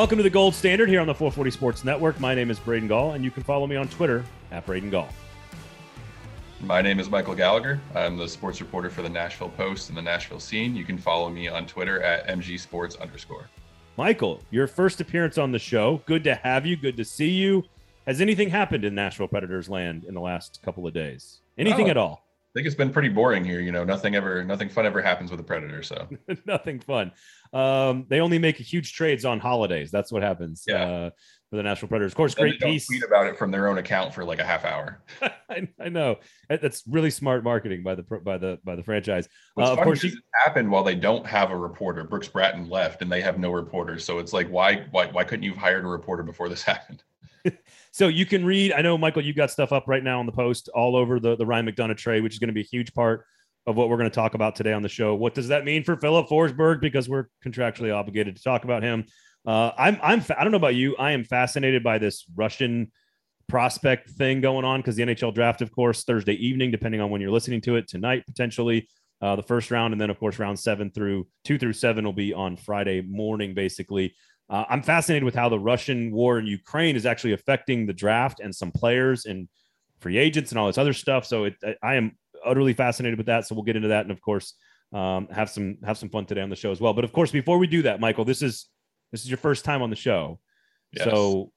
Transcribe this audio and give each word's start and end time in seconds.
Welcome 0.00 0.16
to 0.16 0.22
the 0.22 0.30
Gold 0.30 0.54
Standard 0.54 0.88
here 0.88 1.02
on 1.02 1.06
the 1.06 1.14
440 1.14 1.50
Sports 1.50 1.84
Network. 1.84 2.18
My 2.18 2.34
name 2.34 2.50
is 2.50 2.58
Braden 2.58 2.88
Gall, 2.88 3.12
and 3.12 3.22
you 3.22 3.30
can 3.30 3.42
follow 3.42 3.66
me 3.66 3.76
on 3.76 3.86
Twitter 3.86 4.24
at 4.50 4.64
Braden 4.64 4.88
Gall. 4.88 5.10
My 6.62 6.80
name 6.80 6.98
is 6.98 7.10
Michael 7.10 7.34
Gallagher. 7.34 7.78
I'm 7.94 8.16
the 8.16 8.26
sports 8.26 8.62
reporter 8.62 8.88
for 8.88 9.02
the 9.02 9.10
Nashville 9.10 9.50
Post 9.50 9.90
and 9.90 9.98
the 9.98 10.00
Nashville 10.00 10.40
Scene. 10.40 10.74
You 10.74 10.86
can 10.86 10.96
follow 10.96 11.28
me 11.28 11.48
on 11.48 11.66
Twitter 11.66 12.00
at 12.00 12.26
mgsports 12.28 12.98
underscore. 12.98 13.50
Michael, 13.98 14.40
your 14.50 14.66
first 14.66 15.02
appearance 15.02 15.36
on 15.36 15.52
the 15.52 15.58
show. 15.58 16.00
Good 16.06 16.24
to 16.24 16.34
have 16.34 16.64
you. 16.64 16.76
Good 16.76 16.96
to 16.96 17.04
see 17.04 17.28
you. 17.28 17.62
Has 18.06 18.22
anything 18.22 18.48
happened 18.48 18.86
in 18.86 18.94
Nashville 18.94 19.28
Predators 19.28 19.68
land 19.68 20.04
in 20.04 20.14
the 20.14 20.20
last 20.22 20.60
couple 20.64 20.86
of 20.86 20.94
days? 20.94 21.40
Anything 21.58 21.88
Oh. 21.88 21.90
at 21.90 21.96
all? 21.98 22.24
I 22.24 22.52
think 22.54 22.66
it's 22.66 22.74
been 22.74 22.90
pretty 22.90 23.10
boring 23.10 23.44
here. 23.44 23.60
You 23.60 23.70
know, 23.70 23.84
nothing 23.84 24.16
ever, 24.16 24.42
nothing 24.42 24.68
fun 24.70 24.84
ever 24.84 25.00
happens 25.00 25.30
with 25.30 25.38
a 25.38 25.44
predator. 25.44 25.82
So 25.84 26.08
Nothing 26.46 26.80
fun. 26.80 27.12
Um, 27.52 28.06
they 28.08 28.20
only 28.20 28.38
make 28.38 28.56
huge 28.56 28.92
trades 28.92 29.24
on 29.24 29.40
holidays. 29.40 29.90
That's 29.90 30.12
what 30.12 30.22
happens 30.22 30.64
Yeah. 30.68 30.84
uh, 30.84 31.10
for 31.48 31.56
the 31.56 31.64
Nashville 31.64 31.88
Predators. 31.88 32.12
Of 32.12 32.16
course, 32.16 32.34
great 32.34 32.60
piece. 32.60 32.86
tweet 32.86 33.02
about 33.02 33.26
it 33.26 33.36
from 33.36 33.50
their 33.50 33.66
own 33.68 33.78
account 33.78 34.14
for 34.14 34.24
like 34.24 34.38
a 34.38 34.44
half 34.44 34.64
hour. 34.64 35.02
I, 35.50 35.68
I 35.80 35.88
know 35.88 36.18
that's 36.48 36.84
really 36.86 37.10
smart 37.10 37.42
marketing 37.42 37.82
by 37.82 37.96
the 37.96 38.04
pro- 38.04 38.20
by 38.20 38.38
the 38.38 38.60
by 38.62 38.76
the 38.76 38.84
franchise. 38.84 39.28
Uh, 39.58 39.72
of 39.72 39.80
course, 39.80 40.04
happened 40.44 40.70
while 40.70 40.84
they 40.84 40.94
don't 40.94 41.26
have 41.26 41.50
a 41.50 41.56
reporter. 41.56 42.04
Brooks 42.04 42.28
Bratten 42.28 42.68
left, 42.70 43.02
and 43.02 43.10
they 43.10 43.20
have 43.20 43.38
no 43.38 43.50
reporter. 43.50 43.98
So 43.98 44.20
it's 44.20 44.32
like, 44.32 44.48
why, 44.48 44.86
why, 44.92 45.06
why 45.08 45.24
couldn't 45.24 45.42
you 45.42 45.50
have 45.50 45.60
hired 45.60 45.84
a 45.84 45.88
reporter 45.88 46.22
before 46.22 46.48
this 46.48 46.62
happened? 46.72 47.02
so 47.90 48.06
you 48.06 48.26
can 48.26 48.44
read. 48.44 48.72
I 48.72 48.82
know 48.82 48.96
Michael, 48.96 49.24
you've 49.24 49.34
got 49.34 49.50
stuff 49.50 49.72
up 49.72 49.88
right 49.88 50.04
now 50.04 50.20
on 50.20 50.26
the 50.26 50.32
post 50.32 50.68
all 50.68 50.94
over 50.94 51.18
the 51.18 51.34
the 51.34 51.46
Ryan 51.46 51.66
McDonagh 51.66 51.96
trade, 51.96 52.22
which 52.22 52.34
is 52.34 52.38
going 52.38 52.48
to 52.48 52.54
be 52.54 52.60
a 52.60 52.64
huge 52.70 52.94
part 52.94 53.24
of 53.66 53.76
what 53.76 53.88
we're 53.88 53.96
going 53.98 54.10
to 54.10 54.14
talk 54.14 54.34
about 54.34 54.56
today 54.56 54.72
on 54.72 54.82
the 54.82 54.88
show. 54.88 55.14
What 55.14 55.34
does 55.34 55.48
that 55.48 55.64
mean 55.64 55.84
for 55.84 55.96
Filip 55.96 56.28
Forsberg? 56.28 56.80
Because 56.80 57.08
we're 57.08 57.26
contractually 57.44 57.94
obligated 57.94 58.36
to 58.36 58.42
talk 58.42 58.64
about 58.64 58.82
him. 58.82 59.04
Uh, 59.46 59.70
I'm 59.78 59.98
I'm 60.02 60.24
I 60.36 60.42
don't 60.42 60.50
know 60.50 60.56
about 60.58 60.74
you. 60.74 60.96
I 60.96 61.12
am 61.12 61.24
fascinated 61.24 61.82
by 61.82 61.98
this 61.98 62.24
Russian 62.34 62.90
prospect 63.48 64.10
thing 64.10 64.40
going 64.40 64.64
on 64.64 64.80
because 64.80 64.96
the 64.96 65.02
NHL 65.02 65.34
draft, 65.34 65.62
of 65.62 65.72
course, 65.72 66.04
Thursday 66.04 66.34
evening, 66.34 66.70
depending 66.70 67.00
on 67.00 67.10
when 67.10 67.20
you're 67.20 67.30
listening 67.30 67.60
to 67.62 67.76
it 67.76 67.88
tonight, 67.88 68.24
potentially 68.26 68.88
uh, 69.22 69.36
the 69.36 69.42
first 69.42 69.70
round, 69.70 69.92
and 69.92 70.00
then 70.00 70.10
of 70.10 70.18
course 70.18 70.38
round 70.38 70.58
seven 70.58 70.90
through 70.90 71.26
two 71.44 71.58
through 71.58 71.72
seven 71.72 72.04
will 72.04 72.12
be 72.12 72.32
on 72.32 72.56
Friday 72.56 73.00
morning, 73.02 73.54
basically. 73.54 74.14
Uh, 74.48 74.64
I'm 74.68 74.82
fascinated 74.82 75.24
with 75.24 75.34
how 75.34 75.48
the 75.48 75.58
Russian 75.58 76.10
war 76.12 76.38
in 76.38 76.46
Ukraine 76.46 76.96
is 76.96 77.06
actually 77.06 77.32
affecting 77.32 77.86
the 77.86 77.92
draft 77.92 78.40
and 78.40 78.54
some 78.54 78.72
players 78.72 79.24
and 79.26 79.48
free 80.00 80.18
agents 80.18 80.50
and 80.50 80.58
all 80.58 80.66
this 80.66 80.78
other 80.78 80.92
stuff. 80.92 81.24
So 81.24 81.44
it, 81.44 81.54
I- 81.62 81.76
I 81.82 81.94
am 81.96 82.18
utterly 82.44 82.72
fascinated 82.74 83.18
with 83.18 83.26
that. 83.26 83.46
So 83.46 83.54
we'll 83.54 83.64
get 83.64 83.76
into 83.76 83.88
that, 83.88 84.02
and 84.02 84.10
of 84.10 84.20
course, 84.20 84.54
um, 84.92 85.28
have 85.28 85.50
some 85.50 85.78
have 85.84 85.98
some 85.98 86.08
fun 86.08 86.26
today 86.26 86.40
on 86.40 86.50
the 86.50 86.56
show 86.56 86.70
as 86.70 86.80
well. 86.80 86.92
But 86.92 87.04
of 87.04 87.12
course, 87.12 87.30
before 87.30 87.58
we 87.58 87.66
do 87.66 87.82
that, 87.82 88.00
Michael, 88.00 88.24
this 88.24 88.42
is 88.42 88.66
this 89.12 89.22
is 89.22 89.30
your 89.30 89.38
first 89.38 89.64
time 89.64 89.82
on 89.82 89.90
the 89.90 89.96
show, 89.96 90.40
Yes. 90.92 91.04
so 91.04 91.52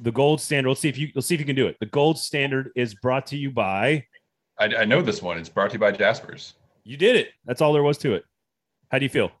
the 0.00 0.12
gold 0.12 0.40
standard. 0.40 0.68
Let's 0.68 0.80
see 0.80 0.88
if 0.88 0.98
you 0.98 1.08
let's 1.14 1.26
see 1.26 1.34
if 1.34 1.40
you 1.40 1.46
can 1.46 1.56
do 1.56 1.66
it. 1.66 1.76
The 1.80 1.86
gold 1.86 2.18
standard 2.18 2.70
is 2.76 2.94
brought 2.94 3.26
to 3.28 3.36
you 3.36 3.50
by. 3.50 4.06
I, 4.58 4.66
I 4.66 4.84
know 4.84 5.02
this 5.02 5.20
one. 5.22 5.38
It's 5.38 5.48
brought 5.48 5.70
to 5.70 5.74
you 5.74 5.80
by 5.80 5.92
Jaspers. 5.92 6.54
You 6.84 6.96
did 6.96 7.16
it. 7.16 7.30
That's 7.44 7.60
all 7.60 7.72
there 7.72 7.82
was 7.82 7.98
to 7.98 8.14
it. 8.14 8.24
How 8.90 8.98
do 8.98 9.04
you 9.04 9.08
feel? 9.08 9.32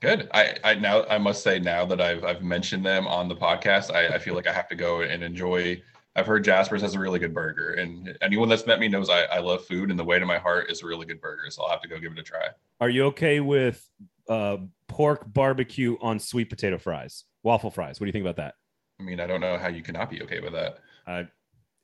Good. 0.00 0.28
I, 0.32 0.56
I 0.64 0.74
now 0.74 1.04
I 1.08 1.18
must 1.18 1.42
say 1.42 1.58
now 1.58 1.84
that 1.86 2.00
I've 2.00 2.24
I've 2.24 2.42
mentioned 2.42 2.84
them 2.84 3.06
on 3.06 3.28
the 3.28 3.34
podcast, 3.36 3.92
I, 3.94 4.14
I 4.14 4.18
feel 4.18 4.34
like 4.34 4.46
I 4.46 4.52
have 4.52 4.68
to 4.68 4.76
go 4.76 5.02
and 5.02 5.22
enjoy. 5.22 5.82
I've 6.18 6.26
heard 6.26 6.42
Jasper's 6.42 6.82
has 6.82 6.96
a 6.96 6.98
really 6.98 7.20
good 7.20 7.32
burger, 7.32 7.74
and 7.74 8.18
anyone 8.20 8.48
that's 8.48 8.66
met 8.66 8.80
me 8.80 8.88
knows 8.88 9.08
I, 9.08 9.22
I 9.26 9.38
love 9.38 9.64
food, 9.64 9.90
and 9.90 9.98
the 9.98 10.02
way 10.02 10.18
to 10.18 10.26
my 10.26 10.38
heart 10.38 10.68
is 10.68 10.82
a 10.82 10.86
really 10.86 11.06
good 11.06 11.20
burger. 11.20 11.48
So 11.48 11.62
I'll 11.62 11.70
have 11.70 11.80
to 11.82 11.88
go 11.88 11.96
give 12.00 12.10
it 12.10 12.18
a 12.18 12.24
try. 12.24 12.48
Are 12.80 12.90
you 12.90 13.04
okay 13.04 13.38
with 13.38 13.88
uh, 14.28 14.56
pork 14.88 15.32
barbecue 15.32 15.96
on 16.00 16.18
sweet 16.18 16.50
potato 16.50 16.76
fries, 16.76 17.22
waffle 17.44 17.70
fries? 17.70 18.00
What 18.00 18.06
do 18.06 18.08
you 18.08 18.12
think 18.12 18.24
about 18.24 18.34
that? 18.36 18.54
I 18.98 19.04
mean, 19.04 19.20
I 19.20 19.28
don't 19.28 19.40
know 19.40 19.58
how 19.58 19.68
you 19.68 19.80
cannot 19.80 20.10
be 20.10 20.20
okay 20.22 20.40
with 20.40 20.54
that. 20.54 20.78
Uh, 21.06 21.22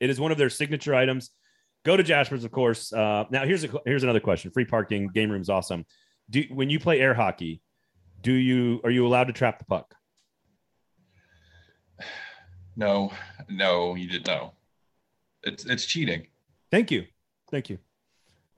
it 0.00 0.10
is 0.10 0.18
one 0.18 0.32
of 0.32 0.38
their 0.38 0.50
signature 0.50 0.96
items. 0.96 1.30
Go 1.84 1.96
to 1.96 2.02
Jasper's, 2.02 2.42
of 2.42 2.50
course. 2.50 2.92
Uh, 2.92 3.26
now, 3.30 3.44
here's 3.44 3.62
a 3.62 3.68
here's 3.86 4.02
another 4.02 4.18
question: 4.18 4.50
Free 4.50 4.64
parking, 4.64 5.10
game 5.14 5.30
room's 5.30 5.48
awesome. 5.48 5.86
Do 6.28 6.42
when 6.50 6.70
you 6.70 6.80
play 6.80 6.98
air 6.98 7.14
hockey, 7.14 7.62
do 8.20 8.32
you 8.32 8.80
are 8.82 8.90
you 8.90 9.06
allowed 9.06 9.28
to 9.28 9.32
trap 9.32 9.60
the 9.60 9.64
puck? 9.64 9.94
No, 12.76 13.12
no, 13.48 13.94
you 13.94 14.08
did 14.08 14.26
no. 14.26 14.52
It's 15.42 15.64
it's 15.64 15.84
cheating. 15.86 16.26
Thank 16.70 16.90
you, 16.90 17.06
thank 17.50 17.68
you. 17.70 17.78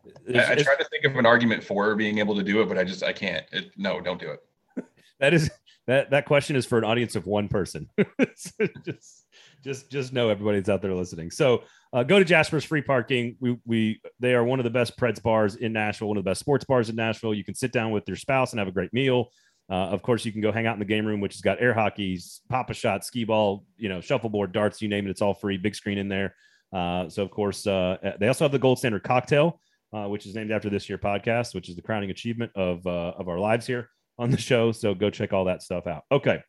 I, 0.06 0.10
It's- 0.30 0.48
I 0.48 0.52
it's- 0.52 0.64
tried 0.64 0.78
to 0.78 0.84
think 0.90 1.04
of 1.04 1.16
an 1.16 1.26
argument 1.26 1.62
for 1.64 1.94
being 1.96 2.18
able 2.18 2.36
to 2.36 2.42
do 2.42 2.60
it, 2.62 2.68
but 2.68 2.78
I 2.78 2.84
just 2.84 3.02
I 3.02 3.12
can't. 3.12 3.44
It, 3.52 3.72
no, 3.76 4.00
don't 4.00 4.20
do 4.20 4.30
it. 4.30 4.84
that 5.20 5.34
is 5.34 5.50
that 5.86 6.10
that 6.10 6.26
question 6.26 6.56
is 6.56 6.64
for 6.66 6.78
an 6.78 6.84
audience 6.84 7.16
of 7.16 7.26
one 7.26 7.48
person. 7.48 7.88
So 8.38 8.66
just 8.84 9.24
just 9.64 9.90
just 9.90 10.12
know 10.12 10.28
everybody's 10.28 10.68
out 10.68 10.82
there 10.82 10.92
listening. 10.94 11.30
So 11.30 11.62
uh, 11.94 12.02
go 12.02 12.18
to 12.18 12.24
Jasper's 12.24 12.64
free 12.64 12.82
parking. 12.82 13.36
We 13.40 13.56
we 13.64 14.00
they 14.20 14.34
are 14.34 14.44
one 14.44 14.60
of 14.60 14.64
the 14.64 14.70
best 14.70 14.96
Preds 14.98 15.22
bars 15.22 15.56
in 15.56 15.72
Nashville, 15.72 16.08
one 16.08 16.18
of 16.18 16.24
the 16.24 16.30
best 16.30 16.40
sports 16.40 16.64
bars 16.66 16.90
in 16.90 16.96
Nashville. 16.96 17.32
You 17.34 17.44
can 17.44 17.54
sit 17.54 17.72
down 17.72 17.92
with 17.92 18.04
your 18.06 18.16
spouse 18.18 18.52
and 18.52 18.58
have 18.58 18.68
a 18.68 18.72
great 18.72 18.92
meal. 18.92 19.30
Uh, 19.68 19.74
of 19.74 20.02
course, 20.02 20.24
you 20.24 20.32
can 20.32 20.40
go 20.40 20.52
hang 20.52 20.66
out 20.66 20.74
in 20.74 20.78
the 20.78 20.84
game 20.84 21.04
room, 21.04 21.20
which 21.20 21.34
has 21.34 21.40
got 21.40 21.60
air 21.60 21.74
hockey, 21.74 22.20
pop 22.48 22.70
a 22.70 22.74
shot, 22.74 23.04
skee 23.04 23.24
ball, 23.24 23.64
you 23.76 23.88
know, 23.88 24.00
shuffleboard, 24.00 24.52
darts, 24.52 24.80
you 24.80 24.88
name 24.88 25.06
it. 25.06 25.10
It's 25.10 25.22
all 25.22 25.34
free. 25.34 25.56
Big 25.56 25.74
screen 25.74 25.98
in 25.98 26.08
there. 26.08 26.34
Uh, 26.72 27.08
so 27.08 27.22
of 27.22 27.30
course, 27.30 27.66
uh, 27.66 27.96
they 28.20 28.28
also 28.28 28.44
have 28.44 28.52
the 28.52 28.58
gold 28.58 28.78
standard 28.78 29.02
cocktail, 29.02 29.60
uh, 29.92 30.06
which 30.06 30.26
is 30.26 30.34
named 30.34 30.52
after 30.52 30.70
this 30.70 30.88
year 30.88 30.98
podcast, 30.98 31.54
which 31.54 31.68
is 31.68 31.76
the 31.76 31.82
crowning 31.82 32.10
achievement 32.10 32.52
of 32.54 32.86
uh, 32.86 33.12
of 33.18 33.28
our 33.28 33.38
lives 33.38 33.66
here 33.66 33.88
on 34.18 34.30
the 34.30 34.36
show. 34.36 34.72
So 34.72 34.94
go 34.94 35.10
check 35.10 35.32
all 35.32 35.46
that 35.46 35.62
stuff 35.62 35.86
out. 35.86 36.04
Okay. 36.12 36.42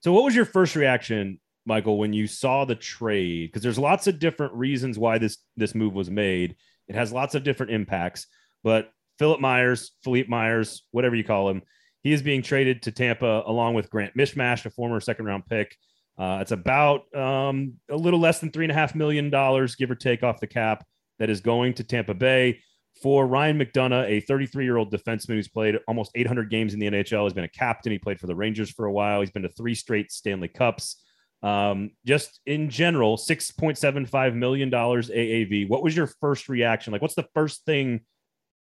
So 0.00 0.12
what 0.12 0.24
was 0.24 0.34
your 0.34 0.44
first 0.44 0.76
reaction, 0.76 1.40
Michael, 1.64 1.98
when 1.98 2.12
you 2.12 2.26
saw 2.26 2.64
the 2.64 2.74
trade? 2.74 3.48
Because 3.48 3.62
there's 3.62 3.78
lots 3.78 4.06
of 4.06 4.18
different 4.18 4.54
reasons 4.54 4.98
why 4.98 5.18
this 5.18 5.38
this 5.56 5.74
move 5.74 5.94
was 5.94 6.10
made. 6.10 6.56
It 6.88 6.94
has 6.94 7.12
lots 7.12 7.34
of 7.34 7.42
different 7.42 7.72
impacts, 7.72 8.26
but 8.62 8.90
Philip 9.18 9.40
Myers, 9.40 9.92
Philippe 10.04 10.28
Myers, 10.28 10.84
whatever 10.92 11.16
you 11.16 11.24
call 11.24 11.48
him, 11.48 11.62
he 12.06 12.12
is 12.12 12.22
being 12.22 12.40
traded 12.40 12.82
to 12.82 12.92
Tampa 12.92 13.42
along 13.46 13.74
with 13.74 13.90
Grant 13.90 14.16
Mismash, 14.16 14.64
a 14.64 14.70
former 14.70 15.00
second 15.00 15.24
round 15.24 15.44
pick. 15.44 15.76
Uh, 16.16 16.38
it's 16.40 16.52
about 16.52 17.12
um, 17.12 17.72
a 17.90 17.96
little 17.96 18.20
less 18.20 18.38
than 18.38 18.52
three 18.52 18.64
and 18.64 18.70
a 18.70 18.74
half 18.76 18.94
million 18.94 19.28
dollars, 19.28 19.74
give 19.74 19.90
or 19.90 19.96
take, 19.96 20.22
off 20.22 20.38
the 20.38 20.46
cap 20.46 20.86
that 21.18 21.30
is 21.30 21.40
going 21.40 21.74
to 21.74 21.82
Tampa 21.82 22.14
Bay 22.14 22.60
for 23.02 23.26
Ryan 23.26 23.58
McDonagh, 23.58 24.08
a 24.08 24.20
33 24.20 24.62
year 24.62 24.76
old 24.76 24.92
defenseman 24.92 25.34
who's 25.34 25.48
played 25.48 25.80
almost 25.88 26.12
800 26.14 26.48
games 26.48 26.74
in 26.74 26.78
the 26.78 26.86
NHL. 26.86 27.24
He's 27.24 27.32
been 27.32 27.42
a 27.42 27.48
captain. 27.48 27.90
He 27.90 27.98
played 27.98 28.20
for 28.20 28.28
the 28.28 28.36
Rangers 28.36 28.70
for 28.70 28.84
a 28.84 28.92
while. 28.92 29.18
He's 29.18 29.32
been 29.32 29.42
to 29.42 29.48
three 29.48 29.74
straight 29.74 30.12
Stanley 30.12 30.46
Cups. 30.46 31.02
Um, 31.42 31.90
just 32.06 32.38
in 32.46 32.70
general, 32.70 33.16
$6.75 33.16 34.32
million 34.36 34.70
AAV. 34.70 35.68
What 35.68 35.82
was 35.82 35.96
your 35.96 36.06
first 36.20 36.48
reaction? 36.48 36.92
Like, 36.92 37.02
what's 37.02 37.16
the 37.16 37.26
first 37.34 37.64
thing 37.64 38.02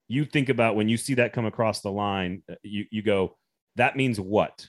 you 0.07 0.25
think 0.25 0.49
about 0.49 0.75
when 0.75 0.89
you 0.89 0.97
see 0.97 1.15
that 1.15 1.33
come 1.33 1.45
across 1.45 1.81
the 1.81 1.91
line? 1.91 2.43
Uh, 2.49 2.55
You, 2.63 2.85
you 2.91 3.01
go, 3.01 3.37
that 3.75 3.95
means 3.95 4.19
what? 4.19 4.67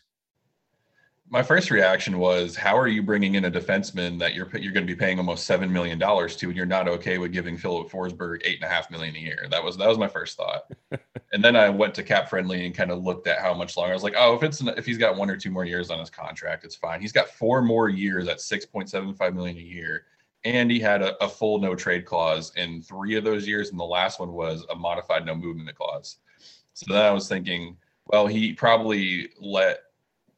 My 1.28 1.42
first 1.42 1.72
reaction 1.72 2.18
was, 2.18 2.54
how 2.54 2.78
are 2.78 2.86
you 2.86 3.02
bringing 3.02 3.34
in 3.34 3.46
a 3.46 3.50
defenseman 3.50 4.16
that 4.20 4.34
you're 4.34 4.48
you're 4.56 4.72
going 4.72 4.86
to 4.86 4.92
be 4.92 4.96
paying 4.96 5.18
almost 5.18 5.44
seven 5.44 5.72
million 5.72 5.98
dollars 5.98 6.36
to, 6.36 6.46
and 6.46 6.56
you're 6.56 6.66
not 6.66 6.86
okay 6.86 7.18
with 7.18 7.32
giving 7.32 7.58
Filip 7.58 7.90
Forsberg 7.90 8.42
eight 8.44 8.62
and 8.62 8.64
a 8.64 8.72
half 8.72 8.92
million 8.92 9.16
a 9.16 9.18
year? 9.18 9.48
That 9.50 9.62
was 9.62 9.76
that 9.76 9.88
was 9.88 9.98
my 9.98 10.06
first 10.06 10.36
thought. 10.36 10.70
and 11.32 11.42
then 11.42 11.56
I 11.56 11.68
went 11.68 11.94
to 11.96 12.04
Cap 12.04 12.30
Friendly 12.30 12.64
and 12.64 12.72
kind 12.72 12.92
of 12.92 13.02
looked 13.02 13.26
at 13.26 13.40
how 13.40 13.54
much 13.54 13.76
longer. 13.76 13.90
I 13.90 13.94
was 13.94 14.04
like, 14.04 14.14
oh, 14.16 14.36
if 14.36 14.44
it's 14.44 14.60
if 14.60 14.86
he's 14.86 14.98
got 14.98 15.16
one 15.16 15.28
or 15.28 15.36
two 15.36 15.50
more 15.50 15.64
years 15.64 15.90
on 15.90 15.98
his 15.98 16.10
contract, 16.10 16.64
it's 16.64 16.76
fine. 16.76 17.00
He's 17.00 17.12
got 17.12 17.28
four 17.28 17.60
more 17.60 17.88
years 17.88 18.28
at 18.28 18.40
six 18.40 18.64
point 18.64 18.88
seven 18.88 19.12
five 19.12 19.34
million 19.34 19.56
a 19.56 19.60
year, 19.60 20.04
and 20.46 20.70
he 20.70 20.78
had 20.78 21.02
a, 21.02 21.22
a 21.22 21.28
full 21.28 21.58
no 21.58 21.74
trade 21.74 22.04
clause 22.04 22.52
in 22.56 22.80
three 22.80 23.16
of 23.16 23.24
those 23.24 23.46
years, 23.46 23.70
and 23.70 23.80
the 23.80 23.84
last 23.84 24.20
one 24.20 24.32
was 24.32 24.64
a 24.70 24.76
modified 24.76 25.26
no 25.26 25.34
movement 25.34 25.76
clause. 25.76 26.18
So 26.74 26.92
then 26.92 27.04
I 27.04 27.10
was 27.10 27.28
thinking, 27.28 27.76
well, 28.06 28.26
he 28.26 28.52
probably 28.52 29.30
let 29.40 29.80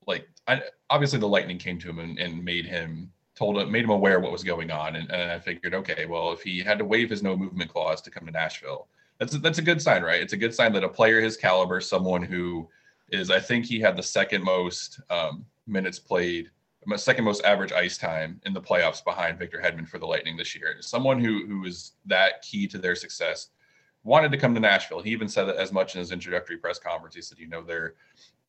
like 0.07 0.27
I, 0.47 0.63
obviously 0.91 1.19
the 1.19 1.29
lightning 1.29 1.59
came 1.59 1.79
to 1.79 1.91
him 1.91 1.99
and, 1.99 2.19
and 2.19 2.43
made 2.43 2.65
him 2.65 3.13
told 3.37 3.59
him 3.59 3.71
made 3.71 3.85
him 3.85 3.91
aware 3.91 4.19
what 4.19 4.33
was 4.33 4.43
going 4.43 4.71
on 4.71 4.97
and, 4.97 5.11
and 5.13 5.31
i 5.31 5.39
figured 5.39 5.75
okay 5.75 6.07
well 6.07 6.33
if 6.33 6.43
he 6.43 6.59
had 6.61 6.79
to 6.79 6.85
waive 6.85 7.11
his 7.11 7.23
no 7.23 7.37
movement 7.37 7.71
clause 7.71 8.01
to 8.01 8.11
come 8.11 8.27
to 8.27 8.33
nashville 8.33 8.89
that's 9.19 9.35
a, 9.35 9.39
that's 9.39 9.59
a 9.59 9.63
good 9.63 9.81
sign 9.81 10.03
right 10.03 10.21
it's 10.21 10.33
a 10.33 10.37
good 10.37 10.55
sign 10.55 10.73
that 10.73 10.83
a 10.83 10.89
player 10.89 11.21
his 11.21 11.37
caliber 11.37 11.81
someone 11.81 12.23
who 12.23 12.67
is 13.13 13.31
i 13.31 13.39
think 13.39 13.65
he 13.65 13.79
had 13.79 13.97
the 13.97 14.03
second 14.03 14.43
most 14.43 15.01
um, 15.11 15.45
minutes 15.69 16.01
played 16.01 16.51
second 16.97 17.25
most 17.25 17.45
average 17.45 17.73
ice 17.73 17.99
time 17.99 18.41
in 18.47 18.53
the 18.53 18.61
playoffs 18.61 19.05
behind 19.05 19.39
victor 19.39 19.61
hedman 19.63 19.89
for 19.89 19.99
the 19.99 20.07
lightning 20.07 20.37
this 20.37 20.55
year 20.55 20.77
someone 20.81 21.21
who 21.21 21.47
who 21.47 21.65
is 21.65 21.93
that 22.07 22.43
key 22.43 22.67
to 22.67 22.79
their 22.79 22.95
success 22.95 23.49
wanted 24.05 24.33
to 24.33 24.39
come 24.39 24.55
to 24.55 24.61
nashville 24.61 25.03
he 25.03 25.11
even 25.11 25.29
said 25.29 25.45
that 25.45 25.57
as 25.57 25.73
much 25.73 25.95
in 25.95 25.99
his 25.99 26.13
introductory 26.13 26.57
press 26.57 26.79
conference 26.79 27.15
he 27.15 27.23
said 27.23 27.39
you 27.39 27.49
know 27.49 27.63
they're 27.63 27.95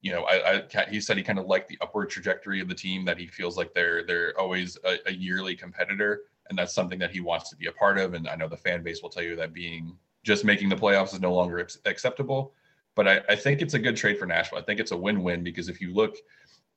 you 0.02 0.14
know, 0.14 0.24
I, 0.24 0.64
I 0.74 0.86
he 0.90 1.02
said 1.02 1.18
he 1.18 1.24
kind 1.24 1.40
of 1.40 1.46
liked 1.46 1.68
the 1.68 1.78
upward 1.82 2.10
trajectory 2.10 2.62
of 2.62 2.70
the 2.70 2.76
team 2.76 3.04
that 3.06 3.18
he 3.18 3.28
feels 3.28 3.58
like 3.58 3.74
they're 3.74 4.06
they're 4.06 4.34
always 4.40 4.78
a, 4.86 4.98
a, 5.08 5.12
yearly 5.12 5.56
competitor, 5.56 6.22
and 6.50 6.58
that's 6.58 6.74
something 6.74 7.00
that 7.00 7.12
he 7.12 7.20
wants 7.20 7.50
to 7.50 7.56
be 7.58 7.68
a 7.68 7.72
part 7.72 7.98
of. 7.98 8.14
And 8.14 8.28
I 8.28 8.36
know 8.36 8.48
the 8.48 8.58
fan 8.58 8.82
base 8.82 9.02
will 9.02 9.10
tell 9.10 9.24
you 9.24 9.36
that 9.36 9.54
being 9.54 9.98
just 10.24 10.46
making 10.46 10.70
the 10.70 10.76
playoffs 10.76 11.14
is 11.14 11.20
no 11.20 11.34
longer 11.34 11.68
acceptable. 11.86 12.54
But 12.96 13.08
I, 13.08 13.22
I 13.30 13.36
think 13.36 13.62
it's 13.62 13.74
a 13.74 13.80
good 13.80 13.98
trade 13.98 14.18
for 14.18 14.26
Nashville. 14.26 14.60
I 14.60 14.62
think 14.62 14.80
it's 14.80 14.92
a 14.92 14.98
win-win 14.98 15.44
because 15.44 15.70
if 15.70 15.80
you 15.80 15.94
look 15.94 16.16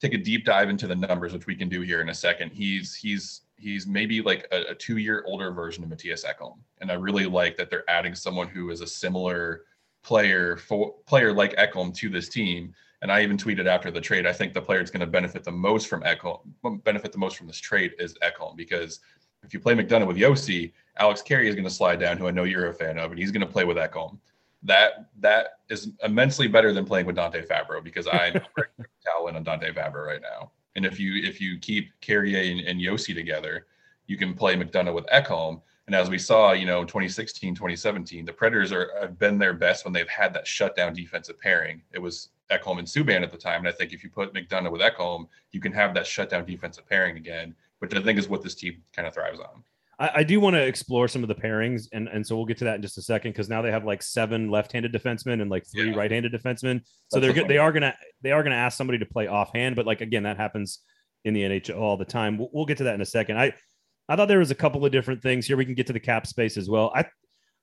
take 0.02 0.14
a 0.14 0.18
deep 0.18 0.44
dive 0.44 0.68
into 0.68 0.86
the 0.86 0.96
numbers, 0.96 1.32
which 1.32 1.46
we 1.46 1.54
can 1.54 1.68
do 1.68 1.80
here 1.80 2.00
in 2.00 2.08
a 2.08 2.14
second, 2.14 2.50
he's 2.50 2.94
he's 2.94 3.42
he's 3.56 3.86
maybe 3.86 4.20
like 4.20 4.46
a, 4.50 4.72
a 4.72 4.74
two-year 4.74 5.24
older 5.26 5.52
version 5.52 5.84
of 5.84 5.90
Mattias 5.90 6.24
Ekholm, 6.24 6.58
and 6.80 6.90
I 6.90 6.94
really 6.94 7.26
like 7.26 7.56
that 7.56 7.70
they're 7.70 7.88
adding 7.88 8.14
someone 8.14 8.48
who 8.48 8.70
is 8.70 8.80
a 8.80 8.86
similar 8.86 9.64
player 10.02 10.56
for 10.56 10.94
player 11.06 11.32
like 11.32 11.56
Ekholm 11.56 11.94
to 11.94 12.08
this 12.08 12.28
team. 12.28 12.74
And 13.02 13.10
I 13.10 13.22
even 13.22 13.36
tweeted 13.36 13.66
after 13.66 13.90
the 13.90 14.00
trade, 14.00 14.26
I 14.26 14.32
think 14.32 14.54
the 14.54 14.62
player 14.62 14.78
that's 14.78 14.92
going 14.92 15.00
to 15.00 15.08
benefit 15.08 15.42
the 15.42 15.50
most 15.50 15.88
from 15.88 16.02
Ekholm, 16.02 16.40
benefit 16.84 17.10
the 17.10 17.18
most 17.18 17.36
from 17.36 17.48
this 17.48 17.58
trade 17.58 17.94
is 17.98 18.14
Ekholm 18.22 18.56
because 18.56 19.00
if 19.42 19.52
you 19.52 19.58
play 19.58 19.74
McDonagh 19.74 20.06
with 20.06 20.16
Josi, 20.16 20.72
Alex 20.98 21.20
Carrier 21.20 21.48
is 21.48 21.56
going 21.56 21.66
to 21.66 21.70
slide 21.70 21.98
down, 21.98 22.16
who 22.16 22.28
I 22.28 22.30
know 22.30 22.44
you're 22.44 22.68
a 22.68 22.74
fan 22.74 22.98
of, 22.98 23.10
and 23.10 23.18
he's 23.18 23.32
going 23.32 23.44
to 23.44 23.52
play 23.52 23.64
with 23.64 23.76
Ekholm. 23.76 24.18
That 24.64 25.10
that 25.20 25.58
is 25.68 25.90
immensely 26.04 26.46
better 26.48 26.72
than 26.72 26.84
playing 26.84 27.06
with 27.06 27.16
Dante 27.16 27.44
Fabbro 27.44 27.82
because 27.82 28.06
I'm 28.06 28.34
talent 29.04 29.36
on 29.36 29.42
Dante 29.42 29.72
Fabbro 29.72 30.06
right 30.06 30.22
now. 30.22 30.52
And 30.76 30.86
if 30.86 31.00
you 31.00 31.22
if 31.22 31.40
you 31.40 31.58
keep 31.58 31.90
Carrier 32.00 32.38
and, 32.38 32.60
and 32.60 32.80
Josi 32.80 33.14
together, 33.14 33.66
you 34.06 34.16
can 34.16 34.34
play 34.34 34.54
McDonagh 34.56 34.94
with 34.94 35.06
Ekholm. 35.06 35.60
And 35.86 35.96
as 35.96 36.08
we 36.08 36.18
saw, 36.18 36.52
you 36.52 36.64
know, 36.64 36.84
2016, 36.84 37.56
2017, 37.56 38.24
the 38.24 38.32
Predators 38.32 38.72
are 38.72 38.90
have 39.00 39.18
been 39.18 39.38
their 39.38 39.52
best 39.52 39.84
when 39.84 39.92
they've 39.92 40.08
had 40.08 40.32
that 40.34 40.46
shutdown 40.46 40.94
defensive 40.94 41.40
pairing. 41.40 41.82
It 41.92 41.98
was 41.98 42.28
Ekholm 42.50 42.78
and 42.78 42.86
Subban 42.86 43.22
at 43.22 43.32
the 43.32 43.38
time. 43.38 43.60
And 43.60 43.68
I 43.68 43.72
think 43.72 43.92
if 43.92 44.04
you 44.04 44.10
put 44.10 44.32
McDonagh 44.34 44.70
with 44.70 44.80
Ekholm, 44.80 45.26
you 45.50 45.60
can 45.60 45.72
have 45.72 45.94
that 45.94 46.06
shutdown 46.06 46.44
defensive 46.44 46.88
pairing 46.88 47.16
again, 47.16 47.54
which 47.80 47.94
I 47.94 48.02
think 48.02 48.18
is 48.18 48.28
what 48.28 48.42
this 48.42 48.54
team 48.54 48.82
kind 48.92 49.08
of 49.08 49.14
thrives 49.14 49.40
on. 49.40 49.64
I, 50.02 50.10
I 50.16 50.22
do 50.24 50.40
want 50.40 50.54
to 50.54 50.60
explore 50.60 51.06
some 51.06 51.22
of 51.22 51.28
the 51.28 51.34
pairings, 51.36 51.86
and 51.92 52.08
and 52.08 52.26
so 52.26 52.34
we'll 52.34 52.44
get 52.44 52.58
to 52.58 52.64
that 52.64 52.74
in 52.74 52.82
just 52.82 52.98
a 52.98 53.02
second 53.02 53.30
because 53.30 53.48
now 53.48 53.62
they 53.62 53.70
have 53.70 53.84
like 53.84 54.02
seven 54.02 54.50
left-handed 54.50 54.92
defensemen 54.92 55.40
and 55.40 55.48
like 55.48 55.64
three 55.64 55.90
yeah. 55.90 55.96
right-handed 55.96 56.32
defensemen. 56.32 56.80
So 57.08 57.20
That's 57.20 57.34
they're 57.34 57.46
they 57.46 57.58
are 57.58 57.70
gonna 57.70 57.94
they 58.20 58.32
are 58.32 58.42
gonna 58.42 58.56
ask 58.56 58.76
somebody 58.76 58.98
to 58.98 59.06
play 59.06 59.28
offhand, 59.28 59.76
but 59.76 59.86
like 59.86 60.00
again, 60.00 60.24
that 60.24 60.38
happens 60.38 60.80
in 61.24 61.34
the 61.34 61.42
NHL 61.42 61.80
all 61.80 61.96
the 61.96 62.04
time. 62.04 62.36
We'll, 62.36 62.50
we'll 62.52 62.66
get 62.66 62.78
to 62.78 62.84
that 62.84 62.96
in 62.96 63.00
a 63.00 63.06
second. 63.06 63.38
I 63.38 63.52
I 64.08 64.16
thought 64.16 64.26
there 64.26 64.40
was 64.40 64.50
a 64.50 64.56
couple 64.56 64.84
of 64.84 64.90
different 64.90 65.22
things 65.22 65.46
here. 65.46 65.56
We 65.56 65.64
can 65.64 65.74
get 65.74 65.86
to 65.86 65.92
the 65.92 66.00
cap 66.00 66.26
space 66.26 66.56
as 66.56 66.68
well. 66.68 66.90
I 66.96 67.04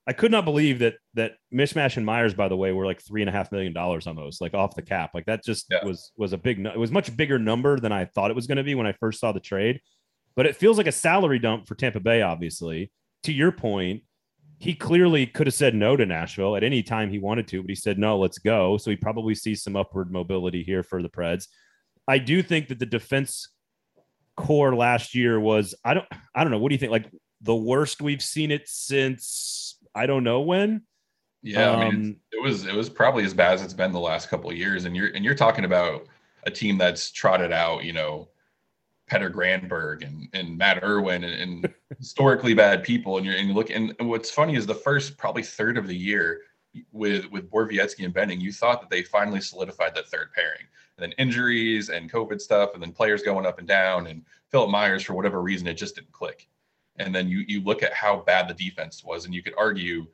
I 0.08 0.14
could 0.14 0.32
not 0.32 0.46
believe 0.46 0.80
that 0.80 0.96
that 1.16 1.34
Mismash 1.54 1.98
and 1.98 2.06
Myers, 2.06 2.34
by 2.34 2.48
the 2.48 2.56
way, 2.56 2.72
were 2.72 2.86
like 2.86 3.02
three 3.06 3.22
and 3.22 3.30
a 3.30 3.34
half 3.34 3.52
million 3.52 3.74
dollars 3.74 4.08
on 4.08 4.16
those, 4.16 4.40
like 4.40 4.54
off 4.54 4.76
the 4.76 4.82
cap. 4.82 5.12
Like 5.14 5.26
that 5.26 5.44
just 5.44 5.66
yeah. 5.70 5.84
was 5.84 6.14
was 6.16 6.32
a 6.32 6.38
big. 6.38 6.66
It 6.66 6.80
was 6.80 6.90
much 6.90 7.16
bigger 7.18 7.38
number 7.38 7.82
than 7.82 7.92
I 7.92 8.06
thought 8.06 8.32
it 8.32 8.36
was 8.36 8.48
going 8.48 8.60
to 8.60 8.64
be 8.64 8.76
when 8.76 8.88
I 8.88 8.94
first 8.94 9.20
saw 9.20 9.34
the 9.34 9.42
trade 9.42 9.82
but 10.40 10.46
it 10.46 10.56
feels 10.56 10.78
like 10.78 10.88
a 10.88 10.92
salary 10.94 11.38
dump 11.38 11.68
for 11.68 11.76
Tampa 11.76 12.00
Bay, 12.00 12.22
obviously. 12.22 12.94
To 13.24 13.34
your 13.34 13.52
point, 13.52 14.04
he 14.58 14.74
clearly 14.74 15.26
could 15.26 15.48
have 15.48 15.54
said 15.54 15.76
no 15.76 15.98
to 15.98 16.06
Nashville 16.06 16.56
at 16.56 16.64
any 16.64 16.82
time 16.82 17.10
he 17.10 17.20
wanted 17.20 17.46
to, 17.50 17.62
but 17.62 17.70
he 17.70 17.76
said, 17.76 18.00
no, 18.00 18.18
let's 18.18 18.38
go. 18.38 18.78
So 18.78 18.90
he 18.90 18.96
probably 18.96 19.36
sees 19.36 19.62
some 19.62 19.76
upward 19.76 20.14
mobility 20.14 20.64
here 20.64 20.82
for 20.82 21.04
the 21.04 21.10
Preds. 21.10 21.48
I 22.08 22.20
do 22.20 22.42
think 22.42 22.70
that 22.70 22.80
the 22.80 22.86
defense 22.86 23.50
core 24.38 24.74
last 24.74 25.14
year 25.14 25.42
was, 25.42 25.76
I 25.84 25.94
don't, 25.94 26.08
I 26.34 26.46
don't 26.46 26.52
know. 26.52 26.60
What 26.60 26.70
do 26.70 26.76
you 26.76 26.80
think? 26.80 26.94
Like 26.94 27.12
the 27.42 27.54
worst 27.54 28.02
we've 28.02 28.24
seen 28.24 28.50
it 28.50 28.62
since 28.66 29.78
I 29.94 30.06
don't 30.06 30.24
know 30.24 30.40
when. 30.40 30.84
Yeah, 31.44 31.70
um, 31.70 31.80
I 31.82 31.84
mean, 31.84 31.96
um, 31.96 32.16
it 32.32 32.42
was 32.42 32.66
it 32.66 32.74
was 32.74 32.90
probably 32.90 33.26
as 33.26 33.34
bad 33.34 33.56
as 33.56 33.62
it's 33.62 33.74
been 33.74 33.92
the 33.92 34.00
last 34.00 34.30
couple 34.30 34.50
of 34.50 34.56
years, 34.56 34.86
and 34.86 34.96
you're 34.96 35.10
and 35.10 35.26
you're 35.26 35.36
talking 35.36 35.66
about 35.66 36.08
a 36.46 36.52
team 36.52 36.78
that's 36.78 37.12
trotted 37.12 37.52
out, 37.52 37.84
you 37.84 37.92
know, 37.92 38.30
Petter 39.10 39.30
Granberg 39.30 40.04
and, 40.04 40.30
and 40.34 40.58
Matt 40.58 40.84
Irwin 40.84 41.24
and, 41.24 41.34
and 41.64 41.74
historically 41.98 42.54
bad 42.54 42.84
people. 42.84 43.18
And 43.18 43.26
you're 43.26 43.36
and 43.36 43.48
you 43.48 43.54
look 43.54 43.70
and, 43.70 43.96
what's 44.00 44.32
funny 44.32 44.56
is 44.56 44.66
the 44.66 44.76
first 44.76 45.18
probably 45.18 45.44
third 45.44 45.78
of 45.78 45.88
the 45.88 45.96
year 45.96 46.42
with 46.92 47.30
with 47.32 47.50
Borowiecki 47.50 48.06
and 48.06 48.14
Benning, 48.14 48.40
you 48.40 48.52
thought 48.52 48.82
that 48.82 48.90
they 48.90 49.02
finally 49.02 49.42
solidified 49.42 49.96
that 49.96 50.08
third 50.08 50.32
pairing. 50.34 50.66
And 50.98 51.04
then 51.04 51.12
injuries 51.18 51.90
and 51.90 52.12
COVID 52.12 52.42
stuff, 52.42 52.72
and 52.74 52.84
then 52.84 52.92
players 52.92 53.24
going 53.24 53.46
up 53.46 53.58
and 53.60 53.68
down, 53.68 54.08
and 54.08 54.24
Philip 54.50 54.70
Myers 54.70 55.04
for 55.04 55.14
whatever 55.14 55.42
reason 55.42 55.68
it 55.68 55.76
just 55.76 55.96
didn't 55.96 56.12
click. 56.12 56.48
And 56.98 57.16
then 57.16 57.28
you 57.28 57.44
you 57.48 57.62
look 57.62 57.84
at 57.84 57.94
how 57.94 58.18
bad 58.18 58.48
the 58.48 58.54
defense 58.54 59.04
was, 59.04 59.26
and 59.26 59.34
you 59.34 59.42
could 59.42 59.54
argue 59.58 60.06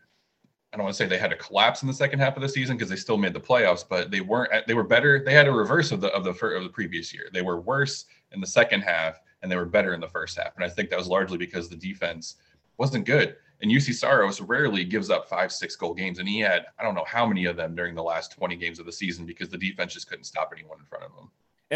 I 0.75 0.77
don't 0.77 0.83
want 0.83 0.97
to 0.97 1.03
say 1.03 1.07
they 1.07 1.17
had 1.17 1.31
a 1.31 1.37
collapse 1.37 1.83
in 1.83 1.87
the 1.87 1.93
second 1.93 2.19
half 2.19 2.35
of 2.35 2.41
the 2.41 2.49
season 2.49 2.75
because 2.75 2.89
they 2.89 2.97
still 2.97 3.15
made 3.15 3.31
the 3.31 3.39
playoffs, 3.39 3.85
but 3.87 4.11
they 4.11 4.19
weren't. 4.19 4.51
They 4.67 4.73
were 4.73 4.83
better. 4.83 5.23
They 5.23 5.33
had 5.33 5.47
a 5.47 5.51
reverse 5.51 5.93
of 5.93 6.01
the 6.01 6.09
of 6.09 6.25
the 6.25 6.31
of 6.31 6.63
the 6.63 6.69
previous 6.69 7.13
year. 7.13 7.29
They 7.31 7.41
were 7.41 7.61
worse 7.61 8.03
in 8.33 8.41
the 8.41 8.47
second 8.47 8.81
half, 8.81 9.21
and 9.41 9.49
they 9.49 9.55
were 9.55 9.65
better 9.65 9.93
in 9.93 10.01
the 10.01 10.09
first 10.09 10.37
half. 10.37 10.53
And 10.57 10.65
I 10.65 10.69
think 10.69 10.89
that 10.89 10.99
was 10.99 11.07
largely 11.07 11.37
because 11.37 11.69
the 11.69 11.77
defense 11.77 12.35
wasn't 12.77 13.05
good. 13.05 13.37
And 13.61 13.71
Juuse 13.71 13.93
Saros 13.93 14.41
rarely 14.41 14.83
gives 14.83 15.09
up 15.09 15.29
five, 15.29 15.53
six 15.53 15.77
goal 15.77 15.93
games, 15.93 16.19
and 16.19 16.27
he 16.27 16.41
had 16.41 16.65
I 16.77 16.83
don't 16.83 16.93
know 16.93 17.05
how 17.07 17.25
many 17.25 17.45
of 17.45 17.55
them 17.55 17.73
during 17.73 17.95
the 17.95 18.03
last 18.03 18.33
twenty 18.33 18.57
games 18.57 18.77
of 18.77 18.85
the 18.85 18.91
season 18.91 19.25
because 19.25 19.47
the 19.47 19.57
defense 19.57 19.93
just 19.93 20.09
couldn't 20.09 20.25
stop 20.25 20.51
anyone 20.53 20.77
in 20.77 20.85
front 20.87 21.05
of 21.05 21.11
them. 21.15 21.31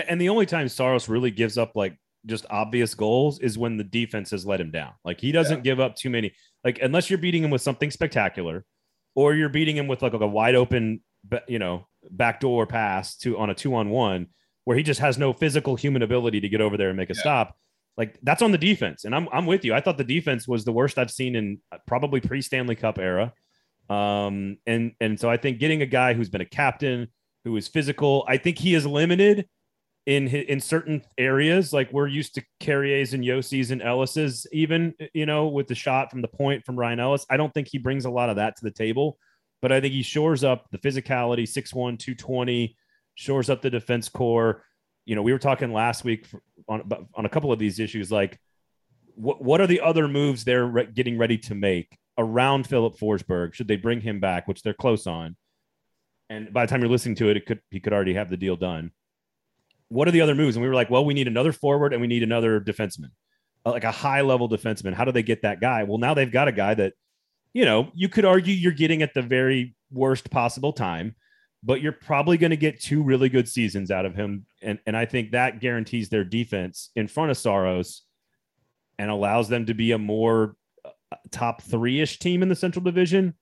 And 0.09 0.19
the 0.19 0.27
only 0.27 0.45
time 0.45 0.67
Saros 0.67 1.07
really 1.07 1.31
gives 1.31 1.57
up 1.57 1.71
like 1.73 1.97
just 2.25 2.45
obvious 2.49 2.95
goals 2.95 3.39
is 3.39 3.57
when 3.57 3.77
the 3.77 3.85
defense 3.85 4.31
has 4.31 4.45
let 4.45 4.59
him 4.59 4.71
down. 4.71 4.91
Like 5.05 5.21
he 5.21 5.31
doesn't 5.31 5.59
yeah. 5.59 5.71
give 5.71 5.79
up 5.79 5.95
too 5.95 6.09
many. 6.09 6.33
Like 6.65 6.79
unless 6.81 7.09
you're 7.09 7.17
beating 7.17 7.45
him 7.45 7.49
with 7.49 7.61
something 7.61 7.91
spectacular 7.91 8.65
or 9.19 9.35
you're 9.35 9.49
beating 9.49 9.75
him 9.75 9.85
with 9.85 10.01
like, 10.01 10.13
like 10.13 10.21
a 10.21 10.27
wide 10.27 10.55
open, 10.55 11.01
you 11.45 11.59
know, 11.59 11.85
backdoor 12.09 12.65
pass 12.65 13.17
to 13.17 13.37
on 13.37 13.49
a 13.49 13.53
two 13.53 13.75
on 13.75 13.89
one 13.89 14.27
where 14.63 14.77
he 14.77 14.81
just 14.81 15.01
has 15.01 15.17
no 15.17 15.33
physical 15.33 15.75
human 15.75 16.01
ability 16.01 16.39
to 16.39 16.47
get 16.47 16.61
over 16.61 16.77
there 16.77 16.87
and 16.87 16.95
make 16.95 17.09
a 17.09 17.13
yeah. 17.13 17.19
stop. 17.19 17.57
Like 17.97 18.17
that's 18.23 18.41
on 18.41 18.53
the 18.53 18.57
defense. 18.57 19.03
And 19.03 19.13
I'm, 19.13 19.27
I'm 19.33 19.45
with 19.45 19.65
you. 19.65 19.73
I 19.73 19.81
thought 19.81 19.97
the 19.97 20.05
defense 20.05 20.47
was 20.47 20.63
the 20.63 20.71
worst 20.71 20.97
I've 20.97 21.11
seen 21.11 21.35
in 21.35 21.59
probably 21.85 22.21
pre 22.21 22.41
Stanley 22.41 22.75
Cup 22.75 22.97
era. 22.97 23.33
Um, 23.89 24.55
and, 24.65 24.93
and 25.01 25.19
so 25.19 25.29
I 25.29 25.35
think 25.35 25.59
getting 25.59 25.81
a 25.81 25.85
guy 25.85 26.13
who's 26.13 26.29
been 26.29 26.39
a 26.39 26.45
captain, 26.45 27.09
who 27.43 27.57
is 27.57 27.67
physical, 27.67 28.23
I 28.25 28.37
think 28.37 28.57
he 28.57 28.73
is 28.73 28.85
limited 28.85 29.49
in 30.09 30.27
in 30.27 30.59
certain 30.59 31.03
areas. 31.19 31.71
Like 31.71 31.93
we're 31.93 32.07
used 32.07 32.33
to 32.33 32.43
Carriers 32.59 33.13
and 33.13 33.23
Josi's 33.23 33.69
and 33.69 33.79
Ellis's, 33.79 34.47
even 34.51 34.95
you 35.13 35.27
know, 35.27 35.47
with 35.47 35.67
the 35.67 35.75
shot 35.75 36.09
from 36.09 36.23
the 36.23 36.27
point 36.27 36.65
from 36.65 36.77
Ryan 36.77 36.99
Ellis. 36.99 37.27
I 37.29 37.37
don't 37.37 37.53
think 37.53 37.67
he 37.67 37.77
brings 37.77 38.05
a 38.05 38.09
lot 38.09 38.31
of 38.31 38.37
that 38.37 38.55
to 38.57 38.63
the 38.63 38.71
table, 38.71 39.19
but 39.61 39.71
I 39.71 39.79
think 39.79 39.93
he 39.93 40.01
shores 40.01 40.43
up 40.43 40.65
the 40.71 40.79
physicality, 40.79 41.43
6'1, 41.43 41.99
220, 41.99 42.75
shores 43.13 43.51
up 43.51 43.61
the 43.61 43.69
defense 43.69 44.09
core. 44.09 44.63
You 45.05 45.15
know, 45.15 45.21
we 45.21 45.31
were 45.31 45.37
talking 45.37 45.71
last 45.71 46.03
week 46.03 46.25
on 46.67 46.89
on 47.13 47.27
a 47.27 47.29
couple 47.29 47.51
of 47.51 47.59
these 47.59 47.79
issues, 47.79 48.11
like 48.11 48.39
what 49.13 49.43
what 49.43 49.61
are 49.61 49.67
the 49.67 49.81
other 49.81 50.07
moves 50.07 50.43
they're 50.43 50.65
re- 50.65 50.87
getting 50.91 51.19
ready 51.19 51.37
to 51.37 51.53
make 51.53 51.95
around 52.17 52.65
Filip 52.65 52.97
Forsberg? 52.97 53.53
Should 53.53 53.67
they 53.67 53.77
bring 53.77 54.01
him 54.01 54.19
back, 54.19 54.47
which 54.47 54.63
they're 54.63 54.73
close 54.73 55.05
on? 55.05 55.35
And 56.31 56.51
by 56.51 56.65
the 56.65 56.69
time 56.71 56.81
you're 56.81 56.89
listening 56.89 57.15
to 57.17 57.29
it, 57.29 57.37
it 57.37 57.45
could 57.45 57.59
he 57.69 57.79
could 57.79 57.93
already 57.93 58.15
have 58.15 58.31
the 58.31 58.37
deal 58.37 58.55
done 58.55 58.91
what 59.89 60.07
are 60.07 60.11
the 60.11 60.21
other 60.21 60.35
moves? 60.35 60.55
And 60.55 60.63
we 60.63 60.69
were 60.69 60.75
like, 60.75 60.89
well, 60.89 61.03
we 61.03 61.13
need 61.13 61.27
another 61.27 61.51
forward 61.51 61.93
and 61.93 62.01
we 62.01 62.07
need 62.07 62.23
another 62.23 62.61
defenseman, 62.61 63.09
uh, 63.65 63.71
like 63.71 63.83
a 63.83 63.91
high 63.91 64.21
level 64.21 64.47
defenseman. 64.47 64.93
How 64.93 65.05
do 65.05 65.11
they 65.11 65.23
get 65.23 65.41
that 65.41 65.59
guy? 65.59 65.83
Well, 65.83 65.97
now 65.97 66.13
they've 66.13 66.31
got 66.31 66.47
a 66.47 66.51
guy 66.51 66.73
that, 66.75 66.93
you 67.53 67.65
know, 67.65 67.91
you 67.93 68.07
could 68.07 68.25
argue 68.25 68.53
you're 68.53 68.71
getting 68.71 69.01
at 69.01 69.13
the 69.13 69.23
very 69.23 69.75
worst 69.91 70.29
possible 70.29 70.71
time, 70.71 71.15
but 71.63 71.81
you're 71.81 71.91
probably 71.91 72.37
going 72.37 72.51
to 72.51 72.57
get 72.57 72.79
two 72.79 73.01
really 73.03 73.29
good 73.29 73.49
seasons 73.49 73.91
out 73.91 74.05
of 74.05 74.15
him. 74.15 74.45
And, 74.61 74.79
and 74.85 74.95
I 74.95 75.05
think 75.05 75.31
that 75.31 75.59
guarantees 75.59 76.09
their 76.09 76.23
defense 76.23 76.91
in 76.95 77.07
front 77.07 77.31
of 77.31 77.37
Saros 77.37 78.03
and 78.99 79.09
allows 79.09 79.49
them 79.49 79.65
to 79.65 79.73
be 79.73 79.91
a 79.91 79.97
more 79.97 80.55
uh, 80.85 80.89
top 81.31 81.63
three 81.63 81.99
ish 81.99 82.19
team 82.19 82.43
in 82.43 82.49
the 82.49 82.55
Central 82.55 82.83
Division. 82.83 83.33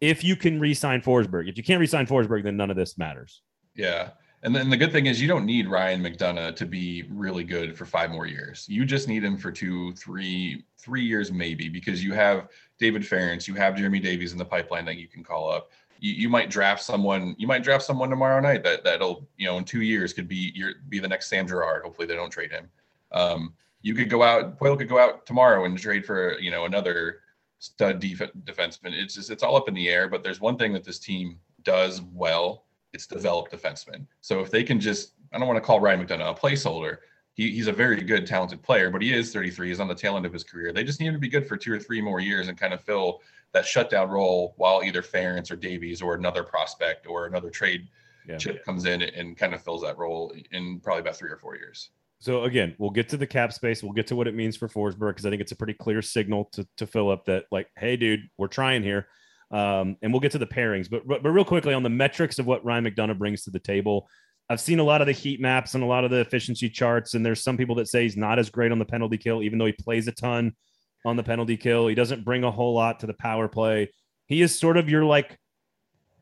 If 0.00 0.22
you 0.22 0.36
can 0.36 0.60
re-sign 0.60 1.00
Forsberg, 1.00 1.48
if 1.48 1.56
you 1.56 1.64
can't 1.64 1.80
re-sign 1.80 2.06
Forsberg, 2.06 2.44
then 2.44 2.56
none 2.56 2.70
of 2.70 2.76
this 2.76 2.96
matters. 2.96 3.42
Yeah, 3.74 4.10
and 4.42 4.54
then 4.54 4.70
the 4.70 4.76
good 4.76 4.92
thing 4.92 5.06
is 5.06 5.20
you 5.20 5.26
don't 5.26 5.44
need 5.44 5.68
Ryan 5.68 6.02
McDonagh 6.02 6.54
to 6.56 6.66
be 6.66 7.04
really 7.10 7.42
good 7.42 7.76
for 7.76 7.84
five 7.84 8.10
more 8.10 8.26
years. 8.26 8.66
You 8.68 8.84
just 8.84 9.08
need 9.08 9.24
him 9.24 9.36
for 9.36 9.50
two, 9.50 9.92
three, 9.94 10.64
three 10.78 11.02
years 11.02 11.32
maybe, 11.32 11.68
because 11.68 12.04
you 12.04 12.12
have 12.12 12.48
David 12.78 13.04
Farrance, 13.04 13.48
you 13.48 13.54
have 13.54 13.76
Jeremy 13.76 13.98
Davies 13.98 14.32
in 14.32 14.38
the 14.38 14.44
pipeline 14.44 14.84
that 14.84 14.96
you 14.96 15.08
can 15.08 15.24
call 15.24 15.50
up. 15.50 15.70
You, 15.98 16.12
you 16.12 16.28
might 16.28 16.50
draft 16.50 16.82
someone. 16.82 17.34
You 17.38 17.48
might 17.48 17.64
draft 17.64 17.84
someone 17.84 18.10
tomorrow 18.10 18.40
night 18.40 18.62
that 18.62 18.84
that'll 18.84 19.26
you 19.36 19.46
know 19.46 19.58
in 19.58 19.64
two 19.64 19.82
years 19.82 20.12
could 20.12 20.28
be 20.28 20.52
your 20.54 20.74
be 20.88 21.00
the 21.00 21.08
next 21.08 21.28
Sam 21.28 21.48
Girard. 21.48 21.82
Hopefully 21.82 22.06
they 22.06 22.14
don't 22.14 22.30
trade 22.30 22.52
him. 22.52 22.68
Um, 23.10 23.54
you 23.82 23.94
could 23.94 24.08
go 24.08 24.22
out. 24.22 24.56
Poile 24.60 24.78
could 24.78 24.88
go 24.88 25.00
out 25.00 25.26
tomorrow 25.26 25.64
and 25.64 25.76
trade 25.76 26.06
for 26.06 26.38
you 26.38 26.52
know 26.52 26.66
another 26.66 27.22
stud 27.58 27.98
def- 27.98 28.32
defenseman. 28.44 28.92
It's 28.92 29.14
just 29.14 29.30
it's 29.30 29.42
all 29.42 29.56
up 29.56 29.66
in 29.66 29.74
the 29.74 29.88
air. 29.88 30.08
But 30.08 30.22
there's 30.22 30.40
one 30.40 30.56
thing 30.56 30.72
that 30.74 30.84
this 30.84 31.00
team 31.00 31.40
does 31.64 32.00
well 32.00 32.66
it's 32.92 33.06
developed 33.06 33.52
defensemen. 33.52 34.06
So 34.20 34.40
if 34.40 34.50
they 34.50 34.62
can 34.62 34.80
just, 34.80 35.12
I 35.32 35.38
don't 35.38 35.46
want 35.46 35.58
to 35.58 35.64
call 35.64 35.80
Ryan 35.80 36.06
McDonagh 36.06 36.30
a 36.30 36.34
placeholder. 36.34 36.98
He, 37.34 37.52
he's 37.52 37.68
a 37.68 37.72
very 37.72 38.00
good, 38.02 38.26
talented 38.26 38.62
player, 38.62 38.90
but 38.90 39.02
he 39.02 39.12
is 39.12 39.32
33. 39.32 39.68
He's 39.68 39.80
on 39.80 39.88
the 39.88 39.94
tail 39.94 40.16
end 40.16 40.26
of 40.26 40.32
his 40.32 40.44
career. 40.44 40.72
They 40.72 40.84
just 40.84 41.00
need 41.00 41.06
him 41.06 41.14
to 41.14 41.20
be 41.20 41.28
good 41.28 41.46
for 41.46 41.56
two 41.56 41.72
or 41.72 41.78
three 41.78 42.00
more 42.00 42.20
years 42.20 42.48
and 42.48 42.58
kind 42.58 42.74
of 42.74 42.80
fill 42.80 43.20
that 43.52 43.64
shutdown 43.64 44.08
role 44.08 44.54
while 44.56 44.82
either 44.82 45.02
Farrance 45.02 45.50
or 45.50 45.56
Davies 45.56 46.02
or 46.02 46.14
another 46.14 46.42
prospect 46.42 47.06
or 47.06 47.26
another 47.26 47.50
trade 47.50 47.88
yeah. 48.28 48.36
chip 48.36 48.64
comes 48.64 48.84
in 48.84 49.02
and 49.02 49.36
kind 49.36 49.54
of 49.54 49.62
fills 49.62 49.82
that 49.82 49.96
role 49.96 50.34
in 50.50 50.80
probably 50.80 51.00
about 51.00 51.16
three 51.16 51.30
or 51.30 51.36
four 51.36 51.56
years. 51.56 51.90
So 52.20 52.44
again, 52.44 52.74
we'll 52.78 52.90
get 52.90 53.08
to 53.10 53.16
the 53.16 53.26
cap 53.26 53.52
space. 53.52 53.82
We'll 53.82 53.92
get 53.92 54.08
to 54.08 54.16
what 54.16 54.26
it 54.26 54.34
means 54.34 54.56
for 54.56 54.68
Forsberg 54.68 55.10
because 55.10 55.24
I 55.24 55.30
think 55.30 55.40
it's 55.40 55.52
a 55.52 55.56
pretty 55.56 55.74
clear 55.74 56.02
signal 56.02 56.46
to 56.52 56.66
to 56.76 56.86
Filip 56.86 57.24
that 57.26 57.44
like, 57.50 57.68
hey, 57.76 57.96
dude, 57.96 58.28
we're 58.36 58.48
trying 58.48 58.82
here. 58.82 59.06
Um, 59.50 59.96
and 60.02 60.12
we'll 60.12 60.20
get 60.20 60.32
to 60.32 60.38
the 60.38 60.46
pairings, 60.46 60.90
but, 60.90 61.06
but 61.06 61.22
real 61.30 61.44
quickly 61.44 61.72
on 61.72 61.82
the 61.82 61.88
metrics 61.88 62.38
of 62.38 62.46
what 62.46 62.64
Ryan 62.64 62.84
McDonagh 62.84 63.18
brings 63.18 63.44
to 63.44 63.50
the 63.50 63.58
table. 63.58 64.06
I've 64.50 64.60
seen 64.60 64.78
a 64.78 64.84
lot 64.84 65.00
of 65.00 65.06
the 65.06 65.12
heat 65.12 65.40
maps 65.40 65.74
and 65.74 65.82
a 65.82 65.86
lot 65.86 66.04
of 66.04 66.10
the 66.10 66.20
efficiency 66.20 66.68
charts, 66.68 67.14
and 67.14 67.24
there's 67.24 67.42
some 67.42 67.56
people 67.56 67.74
that 67.76 67.88
say 67.88 68.02
he's 68.02 68.16
not 68.16 68.38
as 68.38 68.50
great 68.50 68.72
on 68.72 68.78
the 68.78 68.84
penalty 68.84 69.16
kill, 69.16 69.42
even 69.42 69.58
though 69.58 69.66
he 69.66 69.72
plays 69.72 70.06
a 70.06 70.12
ton 70.12 70.54
on 71.04 71.16
the 71.16 71.22
penalty 71.22 71.56
kill. 71.56 71.86
He 71.86 71.94
doesn't 71.94 72.24
bring 72.24 72.44
a 72.44 72.50
whole 72.50 72.74
lot 72.74 73.00
to 73.00 73.06
the 73.06 73.14
power 73.14 73.48
play. 73.48 73.90
He 74.26 74.42
is 74.42 74.58
sort 74.58 74.76
of 74.76 74.88
your 74.88 75.04
like 75.04 75.38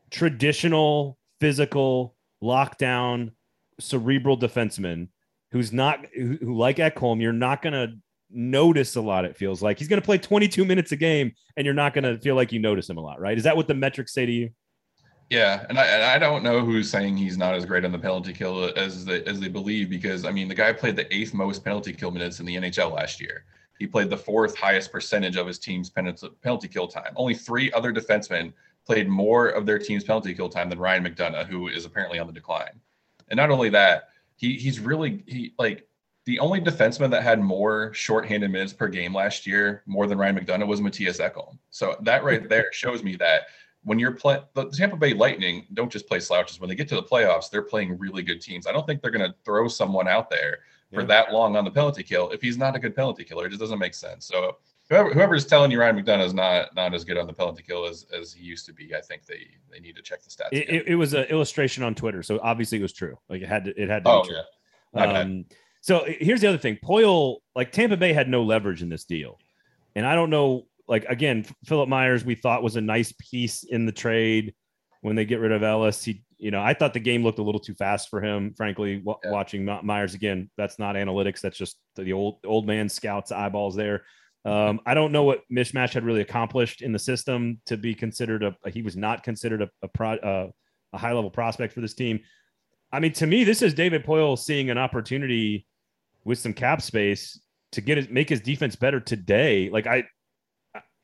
traditional 0.09 1.17
physical 1.39 2.15
lockdown 2.41 3.31
cerebral 3.79 4.37
defenseman 4.37 5.09
who's 5.51 5.71
not 5.71 6.05
who, 6.13 6.37
who 6.41 6.57
like 6.57 6.77
Ekholm, 6.77 7.21
you're 7.21 7.33
not 7.33 7.61
gonna 7.61 7.95
notice 8.29 8.95
a 8.95 9.01
lot. 9.01 9.25
It 9.25 9.37
feels 9.37 9.61
like 9.61 9.79
he's 9.79 9.87
gonna 9.87 10.01
play 10.01 10.17
22 10.17 10.65
minutes 10.65 10.91
a 10.91 10.95
game, 10.95 11.33
and 11.55 11.65
you're 11.65 11.73
not 11.73 11.93
gonna 11.93 12.17
feel 12.17 12.35
like 12.35 12.51
you 12.51 12.59
notice 12.59 12.89
him 12.89 12.97
a 12.97 13.01
lot, 13.01 13.19
right? 13.19 13.37
Is 13.37 13.43
that 13.43 13.55
what 13.55 13.67
the 13.67 13.73
metrics 13.73 14.13
say 14.13 14.25
to 14.25 14.31
you? 14.31 14.49
Yeah, 15.29 15.65
and 15.67 15.77
I, 15.77 15.85
and 15.85 16.03
I 16.03 16.17
don't 16.19 16.41
know 16.41 16.61
who's 16.61 16.89
saying 16.89 17.17
he's 17.17 17.37
not 17.37 17.53
as 17.53 17.65
great 17.65 17.83
on 17.83 17.91
the 17.91 17.99
penalty 17.99 18.31
kill 18.31 18.71
as 18.77 19.03
they, 19.03 19.23
as 19.25 19.41
they 19.41 19.49
believe 19.49 19.89
because 19.89 20.23
I 20.23 20.31
mean 20.31 20.47
the 20.47 20.55
guy 20.55 20.71
played 20.71 20.95
the 20.95 21.13
eighth 21.13 21.33
most 21.33 21.63
penalty 21.63 21.91
kill 21.91 22.11
minutes 22.11 22.39
in 22.39 22.45
the 22.45 22.55
NHL 22.55 22.93
last 22.93 23.19
year. 23.19 23.43
He 23.77 23.85
played 23.85 24.09
the 24.09 24.17
fourth 24.17 24.55
highest 24.55 24.91
percentage 24.91 25.35
of 25.35 25.45
his 25.45 25.59
team's 25.59 25.89
penalty 25.89 26.67
kill 26.67 26.87
time. 26.87 27.13
Only 27.15 27.35
three 27.35 27.71
other 27.73 27.91
defensemen 27.91 28.53
played 28.85 29.09
more 29.09 29.49
of 29.49 29.65
their 29.65 29.77
team's 29.77 30.03
penalty 30.03 30.33
kill 30.33 30.49
time 30.49 30.69
than 30.69 30.79
Ryan 30.79 31.03
McDonagh, 31.03 31.47
who 31.47 31.67
is 31.67 31.85
apparently 31.85 32.19
on 32.19 32.27
the 32.27 32.33
decline. 32.33 32.79
And 33.27 33.37
not 33.37 33.51
only 33.51 33.69
that, 33.69 34.09
he 34.37 34.57
he's 34.57 34.79
really 34.79 35.23
he 35.27 35.53
like 35.59 35.86
the 36.27 36.39
only 36.39 36.59
defenseman 36.59 37.09
that 37.11 37.23
had 37.23 37.39
more 37.39 37.93
shorthanded 37.93 38.51
minutes 38.51 38.73
per 38.73 38.89
game 38.89 39.15
last 39.15 39.47
year, 39.47 39.81
more 39.85 40.07
than 40.07 40.17
Ryan 40.17 40.37
McDonagh, 40.37 40.67
was 40.67 40.81
Mattias 40.81 41.21
Ekholm. 41.21 41.57
So 41.69 41.95
that 42.01 42.25
right 42.25 42.47
there 42.49 42.67
shows 42.73 43.01
me 43.01 43.15
that 43.15 43.43
when 43.83 43.97
you're 43.97 44.11
playing 44.11 44.41
the 44.53 44.65
Tampa 44.65 44.97
Bay 44.97 45.13
Lightning 45.13 45.65
don't 45.73 45.89
just 45.89 46.05
play 46.05 46.19
slouches. 46.19 46.59
When 46.59 46.67
they 46.67 46.75
get 46.75 46.89
to 46.89 46.95
the 46.95 47.03
playoffs, 47.03 47.49
they're 47.49 47.61
playing 47.61 47.97
really 47.97 48.23
good 48.23 48.41
teams. 48.41 48.67
I 48.67 48.73
don't 48.73 48.85
think 48.85 49.01
they're 49.01 49.09
going 49.09 49.25
to 49.25 49.33
throw 49.45 49.69
someone 49.69 50.09
out 50.09 50.29
there 50.29 50.59
for 50.93 50.99
yeah. 50.99 51.07
that 51.07 51.31
long 51.31 51.55
on 51.55 51.63
the 51.63 51.71
penalty 51.71 52.03
kill 52.03 52.29
if 52.31 52.41
he's 52.41 52.57
not 52.57 52.75
a 52.75 52.79
good 52.79 52.93
penalty 52.93 53.23
killer. 53.23 53.45
It 53.45 53.49
just 53.49 53.61
doesn't 53.61 53.79
make 53.79 53.93
sense. 53.93 54.25
So 54.25 54.57
whoever 54.89 55.13
whoever's 55.13 55.45
telling 55.45 55.71
you 55.71 55.79
Ryan 55.79 56.03
McDonagh 56.03 56.25
is 56.25 56.33
not 56.33 56.75
not 56.75 56.93
as 56.93 57.05
good 57.05 57.17
on 57.17 57.27
the 57.27 57.33
penalty 57.33 57.63
kill 57.63 57.85
as, 57.85 58.05
as 58.13 58.33
he 58.33 58.43
used 58.43 58.65
to 58.65 58.73
be, 58.73 58.93
I 58.93 58.99
think 58.99 59.25
they 59.25 59.47
they 59.71 59.79
need 59.79 59.95
to 59.95 60.01
check 60.01 60.21
the 60.23 60.29
stats. 60.29 60.49
It, 60.51 60.69
it, 60.69 60.87
it 60.89 60.95
was 60.95 61.13
an 61.13 61.23
illustration 61.25 61.83
on 61.83 61.95
Twitter, 61.95 62.21
so 62.21 62.37
obviously 62.43 62.79
it 62.79 62.81
was 62.81 62.91
true. 62.91 63.17
Like 63.29 63.41
it 63.41 63.47
had 63.47 63.63
to 63.63 63.81
it 63.81 63.87
had 63.87 64.03
to 64.03 64.09
oh, 64.09 64.23
be 64.23 64.27
true. 64.27 64.37
Yeah. 64.93 65.19
Um, 65.19 65.45
so 65.87 66.03
here's 66.05 66.41
the 66.41 66.47
other 66.47 66.57
thing: 66.57 66.77
Poile, 66.83 67.37
like 67.55 67.71
Tampa 67.71 67.95
Bay, 67.95 68.11
had 68.11 68.27
no 68.27 68.43
leverage 68.43 68.81
in 68.81 68.89
this 68.89 69.05
deal, 69.05 69.39
and 69.95 70.05
I 70.05 70.15
don't 70.15 70.29
know. 70.29 70.67
Like 70.87 71.05
again, 71.05 71.45
Philip 71.65 71.89
Myers, 71.89 72.23
we 72.23 72.35
thought 72.35 72.63
was 72.63 72.75
a 72.75 72.81
nice 72.81 73.13
piece 73.13 73.63
in 73.63 73.85
the 73.85 73.91
trade 73.91 74.53
when 75.01 75.15
they 75.15 75.25
get 75.25 75.39
rid 75.39 75.51
of 75.51 75.63
Ellis. 75.63 76.03
He 76.03 76.23
you 76.37 76.51
know, 76.51 76.61
I 76.61 76.73
thought 76.73 76.93
the 76.93 76.99
game 76.99 77.23
looked 77.23 77.39
a 77.39 77.43
little 77.43 77.59
too 77.59 77.73
fast 77.73 78.09
for 78.09 78.21
him, 78.21 78.53
frankly, 78.55 78.97
w- 78.97 79.17
yeah. 79.23 79.31
watching 79.31 79.65
Myers 79.83 80.13
again. 80.13 80.49
That's 80.55 80.77
not 80.77 80.95
analytics. 80.95 81.41
That's 81.41 81.57
just 81.57 81.77
the 81.95 82.13
old, 82.13 82.39
old 82.45 82.67
man 82.67 82.89
scouts 82.89 83.31
eyeballs 83.31 83.75
there. 83.75 84.03
Um, 84.45 84.79
I 84.85 84.93
don't 84.93 85.11
know 85.11 85.23
what 85.23 85.41
Mismash 85.51 85.93
had 85.93 86.05
really 86.05 86.21
accomplished 86.21 86.81
in 86.81 86.93
the 86.93 86.99
system 86.99 87.59
to 87.65 87.75
be 87.75 87.95
considered 87.95 88.43
a, 88.43 88.55
he 88.69 88.81
was 88.81 88.95
not 88.95 89.23
considered 89.23 89.63
a, 89.63 89.69
a, 89.81 89.87
pro, 89.87 90.11
uh, 90.11 90.49
a 90.93 90.97
high 90.97 91.11
level 91.11 91.31
prospect 91.31 91.73
for 91.73 91.81
this 91.81 91.95
team. 91.95 92.19
I 92.91 92.99
mean, 92.99 93.13
to 93.13 93.27
me, 93.27 93.43
this 93.43 93.61
is 93.61 93.73
David 93.73 94.05
Poile 94.05 94.37
seeing 94.37 94.69
an 94.69 94.77
opportunity 94.77 95.65
with 96.27 96.37
some 96.37 96.53
cap 96.53 96.81
space 96.81 97.39
to 97.71 97.79
get 97.79 97.97
his, 97.97 98.09
make 98.09 98.27
his 98.27 98.41
defense 98.41 98.75
better 98.75 98.99
today. 98.99 99.69
Like 99.69 99.87
I, 99.87 100.03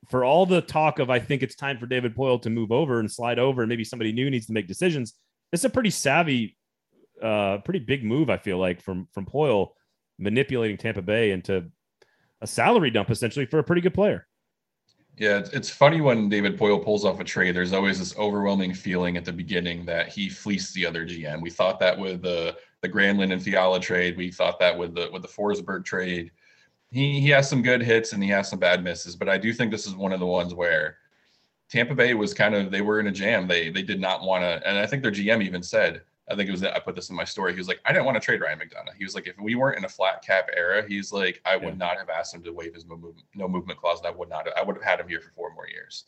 for 0.09 0.25
all 0.25 0.45
the 0.45 0.61
talk 0.61 0.99
of 0.99 1.09
I 1.09 1.19
think 1.19 1.41
it's 1.41 1.55
time 1.55 1.77
for 1.77 1.85
David 1.85 2.13
Poile 2.13 2.41
to 2.41 2.49
move 2.49 2.73
over 2.73 2.99
and 2.99 3.09
slide 3.09 3.39
over, 3.39 3.61
and 3.61 3.69
maybe 3.69 3.85
somebody 3.85 4.11
new 4.11 4.29
needs 4.29 4.47
to 4.47 4.53
make 4.53 4.67
decisions. 4.67 5.13
It's 5.53 5.63
a 5.63 5.69
pretty 5.69 5.91
savvy, 5.91 6.57
uh, 7.21 7.59
pretty 7.59 7.79
big 7.79 8.03
move. 8.03 8.29
I 8.29 8.37
feel 8.37 8.57
like 8.57 8.81
from 8.81 9.07
from 9.13 9.25
Poile 9.25 9.69
manipulating 10.19 10.77
Tampa 10.77 11.01
Bay 11.01 11.31
into 11.31 11.71
a 12.41 12.47
salary 12.47 12.91
dump 12.91 13.09
essentially 13.09 13.45
for 13.45 13.59
a 13.59 13.63
pretty 13.63 13.81
good 13.81 13.93
player. 13.93 14.27
Yeah, 15.17 15.45
it's 15.53 15.69
funny 15.69 16.01
when 16.01 16.27
David 16.27 16.57
Poile 16.57 16.83
pulls 16.83 17.05
off 17.05 17.21
a 17.21 17.23
trade. 17.23 17.55
There's 17.55 17.71
always 17.71 17.99
this 17.99 18.17
overwhelming 18.17 18.73
feeling 18.73 19.15
at 19.15 19.23
the 19.23 19.31
beginning 19.31 19.85
that 19.85 20.09
he 20.09 20.27
fleeced 20.27 20.73
the 20.73 20.85
other 20.85 21.05
GM. 21.05 21.39
We 21.39 21.49
thought 21.49 21.79
that 21.79 21.97
with 21.97 22.23
the 22.23 22.57
the 22.83 22.89
Granlund 22.89 23.33
and 23.33 23.41
Fiala 23.41 23.79
trade. 23.79 24.15
We 24.15 24.29
thought 24.29 24.59
that 24.59 24.77
with 24.77 24.93
the 24.93 25.09
with 25.11 25.23
the 25.23 25.27
Forsberg 25.27 25.83
trade 25.83 26.31
he 26.93 27.19
he 27.19 27.29
has 27.29 27.49
some 27.49 27.63
good 27.63 27.81
hits 27.81 28.13
and 28.13 28.21
he 28.21 28.29
has 28.29 28.47
some 28.47 28.59
bad 28.59 28.83
misses, 28.83 29.15
but 29.15 29.27
I 29.27 29.37
do 29.39 29.51
think 29.51 29.71
this 29.71 29.87
is 29.87 29.95
one 29.95 30.13
of 30.13 30.19
the 30.19 30.27
ones 30.27 30.53
where 30.53 30.97
Tampa 31.67 31.95
Bay 31.95 32.13
was 32.13 32.35
kind 32.35 32.53
of 32.53 32.69
they 32.69 32.81
were 32.81 32.99
in 32.99 33.07
a 33.07 33.11
jam. 33.11 33.47
They 33.47 33.69
they 33.69 33.81
did 33.81 33.99
not 33.99 34.21
want 34.21 34.43
to, 34.43 34.65
and 34.67 34.77
I 34.77 34.85
think 34.85 35.01
their 35.01 35.11
GM 35.11 35.43
even 35.43 35.63
said, 35.63 36.03
I 36.29 36.35
think 36.35 36.47
it 36.47 36.51
was 36.51 36.63
I 36.63 36.77
put 36.77 36.95
this 36.95 37.09
in 37.09 37.15
my 37.15 37.23
story. 37.23 37.53
He 37.53 37.57
was 37.57 37.67
like, 37.67 37.81
I 37.85 37.91
didn't 37.91 38.05
want 38.05 38.15
to 38.15 38.21
trade 38.21 38.41
Ryan 38.41 38.59
McDonagh. 38.59 38.95
He 38.95 39.05
was 39.05 39.15
like, 39.15 39.25
if 39.25 39.35
we 39.41 39.55
weren't 39.55 39.79
in 39.79 39.85
a 39.85 39.89
flat 39.89 40.23
cap 40.23 40.49
era, 40.55 40.87
he's 40.87 41.11
like, 41.11 41.41
I 41.45 41.57
would 41.57 41.79
yeah. 41.79 41.87
not 41.87 41.97
have 41.97 42.09
asked 42.09 42.35
him 42.35 42.43
to 42.43 42.53
waive 42.53 42.75
his 42.75 42.85
no 43.33 43.47
movement 43.47 43.79
clause, 43.79 43.97
and 43.97 44.07
I 44.07 44.11
would 44.11 44.29
not. 44.29 44.47
I 44.55 44.61
would 44.61 44.75
have 44.75 44.85
had 44.85 44.99
him 44.99 45.07
here 45.07 45.19
for 45.19 45.31
four 45.31 45.51
more 45.55 45.67
years. 45.67 46.05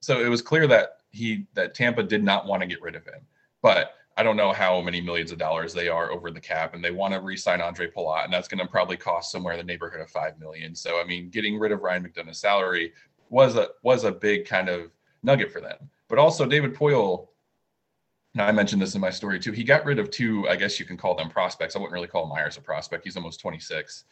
So 0.00 0.24
it 0.24 0.28
was 0.28 0.40
clear 0.40 0.66
that 0.68 1.00
he 1.10 1.46
that 1.52 1.74
Tampa 1.74 2.02
did 2.02 2.24
not 2.24 2.46
want 2.46 2.62
to 2.62 2.66
get 2.66 2.80
rid 2.80 2.96
of 2.96 3.04
him, 3.04 3.20
but 3.60 3.92
I 4.16 4.22
don't 4.22 4.36
know 4.36 4.52
how 4.52 4.80
many 4.80 5.00
millions 5.00 5.30
of 5.30 5.38
dollars 5.38 5.74
they 5.74 5.88
are 5.88 6.10
over 6.10 6.30
the 6.30 6.40
cap, 6.40 6.74
and 6.74 6.82
they 6.82 6.90
want 6.90 7.12
to 7.12 7.20
re-sign 7.20 7.60
Andre 7.60 7.90
Palat, 7.90 8.24
and 8.24 8.32
that's 8.32 8.48
going 8.48 8.64
to 8.64 8.66
probably 8.66 8.96
cost 8.96 9.30
somewhere 9.30 9.52
in 9.52 9.58
the 9.58 9.64
neighborhood 9.64 10.00
of 10.00 10.08
five 10.10 10.38
million. 10.38 10.74
So, 10.74 10.98
I 11.00 11.04
mean, 11.04 11.28
getting 11.28 11.58
rid 11.58 11.70
of 11.72 11.82
Ryan 11.82 12.04
McDonagh's 12.04 12.38
salary 12.38 12.92
was 13.28 13.56
a 13.56 13.68
was 13.82 14.04
a 14.04 14.12
big 14.12 14.46
kind 14.46 14.68
of 14.68 14.90
nugget 15.22 15.52
for 15.52 15.60
them. 15.60 15.90
But 16.08 16.18
also, 16.18 16.46
David 16.46 16.74
Poile, 16.74 17.28
and 18.34 18.42
I 18.42 18.52
mentioned 18.52 18.80
this 18.80 18.94
in 18.94 19.00
my 19.00 19.10
story 19.10 19.38
too. 19.38 19.52
He 19.52 19.64
got 19.64 19.84
rid 19.84 19.98
of 19.98 20.10
two, 20.10 20.48
I 20.48 20.56
guess 20.56 20.78
you 20.78 20.86
can 20.86 20.96
call 20.96 21.14
them 21.14 21.28
prospects. 21.28 21.76
I 21.76 21.78
wouldn't 21.78 21.92
really 21.92 22.06
call 22.06 22.26
Myers 22.26 22.56
a 22.56 22.60
prospect. 22.60 23.04
He's 23.04 23.16
almost 23.16 23.40
26. 23.40 24.04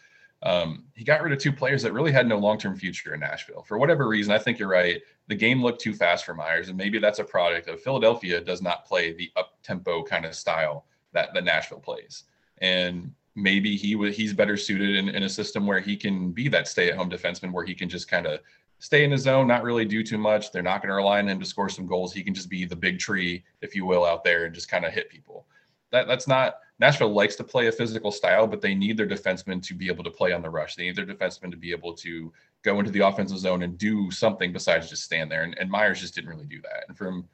Um, 0.44 0.84
he 0.94 1.04
got 1.04 1.22
rid 1.22 1.32
of 1.32 1.38
two 1.38 1.52
players 1.52 1.82
that 1.82 1.94
really 1.94 2.12
had 2.12 2.28
no 2.28 2.38
long-term 2.38 2.76
future 2.76 3.14
in 3.14 3.20
Nashville. 3.20 3.62
For 3.62 3.78
whatever 3.78 4.06
reason, 4.06 4.32
I 4.32 4.38
think 4.38 4.58
you're 4.58 4.68
right. 4.68 5.00
The 5.26 5.34
game 5.34 5.62
looked 5.62 5.80
too 5.80 5.94
fast 5.94 6.26
for 6.26 6.34
Myers, 6.34 6.68
and 6.68 6.76
maybe 6.76 6.98
that's 6.98 7.18
a 7.18 7.24
product 7.24 7.66
of 7.68 7.80
Philadelphia 7.80 8.42
does 8.42 8.60
not 8.60 8.84
play 8.84 9.14
the 9.14 9.30
up-tempo 9.36 10.02
kind 10.02 10.26
of 10.26 10.34
style 10.34 10.84
that 11.12 11.32
the 11.32 11.40
Nashville 11.40 11.80
plays. 11.80 12.24
And 12.58 13.12
maybe 13.34 13.74
he 13.74 13.96
he's 14.12 14.34
better 14.34 14.56
suited 14.56 14.96
in, 14.96 15.08
in 15.08 15.22
a 15.22 15.28
system 15.28 15.66
where 15.66 15.80
he 15.80 15.96
can 15.96 16.30
be 16.30 16.48
that 16.48 16.68
stay-at-home 16.68 17.10
defenseman 17.10 17.52
where 17.52 17.64
he 17.64 17.74
can 17.74 17.88
just 17.88 18.06
kind 18.06 18.26
of 18.26 18.40
stay 18.80 19.02
in 19.02 19.12
his 19.12 19.22
zone, 19.22 19.46
not 19.46 19.62
really 19.62 19.86
do 19.86 20.02
too 20.02 20.18
much. 20.18 20.52
They're 20.52 20.62
not 20.62 20.82
going 20.82 20.90
to 20.90 20.96
rely 20.96 21.20
on 21.20 21.28
him 21.28 21.40
to 21.40 21.46
score 21.46 21.70
some 21.70 21.86
goals. 21.86 22.12
He 22.12 22.22
can 22.22 22.34
just 22.34 22.50
be 22.50 22.66
the 22.66 22.76
big 22.76 22.98
tree, 22.98 23.44
if 23.62 23.74
you 23.74 23.86
will, 23.86 24.04
out 24.04 24.24
there 24.24 24.44
and 24.44 24.54
just 24.54 24.68
kind 24.68 24.84
of 24.84 24.92
hit 24.92 25.08
people. 25.08 25.46
That 25.90 26.06
that's 26.06 26.28
not 26.28 26.56
Nashville 26.80 27.12
likes 27.12 27.36
to 27.36 27.44
play 27.44 27.68
a 27.68 27.72
physical 27.72 28.10
style, 28.10 28.46
but 28.46 28.60
they 28.60 28.74
need 28.74 28.96
their 28.96 29.06
defensemen 29.06 29.62
to 29.62 29.74
be 29.74 29.86
able 29.86 30.02
to 30.04 30.10
play 30.10 30.32
on 30.32 30.42
the 30.42 30.50
rush. 30.50 30.74
They 30.74 30.84
need 30.84 30.96
their 30.96 31.06
defensemen 31.06 31.50
to 31.52 31.56
be 31.56 31.70
able 31.70 31.94
to 31.94 32.32
go 32.62 32.78
into 32.80 32.90
the 32.90 33.06
offensive 33.06 33.38
zone 33.38 33.62
and 33.62 33.78
do 33.78 34.10
something 34.10 34.52
besides 34.52 34.90
just 34.90 35.04
stand 35.04 35.30
there. 35.30 35.44
And, 35.44 35.56
and 35.58 35.70
Myers 35.70 36.00
just 36.00 36.14
didn't 36.14 36.30
really 36.30 36.46
do 36.46 36.60
that. 36.62 36.84
And 36.88 36.96
from 36.96 37.28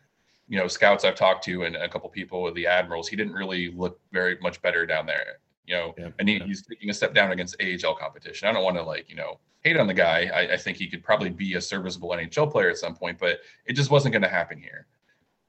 you 0.49 0.59
know 0.59 0.67
scouts 0.67 1.05
I've 1.05 1.15
talked 1.15 1.45
to 1.45 1.63
and 1.63 1.77
a 1.77 1.89
couple 1.89 2.09
people 2.11 2.43
with 2.43 2.55
the 2.55 2.67
Admirals, 2.67 3.09
he 3.09 3.17
didn't 3.17 3.33
really 3.33 3.71
look 3.71 3.99
very 4.13 4.37
much 4.43 4.61
better 4.61 4.85
down 4.85 5.07
there. 5.07 5.39
You 5.65 5.77
know, 5.77 5.95
yeah, 5.97 6.09
and 6.19 6.29
he, 6.29 6.39
yeah. 6.39 6.45
he's 6.45 6.67
taking 6.67 6.91
a 6.91 6.95
step 6.95 7.15
down 7.15 7.31
against 7.31 7.57
AHL 7.63 7.95
competition. 7.95 8.49
I 8.49 8.53
don't 8.53 8.65
want 8.65 8.77
to 8.77 8.83
like 8.83 9.09
you 9.09 9.17
know 9.17 9.39
hate 9.63 9.77
on 9.77 9.87
the 9.87 9.95
guy. 9.95 10.31
I, 10.35 10.55
I 10.55 10.57
think 10.57 10.77
he 10.77 10.89
could 10.89 11.03
probably 11.05 11.31
be 11.31 11.55
a 11.55 11.61
serviceable 11.61 12.11
NHL 12.11 12.51
player 12.51 12.71
at 12.71 12.79
some 12.79 12.95
point, 12.95 13.19
but 13.19 13.41
it 13.67 13.75
just 13.75 13.91
wasn't 13.91 14.13
going 14.13 14.23
to 14.23 14.29
happen 14.29 14.59
here. 14.59 14.87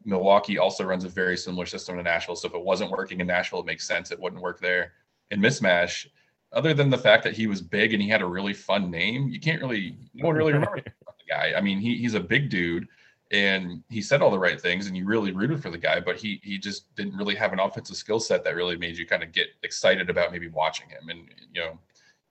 Milwaukee 0.06 0.58
also 0.58 0.84
runs 0.84 1.04
a 1.04 1.10
very 1.10 1.38
similar 1.38 1.66
system 1.66 1.98
to 1.98 2.04
Nashville. 2.04 2.36
So 2.36 2.48
if 2.48 2.54
it 2.54 2.64
wasn't 2.64 2.92
working 2.92 3.20
in 3.20 3.28
Nashville, 3.28 3.60
it 3.60 3.66
makes 3.66 3.88
sense. 3.88 4.12
It 4.12 4.20
wouldn't 4.20 4.42
work 4.42 4.60
there. 4.60 4.94
In 5.32 5.40
Mismash, 5.40 6.08
other 6.54 6.74
than 6.74 6.90
the 6.90 6.98
fact 6.98 7.24
that 7.24 7.34
he 7.34 7.48
was 7.48 7.62
big 7.62 7.94
and 7.94 8.02
he 8.02 8.10
had 8.10 8.22
a 8.22 8.26
really 8.26 8.54
fun 8.54 8.92
name, 8.92 9.30
you 9.30 9.40
can't 9.40 9.62
really, 9.62 9.98
no 10.14 10.28
one 10.28 10.36
really 10.36 10.54
remember 10.54 10.82
the 10.84 10.92
guy. 11.30 11.54
I 11.56 11.62
mean, 11.62 11.80
he, 11.80 11.98
he's 11.98 12.14
a 12.14 12.20
big 12.20 12.50
dude 12.50 12.88
and 13.32 13.84
he 13.90 14.02
said 14.02 14.22
all 14.22 14.32
the 14.32 14.40
right 14.40 14.60
things 14.60 14.88
and 14.88 14.98
you 14.98 15.06
really 15.06 15.32
rooted 15.32 15.62
for 15.62 15.70
the 15.70 15.78
guy, 15.78 16.00
but 16.00 16.18
he, 16.18 16.42
he 16.44 16.58
just 16.58 16.94
didn't 16.96 17.16
really 17.16 17.36
have 17.36 17.54
an 17.54 17.60
offensive 17.60 17.96
skill 17.96 18.20
set 18.20 18.44
that 18.44 18.56
really 18.56 18.78
made 18.78 18.98
you 18.98 19.06
kind 19.06 19.24
of 19.24 19.32
get 19.32 19.48
excited 19.64 20.10
about 20.10 20.32
maybe 20.32 20.50
watching 20.50 20.90
him. 20.90 21.10
And, 21.10 21.30
you 21.54 21.62
know, 21.62 21.80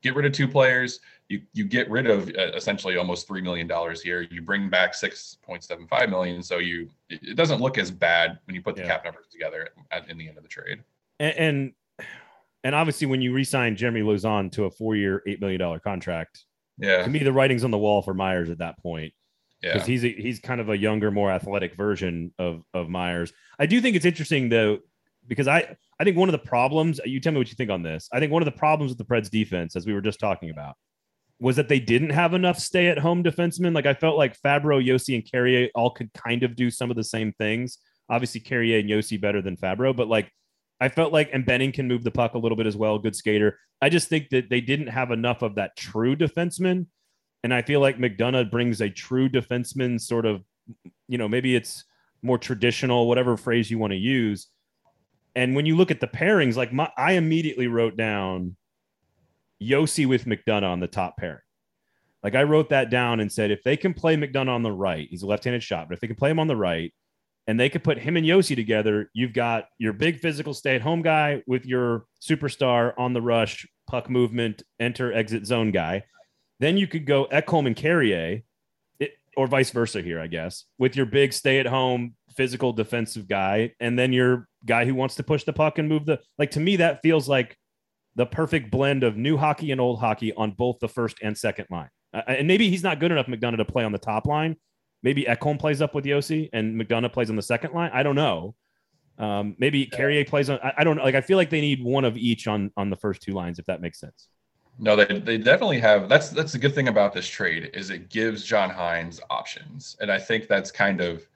get 0.03 0.15
rid 0.15 0.27
of 0.27 0.33
two 0.33 0.49
players, 0.49 1.01
you 1.29 1.43
you 1.53 1.65
get 1.65 1.91
rid 1.91 2.07
of 2.07 2.29
uh, 2.31 2.53
essentially 2.55 2.97
almost 2.97 3.27
three 3.27 3.41
million 3.41 3.67
dollars 3.67 4.03
here. 4.03 4.23
You 4.31 4.43
bring 4.43 4.69
back 4.69 4.95
six 4.95 5.37
point 5.43 5.63
seven 5.65 5.87
five 5.87 6.11
million, 6.11 6.43
so 6.43 6.59
you 6.59 6.91
it 7.09 7.37
doesn't 7.37 7.61
look 7.61 7.79
as 7.79 7.91
bad 7.91 8.39
when 8.47 8.55
you 8.55 8.63
put 8.63 8.77
the 8.77 8.83
yeah. 8.83 8.89
cap 8.89 9.05
numbers 9.05 9.27
together 9.31 9.69
at, 9.91 10.09
in 10.09 10.19
the 10.19 10.29
end 10.29 10.37
of 10.37 10.43
the 10.43 10.49
trade. 10.49 10.83
And, 11.19 11.37
and 11.37 11.73
and 12.65 12.75
obviously, 12.75 13.07
when 13.07 13.23
you 13.23 13.33
re-sign 13.33 13.77
Jeremy 13.77 14.03
Lauzon 14.03 14.53
to 14.53 14.65
a 14.65 14.71
four-year, 14.71 15.23
eight 15.27 15.41
million 15.41 15.61
dollar 15.61 15.79
contract, 15.79 16.45
yeah, 16.79 17.05
to 17.05 17.11
me 17.11 17.21
the 17.21 17.33
writing's 17.33 17.65
on 17.65 17.71
the 17.71 17.79
wall 17.79 18.03
for 18.03 18.15
Myers 18.15 18.51
at 18.51 18.59
that 18.59 18.79
point. 18.83 19.13
Because 19.63 19.83
yeah. 19.83 19.93
he's 19.93 20.05
a, 20.05 20.09
he's 20.09 20.41
kind 20.41 20.59
of 20.59 20.71
a 20.71 20.77
younger, 20.77 21.11
more 21.11 21.31
athletic 21.31 21.77
version 21.77 22.33
of 22.39 22.63
of 22.73 22.89
Myers. 22.89 23.31
I 23.59 23.67
do 23.67 23.83
think 23.83 23.95
it's 23.95 24.07
interesting 24.07 24.49
though, 24.49 24.79
because 25.31 25.49
I 25.49 25.77
I 25.99 26.05
think 26.05 26.19
one 26.19 26.29
of 26.29 26.33
the 26.33 26.39
problems. 26.39 27.01
You 27.07 27.21
tell 27.21 27.33
me 27.33 27.39
what 27.39 27.49
you 27.49 27.55
think 27.55 27.71
on 27.71 27.83
this. 27.83 28.09
I 28.13 28.19
think 28.21 28.33
one 28.33 28.43
of 28.43 28.47
the 28.47 28.59
problems 28.59 28.91
with 28.91 28.99
the 28.99 29.05
Preds 29.05 29.31
defense, 29.31 29.77
as 29.77 29.87
we 29.87 29.95
were 29.95 30.03
just 30.03 30.21
talking 30.21 30.51
about, 30.51 30.75
was 31.39 31.57
that 31.57 31.69
they 31.69 31.81
didn't 31.81 32.11
have 32.11 32.35
enough 32.35 32.59
stay 32.59 32.89
at 32.89 32.99
home 32.99 33.25
defensemen. 33.25 33.75
Like 33.75 33.87
I 33.87 33.95
felt 33.95 34.19
like 34.19 34.39
Fabbro, 34.43 34.85
Josi, 34.85 35.15
and 35.15 35.31
Carrier 35.31 35.69
all 35.75 35.91
could 35.91 36.13
kind 36.13 36.43
of 36.43 36.57
do 36.57 36.71
some 36.71 36.91
of 36.91 36.97
the 36.97 37.05
same 37.05 37.33
things. 37.39 37.79
Obviously, 38.11 38.41
Carrier 38.41 38.81
and 38.81 38.91
Josi 38.91 39.21
better 39.21 39.41
than 39.41 39.57
Fabbro, 39.57 39.97
but 39.97 40.09
like 40.09 40.31
I 40.81 40.89
felt 40.89 41.13
like, 41.13 41.31
and 41.33 41.47
Benning 41.47 41.73
can 41.73 41.87
move 41.87 42.03
the 42.03 42.11
puck 42.11 42.35
a 42.35 42.39
little 42.39 42.57
bit 42.57 42.67
as 42.67 42.77
well. 42.77 42.99
Good 42.99 43.15
skater. 43.15 43.59
I 43.81 43.89
just 43.89 44.09
think 44.09 44.31
that 44.31 44.51
they 44.51 44.61
didn't 44.61 44.89
have 44.89 45.11
enough 45.11 45.43
of 45.43 45.55
that 45.57 45.77
true 45.77 46.17
defenseman. 46.17 46.87
And 47.45 47.55
I 47.55 47.63
feel 47.63 47.81
like 47.81 47.99
McDonagh 47.99 48.51
brings 48.51 48.81
a 48.81 48.91
true 48.91 49.29
defenseman 49.29 50.01
sort 50.01 50.27
of, 50.27 50.43
you 51.09 51.19
know, 51.19 51.29
maybe 51.29 51.55
it's 51.55 51.85
more 52.23 52.39
traditional, 52.39 53.09
whatever 53.09 53.37
phrase 53.37 53.71
you 53.71 53.79
want 53.79 53.93
to 53.93 53.99
use. 53.99 54.49
And 55.35 55.55
when 55.55 55.67
you 55.67 55.77
look 55.77 55.91
at 55.91 56.01
the 56.01 56.07
pairings, 56.07 56.57
like 56.57 56.73
my, 56.73 56.91
I 56.97 57.13
immediately 57.13 57.67
wrote 57.67 57.97
down 57.97 58.57
Josi 59.63 60.07
with 60.07 60.25
McDonagh 60.25 60.65
on 60.65 60.81
the 60.81 60.89
top 60.89 61.17
pairing. 61.17 61.39
Like 62.23 62.35
I 62.35 62.43
wrote 62.43 62.71
that 62.71 62.91
down 62.91 63.21
and 63.21 63.31
said, 63.31 63.51
if 63.51 63.63
they 63.63 63.77
can 63.77 63.95
play 63.95 64.17
McDonagh 64.17 64.49
on 64.49 64.63
the 64.63 64.73
right, 64.73 65.07
he's 65.09 65.23
a 65.23 65.27
left-handed 65.27 65.63
shot, 65.63 65.89
but 65.89 65.95
if 65.95 66.01
they 66.01 66.07
can 66.07 66.17
play 66.17 66.31
him 66.31 66.39
on 66.39 66.49
the 66.49 66.57
right, 66.57 66.93
and 67.47 67.59
they 67.59 67.71
could 67.71 67.83
put 67.83 67.99
him 67.99 68.17
and 68.17 68.27
Josi 68.27 68.55
together, 68.55 69.11
you've 69.13 69.33
got 69.33 69.65
your 69.79 69.93
big 69.93 70.21
physical 70.21 70.55
stay-at-home 70.55 71.03
guy 71.03 71.43
with 71.47 71.65
your 71.65 72.05
superstar 72.21 72.93
on 72.99 73.13
the 73.13 73.23
rush, 73.23 73.67
puck 73.89 74.11
movement, 74.11 74.63
enter 74.79 75.13
exit 75.13 75.47
zone 75.47 75.71
guy. 75.71 76.05
Then 76.61 76.77
you 76.77 76.87
could 76.87 77.07
go 77.07 77.27
Ekholm 77.33 77.67
and 77.67 77.75
Carrier, 77.75 78.43
it, 79.01 79.13
or 79.37 79.47
vice 79.47 79.71
versa 79.71 80.03
here, 80.03 80.21
I 80.21 80.27
guess, 80.27 80.67
with 80.79 80.95
your 80.95 81.07
big 81.07 81.33
stay-at-home 81.33 82.15
physical 82.37 82.73
defensive 82.73 83.27
guy, 83.27 83.73
and 83.81 83.99
then 83.99 84.13
your 84.13 84.47
guy 84.67 84.85
who 84.85 84.95
wants 84.95 85.15
to 85.17 85.23
push 85.23 85.45
the 85.45 85.53
puck 85.53 85.79
and 85.79 85.89
move 85.89 86.07
the 86.07 86.21
like. 86.39 86.53
To 86.53 86.61
me, 86.61 86.77
that 86.77 87.03
feels 87.03 87.29
like 87.29 87.57
the 88.17 88.27
perfect 88.27 88.71
blend 88.71 89.03
of 89.03 89.17
new 89.17 89.37
hockey 89.37 89.71
and 89.71 89.81
old 89.81 90.01
hockey 90.01 90.33
on 90.35 90.53
both 90.53 90.79
the 90.81 90.89
first 90.89 91.19
and 91.23 91.37
second 91.37 91.67
line. 91.71 91.89
Uh, 92.13 92.23
and 92.27 92.49
maybe 92.49 92.69
he's 92.69 92.83
not 92.83 92.99
good 92.99 93.13
enough, 93.13 93.27
McDonagh 93.27 93.59
to 93.59 93.65
play 93.65 93.85
on 93.85 93.93
the 93.93 93.99
top 93.99 94.27
line. 94.27 94.57
Maybe 95.03 95.25
Ekholm 95.25 95.59
plays 95.59 95.81
up 95.81 95.95
with 95.95 96.05
Josi 96.05 96.51
and 96.53 96.79
McDonagh 96.79 97.13
plays 97.13 97.31
on 97.31 97.37
the 97.37 97.43
second 97.43 97.73
line. 97.73 97.91
I 97.95 98.03
don't 98.03 98.17
know. 98.17 98.55
Um, 99.19 99.55
maybe 99.59 99.81
yeah. 99.81 99.97
Carrier 99.97 100.25
plays 100.25 100.51
on. 100.51 100.59
I, 100.63 100.75
I, 100.79 100.85
don't 100.85 100.97
know. 100.97 101.05
Like 101.05 101.15
I 101.15 101.21
feel 101.21 101.37
like 101.37 101.51
they 101.51 101.61
need 101.61 101.83
one 101.85 102.05
of 102.05 102.17
each 102.17 102.47
on 102.47 102.71
on 102.77 102.91
the 102.91 102.97
first 102.97 103.23
two 103.23 103.33
lines, 103.33 103.59
if 103.59 103.67
that 103.67 103.81
makes 103.81 104.01
sense. 104.01 104.29
No, 104.79 104.97
they, 104.97 105.19
they 105.19 105.37
definitely 105.37 105.79
have. 105.81 106.09
That's 106.09 106.31
that's 106.31 106.53
the 106.53 106.59
good 106.59 106.75
thing 106.75 106.89
about 106.89 107.13
this 107.13 107.29
trade 107.29 107.71
is 107.75 107.91
it 107.91 108.09
gives 108.09 108.45
John 108.45 108.71
Hynes 108.71 109.21
options, 109.29 109.97
and 110.01 110.11
I 110.11 110.19
think 110.19 110.49
that's 110.49 110.71
kind 110.71 111.03
of 111.03 111.27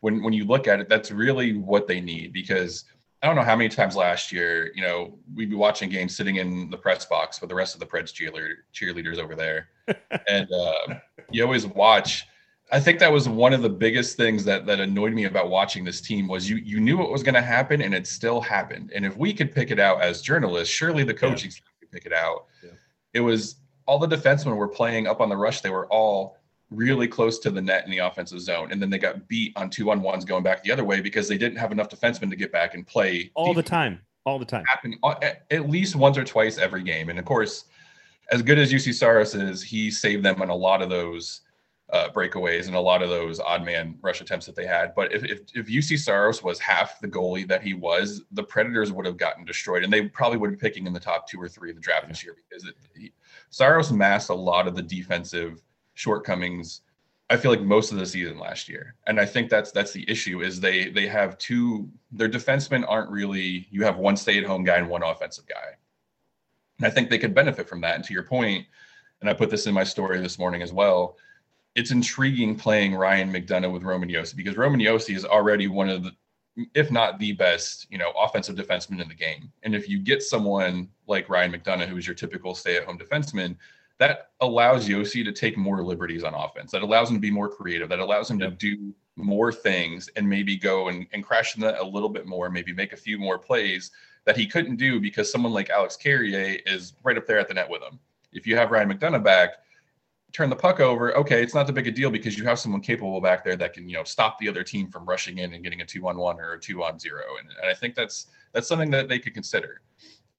when 0.00 0.22
when 0.22 0.32
you 0.32 0.44
look 0.44 0.66
at 0.66 0.80
it, 0.80 0.88
that's 0.88 1.10
really 1.10 1.56
what 1.56 1.86
they 1.86 2.00
need 2.00 2.32
because 2.32 2.84
I 3.22 3.26
don't 3.26 3.36
know 3.36 3.42
how 3.42 3.56
many 3.56 3.68
times 3.68 3.96
last 3.96 4.32
year, 4.32 4.72
you 4.74 4.82
know, 4.82 5.18
we'd 5.34 5.50
be 5.50 5.56
watching 5.56 5.90
games 5.90 6.16
sitting 6.16 6.36
in 6.36 6.70
the 6.70 6.76
press 6.76 7.04
box 7.04 7.40
with 7.40 7.50
the 7.50 7.54
rest 7.54 7.74
of 7.74 7.80
the 7.80 7.86
Preds 7.86 8.12
cheerleader, 8.14 8.54
cheerleaders 8.72 9.18
over 9.18 9.34
there. 9.34 9.68
and 10.28 10.50
uh, 10.50 10.94
you 11.30 11.44
always 11.44 11.66
watch. 11.66 12.26
I 12.72 12.80
think 12.80 12.98
that 13.00 13.12
was 13.12 13.28
one 13.28 13.52
of 13.52 13.62
the 13.62 13.68
biggest 13.68 14.16
things 14.16 14.44
that 14.44 14.64
that 14.66 14.80
annoyed 14.80 15.12
me 15.12 15.24
about 15.24 15.50
watching 15.50 15.84
this 15.84 16.00
team 16.00 16.28
was 16.28 16.48
you 16.48 16.56
you 16.56 16.80
knew 16.80 16.96
what 16.96 17.10
was 17.10 17.22
going 17.22 17.34
to 17.34 17.42
happen 17.42 17.82
and 17.82 17.94
it 17.94 18.06
still 18.06 18.40
happened. 18.40 18.90
And 18.94 19.04
if 19.04 19.16
we 19.16 19.34
could 19.34 19.52
pick 19.52 19.70
it 19.70 19.78
out 19.78 20.00
as 20.00 20.22
journalists, 20.22 20.72
surely 20.72 21.04
the 21.04 21.14
coaching 21.14 21.50
yeah. 21.50 21.60
could 21.80 21.90
pick 21.90 22.06
it 22.06 22.12
out. 22.12 22.46
Yeah. 22.62 22.70
It 23.12 23.20
was 23.20 23.56
all 23.86 23.98
the 23.98 24.06
defensemen 24.06 24.56
were 24.56 24.68
playing 24.68 25.08
up 25.08 25.20
on 25.20 25.28
the 25.28 25.36
rush. 25.36 25.60
They 25.60 25.70
were 25.70 25.86
all 25.88 26.38
really 26.70 27.08
close 27.08 27.38
to 27.40 27.50
the 27.50 27.60
net 27.60 27.84
in 27.84 27.90
the 27.90 27.98
offensive 27.98 28.40
zone, 28.40 28.70
and 28.70 28.80
then 28.80 28.90
they 28.90 28.98
got 28.98 29.26
beat 29.28 29.52
on 29.56 29.70
two 29.70 29.90
on 29.90 30.02
ones 30.02 30.24
going 30.24 30.42
back 30.42 30.62
the 30.62 30.70
other 30.70 30.84
way 30.84 31.00
because 31.00 31.28
they 31.28 31.38
didn't 31.38 31.58
have 31.58 31.72
enough 31.72 31.88
defensemen 31.88 32.30
to 32.30 32.36
get 32.36 32.52
back 32.52 32.74
and 32.74 32.86
play 32.86 33.30
all 33.34 33.48
defense. 33.48 33.64
the 33.64 33.70
time, 33.70 34.00
all 34.24 34.38
the 34.38 34.44
time. 34.44 34.64
Happen 34.64 34.98
at 35.50 35.68
least 35.68 35.96
once 35.96 36.16
or 36.16 36.24
twice 36.24 36.58
every 36.58 36.82
game, 36.82 37.08
and 37.08 37.18
of 37.18 37.24
course, 37.24 37.64
as 38.30 38.42
good 38.42 38.58
as 38.58 38.72
Juuse 38.72 38.94
Saros 38.94 39.34
is, 39.34 39.62
he 39.62 39.90
saved 39.90 40.24
them 40.24 40.40
on 40.40 40.50
a 40.50 40.54
lot 40.54 40.82
of 40.82 40.88
those 40.88 41.42
uh, 41.92 42.08
breakaways 42.10 42.66
and 42.66 42.76
a 42.76 42.80
lot 42.80 43.02
of 43.02 43.08
those 43.08 43.40
odd 43.40 43.64
man 43.64 43.96
rush 44.00 44.20
attempts 44.20 44.46
that 44.46 44.54
they 44.54 44.66
had. 44.66 44.94
But 44.94 45.12
if, 45.12 45.24
if, 45.24 45.40
if 45.54 45.66
Juuse 45.66 45.98
Saros 45.98 46.42
was 46.42 46.60
half 46.60 47.00
the 47.00 47.08
goalie 47.08 47.48
that 47.48 47.62
he 47.62 47.74
was, 47.74 48.22
the 48.30 48.42
Predators 48.42 48.92
would 48.92 49.06
have 49.06 49.16
gotten 49.16 49.44
destroyed, 49.44 49.82
and 49.82 49.92
they 49.92 50.08
probably 50.08 50.38
would 50.38 50.50
be 50.50 50.56
picking 50.56 50.86
in 50.86 50.92
the 50.92 51.00
top 51.00 51.28
two 51.28 51.40
or 51.40 51.48
three 51.48 51.70
of 51.70 51.76
the 51.76 51.82
draft 51.82 52.08
this 52.08 52.22
year 52.22 52.36
because 52.48 52.64
it, 52.64 52.74
he, 52.96 53.12
Saros 53.50 53.90
masked 53.90 54.30
a 54.30 54.34
lot 54.34 54.68
of 54.68 54.76
the 54.76 54.82
defensive 54.82 55.60
shortcomings 56.00 56.82
I 57.30 57.36
feel 57.36 57.52
like 57.52 57.62
most 57.62 57.92
of 57.92 57.98
the 57.98 58.06
season 58.06 58.40
last 58.40 58.68
year. 58.68 58.96
And 59.06 59.20
I 59.20 59.24
think 59.24 59.50
that's 59.50 59.70
that's 59.70 59.92
the 59.92 60.08
issue 60.10 60.42
is 60.42 60.58
they 60.58 60.90
they 60.90 61.06
have 61.06 61.38
two 61.38 61.88
their 62.10 62.28
defensemen 62.28 62.84
aren't 62.88 63.08
really 63.08 63.68
you 63.70 63.84
have 63.84 63.98
one 63.98 64.16
stay-at-home 64.16 64.64
guy 64.64 64.78
and 64.78 64.88
one 64.88 65.04
offensive 65.04 65.46
guy. 65.46 65.76
And 66.78 66.86
I 66.88 66.90
think 66.90 67.08
they 67.08 67.18
could 67.18 67.34
benefit 67.34 67.68
from 67.68 67.80
that. 67.82 67.94
And 67.94 68.04
to 68.04 68.12
your 68.12 68.24
point, 68.24 68.66
and 69.20 69.30
I 69.30 69.34
put 69.34 69.48
this 69.48 69.68
in 69.68 69.74
my 69.74 69.84
story 69.84 70.20
this 70.20 70.40
morning 70.40 70.60
as 70.60 70.72
well, 70.72 71.16
it's 71.76 71.92
intriguing 71.92 72.56
playing 72.56 72.96
Ryan 72.96 73.32
McDonagh 73.32 73.72
with 73.72 73.84
Roman 73.84 74.08
Josi 74.08 74.34
because 74.34 74.56
Roman 74.56 74.80
Josi 74.80 75.14
is 75.14 75.24
already 75.24 75.68
one 75.68 75.88
of 75.88 76.02
the 76.02 76.10
if 76.74 76.90
not 76.90 77.20
the 77.20 77.32
best, 77.32 77.86
you 77.90 77.96
know, 77.96 78.12
offensive 78.20 78.56
defenseman 78.56 79.00
in 79.00 79.08
the 79.08 79.14
game. 79.14 79.52
And 79.62 79.72
if 79.72 79.88
you 79.88 80.00
get 80.00 80.20
someone 80.20 80.88
like 81.06 81.28
Ryan 81.28 81.52
McDonagh, 81.52 81.86
who 81.86 81.96
is 81.96 82.08
your 82.08 82.16
typical 82.16 82.56
stay-at-home 82.56 82.98
defenseman, 82.98 83.56
that 84.00 84.30
allows 84.40 84.88
Josi 84.88 85.22
to 85.22 85.30
take 85.30 85.58
more 85.58 85.84
liberties 85.84 86.24
on 86.24 86.32
offense. 86.32 86.72
That 86.72 86.82
allows 86.82 87.10
him 87.10 87.16
to 87.16 87.20
be 87.20 87.30
more 87.30 87.50
creative. 87.50 87.90
That 87.90 87.98
allows 87.98 88.30
him 88.30 88.40
yep. 88.40 88.50
to 88.50 88.56
do 88.56 88.94
more 89.16 89.52
things 89.52 90.08
and 90.16 90.26
maybe 90.26 90.56
go 90.56 90.88
and, 90.88 91.06
and 91.12 91.22
crash 91.22 91.52
the 91.52 91.60
net 91.60 91.78
a 91.78 91.84
little 91.84 92.08
bit 92.08 92.26
more, 92.26 92.48
maybe 92.48 92.72
make 92.72 92.94
a 92.94 92.96
few 92.96 93.18
more 93.18 93.38
plays 93.38 93.90
that 94.24 94.38
he 94.38 94.46
couldn't 94.46 94.76
do 94.76 95.00
because 95.00 95.30
someone 95.30 95.52
like 95.52 95.68
Alex 95.68 95.96
Carrier 95.96 96.58
is 96.64 96.94
right 97.04 97.18
up 97.18 97.26
there 97.26 97.38
at 97.38 97.46
the 97.46 97.52
net 97.52 97.68
with 97.68 97.82
him. 97.82 97.98
If 98.32 98.46
you 98.46 98.56
have 98.56 98.70
Ryan 98.70 98.90
McDonagh 98.90 99.22
back, 99.22 99.50
turn 100.32 100.48
the 100.48 100.56
puck 100.56 100.80
over, 100.80 101.14
okay, 101.18 101.42
it's 101.42 101.54
not 101.54 101.66
the 101.66 101.72
big 101.72 101.86
a 101.86 101.90
deal 101.90 102.10
because 102.10 102.38
you 102.38 102.44
have 102.44 102.58
someone 102.58 102.80
capable 102.80 103.20
back 103.20 103.44
there 103.44 103.56
that 103.56 103.74
can, 103.74 103.86
you 103.86 103.96
know, 103.96 104.04
stop 104.04 104.38
the 104.38 104.48
other 104.48 104.64
team 104.64 104.90
from 104.90 105.04
rushing 105.04 105.38
in 105.38 105.52
and 105.52 105.62
getting 105.62 105.82
a 105.82 105.84
two 105.84 106.08
on 106.08 106.16
one 106.16 106.40
or 106.40 106.54
a 106.54 106.60
two 106.60 106.82
on 106.82 106.98
zero. 106.98 107.24
And, 107.38 107.50
and 107.60 107.70
I 107.70 107.74
think 107.74 107.94
that's 107.94 108.28
that's 108.52 108.66
something 108.66 108.90
that 108.92 109.08
they 109.08 109.18
could 109.18 109.34
consider. 109.34 109.82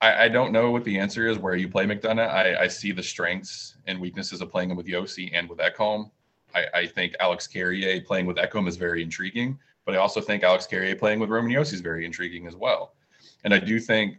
I, 0.01 0.25
I, 0.25 0.27
don't 0.29 0.51
know 0.51 0.71
what 0.71 0.83
the 0.83 0.97
answer 0.97 1.27
is 1.27 1.37
where 1.37 1.55
you 1.55 1.69
play 1.69 1.85
McDonagh. 1.85 2.27
I, 2.27 2.63
I 2.63 2.67
see 2.67 2.91
the 2.91 3.03
strengths 3.03 3.75
and 3.85 4.01
weaknesses 4.01 4.41
of 4.41 4.49
playing 4.49 4.71
him 4.71 4.77
with 4.77 4.87
Josi 4.87 5.29
and 5.33 5.47
with 5.47 5.59
Ekholm. 5.59 6.09
I, 6.55 6.65
I 6.73 6.85
think 6.87 7.15
Alex 7.19 7.47
Carrier 7.47 8.01
playing 8.01 8.25
with 8.25 8.37
Ekholm 8.37 8.67
is 8.67 8.77
very 8.77 9.03
intriguing, 9.03 9.57
but 9.85 9.95
I 9.95 9.99
also 9.99 10.19
think 10.19 10.43
Alex 10.43 10.65
Carrier 10.65 10.95
playing 10.95 11.19
with 11.19 11.29
Roman 11.29 11.51
Josi 11.51 11.73
is 11.73 11.81
very 11.81 12.05
intriguing 12.05 12.47
as 12.47 12.55
well. 12.55 12.93
And 13.43 13.53
I 13.53 13.59
do 13.59 13.79
think 13.79 14.17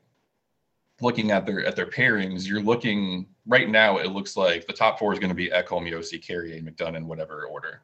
looking 1.00 1.32
at 1.32 1.44
their 1.46 1.64
at 1.66 1.76
their 1.76 1.86
pairings, 1.86 2.46
you're 2.46 2.62
looking 2.62 3.26
right 3.46 3.68
now. 3.68 3.98
It 3.98 4.12
looks 4.12 4.36
like 4.36 4.66
the 4.66 4.72
top 4.72 4.98
four 4.98 5.12
is 5.12 5.18
going 5.18 5.30
to 5.30 5.34
be 5.34 5.48
Ekholm, 5.48 5.90
Josi, 5.90 6.24
Carrier, 6.24 6.60
McDonagh 6.60 6.96
in 6.96 7.08
whatever 7.08 7.46
order 7.46 7.82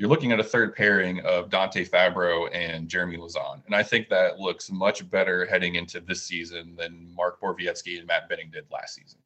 you're 0.00 0.08
looking 0.08 0.32
at 0.32 0.40
a 0.40 0.44
third 0.44 0.74
pairing 0.74 1.20
of 1.26 1.50
Dante 1.50 1.84
Fabbro 1.84 2.48
and 2.54 2.88
Jeremy 2.88 3.18
Lauzon. 3.18 3.60
And 3.66 3.74
I 3.74 3.82
think 3.82 4.08
that 4.08 4.38
looks 4.38 4.70
much 4.70 5.08
better 5.10 5.44
heading 5.44 5.74
into 5.74 6.00
this 6.00 6.22
season 6.22 6.74
than 6.74 7.14
Mark 7.14 7.38
Borowiecki 7.38 7.98
and 7.98 8.06
Matt 8.06 8.26
Benning 8.26 8.50
did 8.50 8.64
last 8.72 8.94
season. 8.94 9.18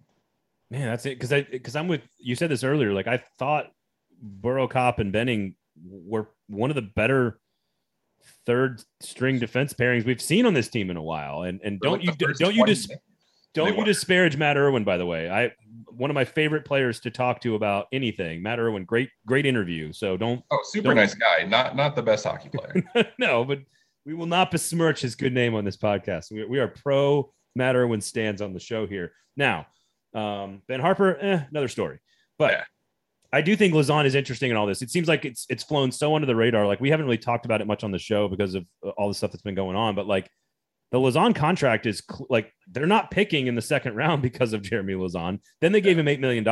Man, 0.72 0.88
that's 0.88 1.06
it. 1.06 1.20
Cause 1.20 1.32
I, 1.32 1.42
cause 1.44 1.76
I'm 1.76 1.86
with, 1.86 2.00
you 2.18 2.34
said 2.34 2.50
this 2.50 2.64
earlier. 2.64 2.92
Like 2.92 3.06
I 3.06 3.22
thought 3.38 3.70
Burrow 4.20 4.66
Cop 4.66 4.98
and 4.98 5.12
Benning 5.12 5.54
were 5.80 6.26
one 6.48 6.72
of 6.72 6.74
the 6.74 6.82
better 6.82 7.38
third 8.44 8.82
string 8.98 9.38
defense 9.38 9.72
pairings 9.74 10.04
we've 10.04 10.20
seen 10.20 10.44
on 10.44 10.54
this 10.54 10.66
team 10.66 10.90
in 10.90 10.96
a 10.96 11.02
while. 11.02 11.42
And, 11.42 11.60
and 11.62 11.78
don't 11.78 12.04
like 12.04 12.20
you, 12.20 12.34
don't 12.34 12.52
you 12.52 12.66
just, 12.66 12.92
don't 13.52 13.78
you 13.78 13.84
disparage 13.84 14.36
Matt 14.36 14.56
Irwin, 14.56 14.82
by 14.82 14.96
the 14.96 15.06
way. 15.06 15.30
I 15.30 15.52
one 15.96 16.10
of 16.10 16.14
my 16.14 16.24
favorite 16.24 16.64
players 16.64 17.00
to 17.00 17.10
talk 17.10 17.40
to 17.40 17.54
about 17.54 17.86
anything. 17.92 18.42
Matt 18.42 18.58
Irwin, 18.58 18.84
great, 18.84 19.10
great 19.26 19.46
interview. 19.46 19.92
So 19.92 20.16
don't. 20.16 20.42
Oh, 20.50 20.60
super 20.64 20.88
don't, 20.88 20.96
nice 20.96 21.14
guy. 21.14 21.44
Not 21.44 21.76
not 21.76 21.96
the 21.96 22.02
best 22.02 22.24
hockey 22.24 22.50
player. 22.50 23.12
no, 23.18 23.44
but 23.44 23.60
we 24.06 24.14
will 24.14 24.26
not 24.26 24.50
besmirch 24.50 25.00
his 25.00 25.14
good 25.14 25.32
name 25.32 25.54
on 25.54 25.64
this 25.64 25.76
podcast. 25.76 26.30
We, 26.30 26.44
we 26.44 26.58
are 26.58 26.68
pro 26.68 27.32
Matt 27.56 27.76
Irwin 27.76 28.00
stands 28.00 28.42
on 28.42 28.52
the 28.52 28.60
show 28.60 28.86
here. 28.86 29.12
Now, 29.36 29.66
um, 30.14 30.62
Ben 30.68 30.80
Harper, 30.80 31.16
eh, 31.20 31.44
another 31.50 31.68
story. 31.68 31.98
But 32.38 32.52
yeah. 32.52 32.64
I 33.32 33.40
do 33.40 33.56
think 33.56 33.74
Lauzon 33.74 34.04
is 34.04 34.14
interesting 34.14 34.50
in 34.50 34.56
all 34.56 34.66
this. 34.66 34.80
It 34.80 34.90
seems 34.90 35.08
like 35.08 35.24
it's 35.24 35.46
it's 35.48 35.64
flown 35.64 35.90
so 35.90 36.14
under 36.14 36.26
the 36.26 36.36
radar. 36.36 36.66
Like 36.66 36.80
we 36.80 36.90
haven't 36.90 37.06
really 37.06 37.18
talked 37.18 37.44
about 37.44 37.60
it 37.60 37.66
much 37.66 37.82
on 37.82 37.90
the 37.90 37.98
show 37.98 38.28
because 38.28 38.54
of 38.54 38.64
all 38.96 39.08
the 39.08 39.14
stuff 39.14 39.32
that's 39.32 39.42
been 39.42 39.56
going 39.56 39.76
on. 39.76 39.94
But 39.94 40.06
like 40.06 40.30
the 40.94 41.00
Lauzon 41.00 41.34
contract 41.34 41.86
is 41.86 42.04
cl- 42.08 42.28
like 42.30 42.52
they're 42.68 42.86
not 42.86 43.10
picking 43.10 43.48
in 43.48 43.56
the 43.56 43.62
second 43.62 43.96
round 43.96 44.22
because 44.28 44.52
of 44.52 44.62
Jeremy 44.62 44.94
Lauzon. 44.94 45.40
Then 45.60 45.72
they 45.72 45.80
gave 45.80 45.98
him 45.98 46.06
$8 46.06 46.20
million. 46.20 46.44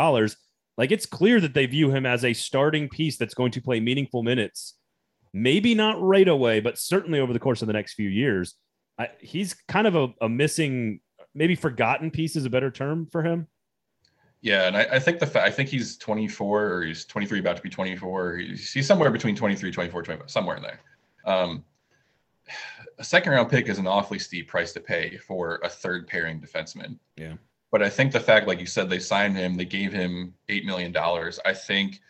Like 0.76 0.90
it's 0.90 1.06
clear 1.06 1.40
that 1.40 1.54
they 1.54 1.66
view 1.66 1.92
him 1.92 2.04
as 2.04 2.24
a 2.24 2.32
starting 2.32 2.88
piece 2.88 3.16
that's 3.16 3.34
going 3.34 3.52
to 3.52 3.62
play 3.62 3.78
meaningful 3.78 4.24
minutes. 4.24 4.74
Maybe 5.32 5.76
not 5.76 6.02
right 6.02 6.26
away, 6.26 6.58
but 6.58 6.76
certainly 6.76 7.20
over 7.20 7.32
the 7.32 7.38
course 7.38 7.62
of 7.62 7.68
the 7.68 7.72
next 7.72 7.94
few 7.94 8.08
years. 8.08 8.56
I, 8.98 9.10
he's 9.20 9.54
kind 9.68 9.86
of 9.86 9.94
a, 9.94 10.08
a, 10.20 10.28
missing, 10.28 11.00
maybe 11.34 11.54
forgotten 11.54 12.10
piece 12.10 12.34
is 12.34 12.44
a 12.44 12.50
better 12.50 12.70
term 12.72 13.06
for 13.12 13.22
him. 13.22 13.46
Yeah, 14.40 14.66
and 14.66 14.76
I, 14.76 14.88
I 14.94 14.98
think 14.98 15.20
the 15.20 15.26
fa- 15.26 15.44
I 15.44 15.52
think 15.52 15.68
he's 15.68 15.96
24 15.98 16.64
or 16.64 16.82
he's 16.82 17.04
23, 17.04 17.38
about 17.38 17.56
to 17.56 17.62
be 17.62 17.70
24. 17.70 18.38
He's, 18.38 18.72
he's 18.72 18.88
somewhere 18.88 19.12
between 19.12 19.36
23, 19.36 19.70
24, 19.70 20.02
25, 20.02 20.28
somewhere 20.28 20.56
in 20.56 20.62
there. 20.64 20.80
Um, 21.24 21.64
a 23.02 23.04
second 23.04 23.32
round 23.32 23.50
pick 23.50 23.68
is 23.68 23.78
an 23.78 23.88
awfully 23.88 24.20
steep 24.20 24.48
price 24.48 24.72
to 24.72 24.80
pay 24.80 25.16
for 25.16 25.60
a 25.64 25.68
third 25.68 26.06
pairing 26.06 26.40
defenseman. 26.40 26.98
Yeah. 27.16 27.34
But 27.72 27.82
I 27.82 27.88
think 27.88 28.12
the 28.12 28.20
fact, 28.20 28.46
like 28.46 28.60
you 28.60 28.66
said, 28.66 28.88
they 28.88 29.00
signed 29.00 29.36
him, 29.36 29.56
they 29.56 29.64
gave 29.64 29.92
him 29.92 30.34
$8 30.48 30.64
million. 30.64 30.96
I 31.44 31.52
think 31.52 32.00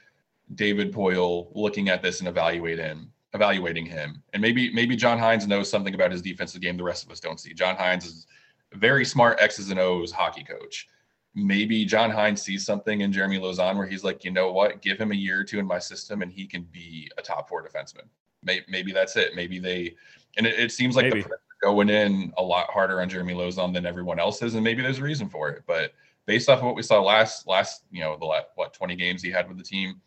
David 0.55 0.93
Poile 0.93 1.49
looking 1.55 1.89
at 1.89 2.03
this 2.03 2.21
and 2.21 2.29
evaluate 2.29 2.79
him 2.79 3.11
evaluating 3.35 3.87
him. 3.87 4.23
And 4.35 4.43
maybe 4.43 4.71
maybe 4.75 4.95
John 4.95 5.19
Hynes 5.19 5.47
knows 5.47 5.71
something 5.71 5.95
about 5.95 6.13
his 6.13 6.21
defensive 6.21 6.61
game 6.61 6.77
the 6.77 6.83
rest 6.83 7.03
of 7.03 7.11
us 7.11 7.21
don't 7.21 7.41
see. 7.41 7.55
John 7.55 7.77
Hynes 7.77 8.05
is 8.05 8.27
a 8.75 8.77
very 8.77 9.07
smart 9.07 9.41
X's 9.41 9.71
and 9.71 9.81
O's 9.81 10.13
hockey 10.13 10.45
coach. 10.45 10.89
Maybe 11.35 11.87
John 11.87 12.11
Hynes 12.11 12.41
sees 12.41 12.67
something 12.67 13.01
in 13.01 13.11
Jeremy 13.11 13.39
Lauzon 13.39 13.79
where 13.79 13.87
he's 13.87 14.05
like, 14.05 14.23
you 14.23 14.31
know 14.31 14.53
what, 14.53 14.83
give 14.83 14.99
him 14.99 15.13
a 15.13 15.15
year 15.15 15.41
or 15.41 15.45
two 15.45 15.59
in 15.59 15.67
my 15.67 15.79
system 15.79 16.21
and 16.21 16.31
he 16.31 16.47
can 16.47 16.69
be 16.71 17.11
a 17.17 17.23
top 17.23 17.49
four 17.49 17.67
defenseman. 17.67 18.05
Maybe, 18.43 18.65
maybe 18.69 18.93
that's 18.93 19.17
it. 19.17 19.35
Maybe 19.35 19.59
they, 19.59 19.95
and 20.37 20.47
it, 20.47 20.59
it 20.59 20.73
seems 20.73 20.97
like 20.97 21.07
maybe. 21.07 21.23
the 21.23 21.31
going 21.63 21.89
in 21.89 22.33
a 22.37 22.43
lot 22.43 22.69
harder 22.71 23.01
on 23.01 23.09
Jeremy 23.09 23.35
Lauzon 23.35 23.73
than 23.73 23.87
everyone 23.87 24.19
else 24.19 24.43
is, 24.43 24.55
and 24.55 24.65
maybe 24.65 24.83
there's 24.83 24.99
a 24.99 25.03
reason 25.03 25.29
for 25.29 25.49
it. 25.49 25.63
But 25.67 25.93
based 26.27 26.49
off 26.49 26.59
of 26.59 26.65
what 26.65 26.75
we 26.75 26.83
saw 26.83 27.01
last 27.01 27.47
last 27.47 27.85
you 27.91 28.01
know 28.01 28.17
the 28.19 28.27
last, 28.27 28.47
what 28.57 28.75
20 28.75 28.97
games 28.97 29.23
he 29.23 29.31
had 29.31 29.49
with 29.49 29.57
the 29.57 29.65
team, 29.65 30.01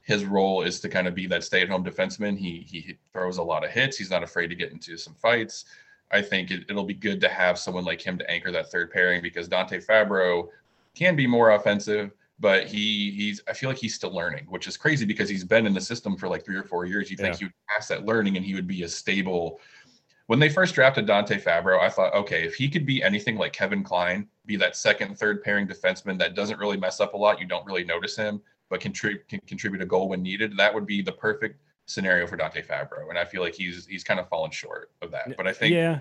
his 0.00 0.24
role 0.24 0.62
is 0.62 0.80
to 0.80 0.88
kind 0.88 1.06
of 1.06 1.14
be 1.14 1.26
that 1.26 1.44
stay-at-home 1.44 1.84
defenseman. 1.84 2.36
He 2.36 2.66
he 2.66 2.96
throws 3.12 3.38
a 3.38 3.42
lot 3.42 3.64
of 3.64 3.70
hits. 3.70 3.96
He's 3.96 4.10
not 4.10 4.22
afraid 4.22 4.48
to 4.48 4.56
get 4.56 4.72
into 4.72 4.96
some 4.96 5.14
fights. 5.14 5.66
I 6.10 6.20
think 6.20 6.50
it, 6.50 6.70
will 6.74 6.84
be 6.84 6.94
good 6.94 7.20
to 7.22 7.28
have 7.28 7.58
someone 7.58 7.84
like 7.84 8.00
him 8.00 8.18
to 8.18 8.30
anchor 8.30 8.52
that 8.52 8.70
third 8.70 8.90
pairing 8.90 9.22
because 9.22 9.48
Dante 9.48 9.80
Fabbro 9.80 10.48
can 10.94 11.16
be 11.16 11.26
more 11.26 11.52
offensive, 11.52 12.10
but 12.42 12.66
he 12.66 13.12
he's 13.12 13.40
I 13.48 13.54
feel 13.54 13.70
like 13.70 13.78
he's 13.78 13.94
still 13.94 14.14
learning, 14.14 14.44
which 14.48 14.66
is 14.66 14.76
crazy 14.76 15.06
because 15.06 15.30
he's 15.30 15.44
been 15.44 15.66
in 15.66 15.72
the 15.72 15.80
system 15.80 16.16
for 16.16 16.28
like 16.28 16.44
three 16.44 16.56
or 16.56 16.64
four 16.64 16.84
years. 16.84 17.10
You 17.10 17.16
yeah. 17.18 17.26
think 17.26 17.36
he 17.36 17.44
would 17.46 17.54
pass 17.70 17.88
that 17.88 18.04
learning 18.04 18.36
and 18.36 18.44
he 18.44 18.54
would 18.54 18.66
be 18.66 18.82
a 18.82 18.88
stable. 18.88 19.60
When 20.26 20.38
they 20.38 20.48
first 20.48 20.74
drafted 20.74 21.06
Dante 21.06 21.40
Fabbro, 21.40 21.80
I 21.80 21.88
thought, 21.88 22.14
okay, 22.14 22.44
if 22.44 22.54
he 22.54 22.68
could 22.68 22.84
be 22.84 23.02
anything 23.02 23.36
like 23.36 23.52
Kevin 23.52 23.82
Klein, 23.82 24.28
be 24.46 24.56
that 24.56 24.76
second, 24.76 25.18
third 25.18 25.42
pairing 25.42 25.66
defenseman 25.66 26.18
that 26.18 26.34
doesn't 26.34 26.58
really 26.58 26.76
mess 26.76 27.00
up 27.00 27.14
a 27.14 27.16
lot, 27.16 27.40
you 27.40 27.46
don't 27.46 27.66
really 27.66 27.84
notice 27.84 28.16
him 28.16 28.42
but 28.72 28.80
contribute 28.80 29.28
can 29.28 29.38
contribute 29.40 29.82
a 29.82 29.86
goal 29.86 30.08
when 30.08 30.22
needed. 30.22 30.56
That 30.56 30.72
would 30.72 30.86
be 30.86 31.02
the 31.02 31.12
perfect 31.12 31.60
scenario 31.84 32.26
for 32.26 32.36
Dante 32.36 32.62
Fabbro. 32.62 33.10
and 33.10 33.18
I 33.18 33.24
feel 33.26 33.42
like 33.42 33.54
he's 33.54 33.86
he's 33.86 34.02
kind 34.02 34.18
of 34.18 34.30
fallen 34.30 34.50
short 34.50 34.90
of 35.02 35.10
that. 35.10 35.36
But 35.36 35.46
I 35.46 35.52
think 35.52 35.74
yeah, 35.74 36.00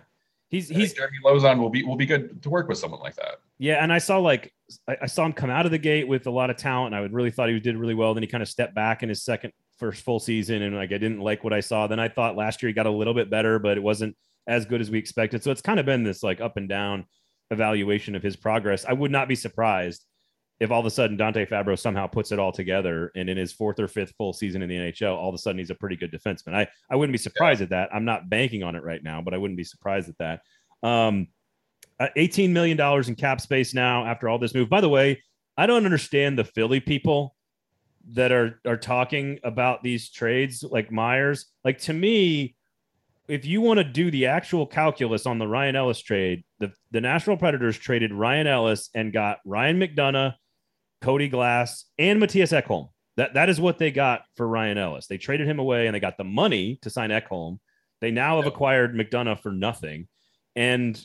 he's 0.51 0.69
he's 0.69 0.93
Jeremy 0.93 1.17
Lauzon 1.25 1.59
will 1.59 1.69
be 1.69 1.83
will 1.83 1.95
be 1.95 2.05
good 2.05 2.43
to 2.43 2.49
work 2.49 2.67
with 2.67 2.77
someone 2.77 2.99
like 2.99 3.15
that. 3.15 3.39
Yeah, 3.57 3.81
and 3.81 3.91
I 3.91 3.97
saw 3.97 4.19
like 4.19 4.53
I, 4.87 4.97
I, 5.03 5.05
saw 5.07 5.25
him 5.25 5.33
come 5.33 5.49
out 5.49 5.65
of 5.65 5.71
the 5.71 5.77
gate 5.77 6.07
with 6.07 6.27
a 6.27 6.31
lot 6.31 6.49
of 6.49 6.57
talent. 6.57 6.93
I 6.93 7.01
would 7.01 7.13
really 7.13 7.31
thought 7.31 7.49
he 7.49 7.59
did 7.59 7.77
really 7.77 7.95
well. 7.95 8.13
Then 8.13 8.21
he 8.21 8.27
kind 8.27 8.43
of 8.43 8.49
stepped 8.49 8.75
back 8.75 9.01
in 9.01 9.09
his 9.09 9.23
second 9.23 9.53
first 9.79 10.03
full 10.03 10.19
season, 10.19 10.61
and 10.61 10.75
like 10.75 10.91
I 10.91 10.97
didn't 10.97 11.21
like 11.21 11.43
what 11.43 11.53
I 11.53 11.61
saw. 11.61 11.87
Then 11.87 11.99
I 11.99 12.09
thought 12.09 12.35
last 12.35 12.61
year 12.61 12.67
he 12.67 12.73
got 12.73 12.85
a 12.85 12.91
little 12.91 13.13
bit 13.13 13.29
better, 13.29 13.57
but 13.57 13.77
it 13.77 13.83
wasn't 13.83 14.15
as 14.45 14.65
good 14.65 14.81
as 14.81 14.91
we 14.91 14.99
expected. 14.99 15.43
So 15.43 15.51
it's 15.51 15.61
kind 15.61 15.79
of 15.79 15.85
been 15.85 16.03
this 16.03 16.21
like 16.21 16.41
up 16.41 16.57
and 16.57 16.67
down 16.67 17.05
evaluation 17.49 18.15
of 18.15 18.23
his 18.23 18.35
progress. 18.35 18.85
I 18.85 18.93
would 18.93 19.11
not 19.11 19.27
be 19.27 19.35
surprised 19.35 20.05
if 20.61 20.69
all 20.69 20.79
of 20.79 20.85
a 20.85 20.91
sudden 20.91 21.17
Dante 21.17 21.43
Fabbro 21.43 21.77
somehow 21.77 22.05
puts 22.05 22.31
it 22.31 22.37
all 22.37 22.51
together 22.51 23.11
and 23.15 23.27
in 23.27 23.35
his 23.35 23.51
fourth 23.51 23.79
or 23.79 23.87
fifth 23.87 24.13
full 24.15 24.31
season 24.31 24.61
in 24.61 24.69
the 24.69 24.75
NHL, 24.75 25.17
all 25.17 25.27
of 25.27 25.33
a 25.33 25.37
sudden 25.39 25.57
he's 25.57 25.71
a 25.71 25.75
pretty 25.75 25.95
good 25.95 26.11
defenseman. 26.11 26.53
I, 26.53 26.67
I 26.87 26.95
wouldn't 26.95 27.13
be 27.13 27.17
surprised 27.17 27.61
yeah. 27.61 27.63
at 27.63 27.69
that. 27.71 27.89
I'm 27.91 28.05
not 28.05 28.29
banking 28.29 28.61
on 28.61 28.75
it 28.75 28.83
right 28.83 29.03
now, 29.03 29.21
but 29.21 29.33
I 29.33 29.37
wouldn't 29.37 29.57
be 29.57 29.63
surprised 29.63 30.07
at 30.07 30.17
that. 30.19 30.41
Um, 30.87 31.29
uh, 31.99 32.09
$18 32.15 32.51
million 32.51 32.79
in 32.79 33.15
cap 33.15 33.41
space 33.41 33.73
now 33.73 34.05
after 34.05 34.29
all 34.29 34.37
this 34.37 34.53
move. 34.53 34.69
By 34.69 34.81
the 34.81 34.89
way, 34.89 35.23
I 35.57 35.65
don't 35.65 35.83
understand 35.83 36.37
the 36.37 36.43
Philly 36.43 36.79
people 36.79 37.35
that 38.13 38.31
are 38.31 38.59
are 38.65 38.77
talking 38.77 39.39
about 39.43 39.83
these 39.83 40.11
trades 40.11 40.63
like 40.63 40.91
Myers. 40.91 41.47
Like 41.63 41.79
to 41.79 41.93
me, 41.93 42.55
if 43.27 43.45
you 43.45 43.61
want 43.61 43.77
to 43.77 43.83
do 43.83 44.11
the 44.11 44.27
actual 44.27 44.65
calculus 44.67 45.25
on 45.25 45.39
the 45.39 45.47
Ryan 45.47 45.75
Ellis 45.75 46.01
trade, 46.01 46.43
the, 46.59 46.71
the 46.91 47.01
Nashville 47.01 47.37
Predators 47.37 47.77
traded 47.77 48.13
Ryan 48.13 48.47
Ellis 48.47 48.89
and 48.93 49.13
got 49.13 49.39
Ryan 49.45 49.79
McDonagh, 49.79 50.33
Cody 51.01 51.27
Glass, 51.27 51.85
and 51.97 52.21
Mattias 52.21 52.59
Ekholm. 52.59 52.89
That 53.17 53.33
that 53.33 53.49
is 53.49 53.59
what 53.59 53.77
they 53.77 53.91
got 53.91 54.23
for 54.35 54.47
Ryan 54.47 54.77
Ellis. 54.77 55.07
They 55.07 55.17
traded 55.17 55.47
him 55.47 55.59
away 55.59 55.87
and 55.87 55.95
they 55.95 55.99
got 55.99 56.17
the 56.17 56.23
money 56.23 56.79
to 56.81 56.89
sign 56.89 57.09
Ekholm. 57.09 57.59
They 57.99 58.11
now 58.11 58.37
have 58.37 58.47
acquired 58.47 58.95
McDonagh 58.95 59.41
for 59.41 59.51
nothing, 59.51 60.07
and 60.55 60.99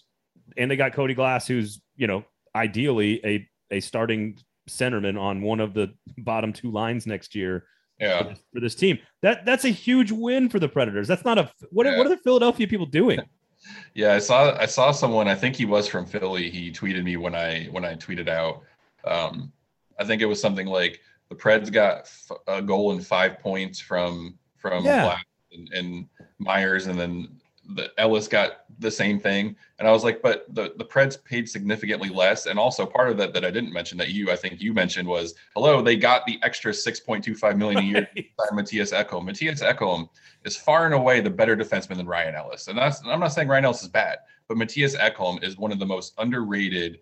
and 0.56 0.70
they 0.70 0.76
got 0.76 0.94
Cody 0.94 1.14
Glass, 1.14 1.46
who's 1.46 1.80
you 1.96 2.06
know 2.06 2.24
ideally 2.54 3.20
a 3.24 3.48
a 3.70 3.80
starting 3.80 4.38
centerman 4.68 5.20
on 5.20 5.42
one 5.42 5.60
of 5.60 5.74
the 5.74 5.92
bottom 6.18 6.52
two 6.52 6.70
lines 6.70 7.06
next 7.06 7.34
year. 7.34 7.66
Yeah. 7.98 8.22
For 8.22 8.28
this, 8.28 8.38
for 8.52 8.60
this 8.60 8.74
team, 8.74 8.98
that 9.22 9.44
that's 9.44 9.64
a 9.64 9.70
huge 9.70 10.12
win 10.12 10.48
for 10.48 10.58
the 10.58 10.68
Predators. 10.68 11.08
That's 11.08 11.24
not 11.24 11.38
a 11.38 11.50
what. 11.70 11.86
Yeah. 11.86 11.96
What 11.98 12.06
are 12.06 12.10
the 12.10 12.18
Philadelphia 12.18 12.66
people 12.66 12.86
doing? 12.86 13.20
Yeah, 13.94 14.12
I 14.12 14.18
saw 14.18 14.56
I 14.56 14.66
saw 14.66 14.92
someone. 14.92 15.26
I 15.26 15.34
think 15.34 15.56
he 15.56 15.64
was 15.64 15.88
from 15.88 16.06
Philly. 16.06 16.50
He 16.50 16.70
tweeted 16.70 17.02
me 17.02 17.16
when 17.16 17.34
I 17.34 17.64
when 17.72 17.84
I 17.84 17.94
tweeted 17.94 18.28
out. 18.28 18.62
Um, 19.04 19.52
I 19.98 20.04
think 20.04 20.22
it 20.22 20.26
was 20.26 20.40
something 20.40 20.66
like 20.66 21.00
the 21.28 21.34
Preds 21.34 21.72
got 21.72 22.00
f- 22.00 22.32
a 22.46 22.62
goal 22.62 22.92
and 22.92 23.04
five 23.04 23.38
points 23.38 23.80
from 23.80 24.38
from 24.56 24.84
yeah. 24.84 25.18
and, 25.52 25.72
and, 25.72 26.08
Myers, 26.38 26.86
and 26.86 26.98
then 26.98 27.28
the 27.74 27.90
Ellis 27.98 28.28
got 28.28 28.64
the 28.78 28.90
same 28.90 29.18
thing. 29.18 29.56
And 29.78 29.88
I 29.88 29.92
was 29.92 30.04
like, 30.04 30.22
but 30.22 30.46
the 30.54 30.74
the 30.76 30.84
Preds 30.84 31.22
paid 31.22 31.48
significantly 31.48 32.08
less, 32.08 32.46
and 32.46 32.58
also 32.58 32.84
part 32.86 33.10
of 33.10 33.16
that 33.18 33.32
that 33.32 33.44
I 33.44 33.50
didn't 33.50 33.72
mention 33.72 33.98
that 33.98 34.10
you 34.10 34.30
I 34.30 34.36
think 34.36 34.60
you 34.60 34.72
mentioned 34.72 35.08
was 35.08 35.34
hello 35.54 35.82
they 35.82 35.96
got 35.96 36.26
the 36.26 36.38
extra 36.42 36.72
six 36.74 37.00
point 37.00 37.24
two 37.24 37.34
five 37.34 37.56
million 37.56 37.78
a 37.78 37.86
year 37.86 38.08
by 38.14 38.44
Mattias 38.52 38.92
Ekholm. 38.92 39.24
Mattias 39.28 39.62
Ekholm 39.62 40.08
is 40.44 40.56
far 40.56 40.84
and 40.84 40.94
away 40.94 41.20
the 41.20 41.30
better 41.30 41.56
defenseman 41.56 41.96
than 41.96 42.06
Ryan 42.06 42.34
Ellis, 42.34 42.68
and 42.68 42.78
that's 42.78 43.00
I'm 43.06 43.20
not 43.20 43.28
saying 43.28 43.48
Ryan 43.48 43.64
Ellis 43.64 43.82
is 43.82 43.88
bad, 43.88 44.18
but 44.48 44.56
Mattias 44.56 44.96
Ekholm 44.96 45.42
is 45.42 45.56
one 45.56 45.72
of 45.72 45.78
the 45.78 45.86
most 45.86 46.14
underrated 46.18 47.00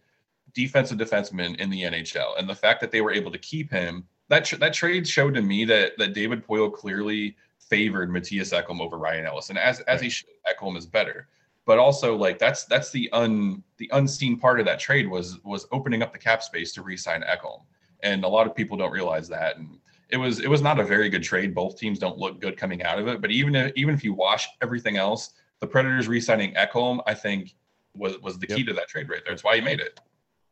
defensive 0.54 0.98
defenseman 0.98 1.56
in 1.56 1.70
the 1.70 1.82
NHL, 1.82 2.38
and 2.38 2.48
the 2.48 2.54
fact 2.54 2.80
that 2.80 2.90
they 2.90 3.00
were 3.00 3.12
able 3.12 3.30
to 3.32 3.38
keep 3.38 3.70
him 3.70 4.04
that 4.28 4.50
that 4.60 4.72
trade 4.72 5.06
showed 5.06 5.34
to 5.34 5.42
me 5.42 5.64
that 5.64 5.92
that 5.98 6.14
David 6.14 6.46
Poile 6.46 6.72
clearly 6.72 7.36
favored 7.58 8.10
Mattias 8.10 8.52
Ekholm 8.52 8.80
over 8.80 8.98
Ryan 8.98 9.26
Ellis, 9.26 9.50
and 9.50 9.58
as 9.58 9.80
as 9.80 10.00
he 10.00 10.08
should, 10.08 10.28
Ekholm 10.50 10.76
is 10.76 10.86
better. 10.86 11.28
But 11.66 11.78
also, 11.78 12.16
like 12.16 12.38
that's 12.38 12.64
that's 12.64 12.90
the 12.90 13.08
un 13.12 13.62
the 13.78 13.90
unseen 13.92 14.38
part 14.38 14.60
of 14.60 14.66
that 14.66 14.80
trade 14.80 15.08
was 15.08 15.42
was 15.44 15.66
opening 15.72 16.02
up 16.02 16.12
the 16.12 16.18
cap 16.18 16.42
space 16.42 16.72
to 16.74 16.82
re-sign 16.82 17.22
Ekholm, 17.22 17.62
and 18.02 18.24
a 18.24 18.28
lot 18.28 18.46
of 18.46 18.54
people 18.54 18.76
don't 18.76 18.92
realize 18.92 19.28
that. 19.28 19.56
And 19.56 19.78
it 20.10 20.16
was 20.16 20.40
it 20.40 20.48
was 20.48 20.62
not 20.62 20.80
a 20.80 20.84
very 20.84 21.08
good 21.08 21.22
trade. 21.22 21.54
Both 21.54 21.78
teams 21.78 21.98
don't 21.98 22.18
look 22.18 22.40
good 22.40 22.56
coming 22.56 22.82
out 22.82 22.98
of 22.98 23.08
it. 23.08 23.20
But 23.20 23.30
even 23.30 23.54
if 23.54 23.72
even 23.76 23.94
if 23.94 24.04
you 24.04 24.14
wash 24.14 24.48
everything 24.62 24.96
else, 24.96 25.30
the 25.60 25.66
Predators 25.66 26.08
re-signing 26.08 26.54
Ekholm, 26.54 27.02
I 27.06 27.14
think, 27.14 27.54
was 27.94 28.18
was 28.20 28.38
the 28.38 28.46
yep. 28.48 28.58
key 28.58 28.64
to 28.64 28.72
that 28.74 28.88
trade 28.88 29.08
right 29.08 29.22
there. 29.24 29.34
It's 29.34 29.44
why 29.44 29.56
he 29.56 29.62
made 29.62 29.80
it. 29.80 30.00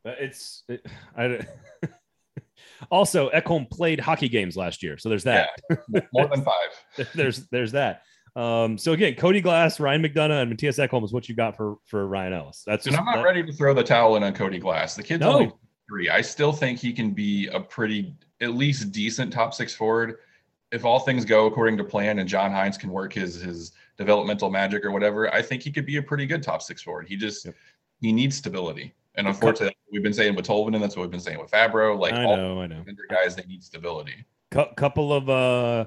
It's 0.05 0.63
it, 0.67 0.85
I. 1.17 1.45
also, 2.91 3.29
Ekholm 3.31 3.69
played 3.69 3.99
hockey 3.99 4.29
games 4.29 4.55
last 4.55 4.83
year, 4.83 4.97
so 4.97 5.09
there's 5.09 5.23
that. 5.23 5.49
Yeah, 5.69 6.01
more 6.13 6.27
than 6.27 6.43
five. 6.43 7.07
there's 7.15 7.47
there's 7.47 7.71
that. 7.73 8.03
Um, 8.35 8.79
so 8.79 8.93
again, 8.93 9.13
Cody 9.15 9.41
Glass, 9.41 9.79
Ryan 9.79 10.01
McDonagh, 10.01 10.41
and 10.41 10.57
Mattias 10.57 10.83
Ekholm 10.83 11.03
is 11.03 11.13
what 11.13 11.29
you 11.29 11.35
got 11.35 11.55
for 11.55 11.77
for 11.85 12.07
Ryan 12.07 12.33
Ellis. 12.33 12.63
That's 12.65 12.85
just, 12.85 12.97
and 12.97 12.99
I'm 12.99 13.05
not 13.05 13.21
that, 13.21 13.27
ready 13.27 13.43
to 13.43 13.53
throw 13.53 13.73
the 13.73 13.83
towel 13.83 14.15
in 14.15 14.23
on 14.23 14.33
Cody 14.33 14.59
Glass. 14.59 14.95
The 14.95 15.03
kid's 15.03 15.21
no. 15.21 15.33
only 15.33 15.51
three. 15.87 16.09
I 16.09 16.21
still 16.21 16.51
think 16.51 16.79
he 16.79 16.93
can 16.93 17.11
be 17.11 17.47
a 17.47 17.59
pretty, 17.59 18.15
at 18.41 18.55
least 18.55 18.91
decent 18.91 19.31
top 19.31 19.53
six 19.53 19.75
forward 19.75 20.17
if 20.71 20.83
all 20.83 20.99
things 20.99 21.23
go 21.23 21.45
according 21.45 21.77
to 21.77 21.83
plan 21.83 22.17
and 22.17 22.27
John 22.27 22.51
Hynes 22.51 22.79
can 22.79 22.89
work 22.89 23.13
his 23.13 23.35
his 23.35 23.73
developmental 23.97 24.49
magic 24.49 24.83
or 24.83 24.91
whatever. 24.91 25.31
I 25.31 25.41
think 25.41 25.61
he 25.61 25.71
could 25.71 25.85
be 25.85 25.97
a 25.97 26.03
pretty 26.03 26.25
good 26.25 26.41
top 26.41 26.63
six 26.63 26.81
forward. 26.81 27.07
He 27.07 27.15
just 27.15 27.45
yep. 27.45 27.55
he 28.01 28.11
needs 28.11 28.35
stability. 28.35 28.93
And 29.15 29.27
unfortunately, 29.27 29.75
we've 29.91 30.03
been 30.03 30.13
saying 30.13 30.35
with 30.35 30.47
Tolvanen, 30.47 30.79
that's 30.79 30.95
what 30.95 31.03
we've 31.03 31.11
been 31.11 31.19
saying 31.19 31.39
with 31.39 31.51
Fabbro. 31.51 31.99
Like 31.99 32.13
I 32.13 32.23
know, 32.23 32.61
I 32.61 32.67
know. 32.67 32.83
guys, 33.09 33.35
they 33.35 33.43
need 33.43 33.63
stability. 33.63 34.25
C- 34.53 34.65
couple 34.75 35.13
of 35.13 35.29
uh 35.29 35.85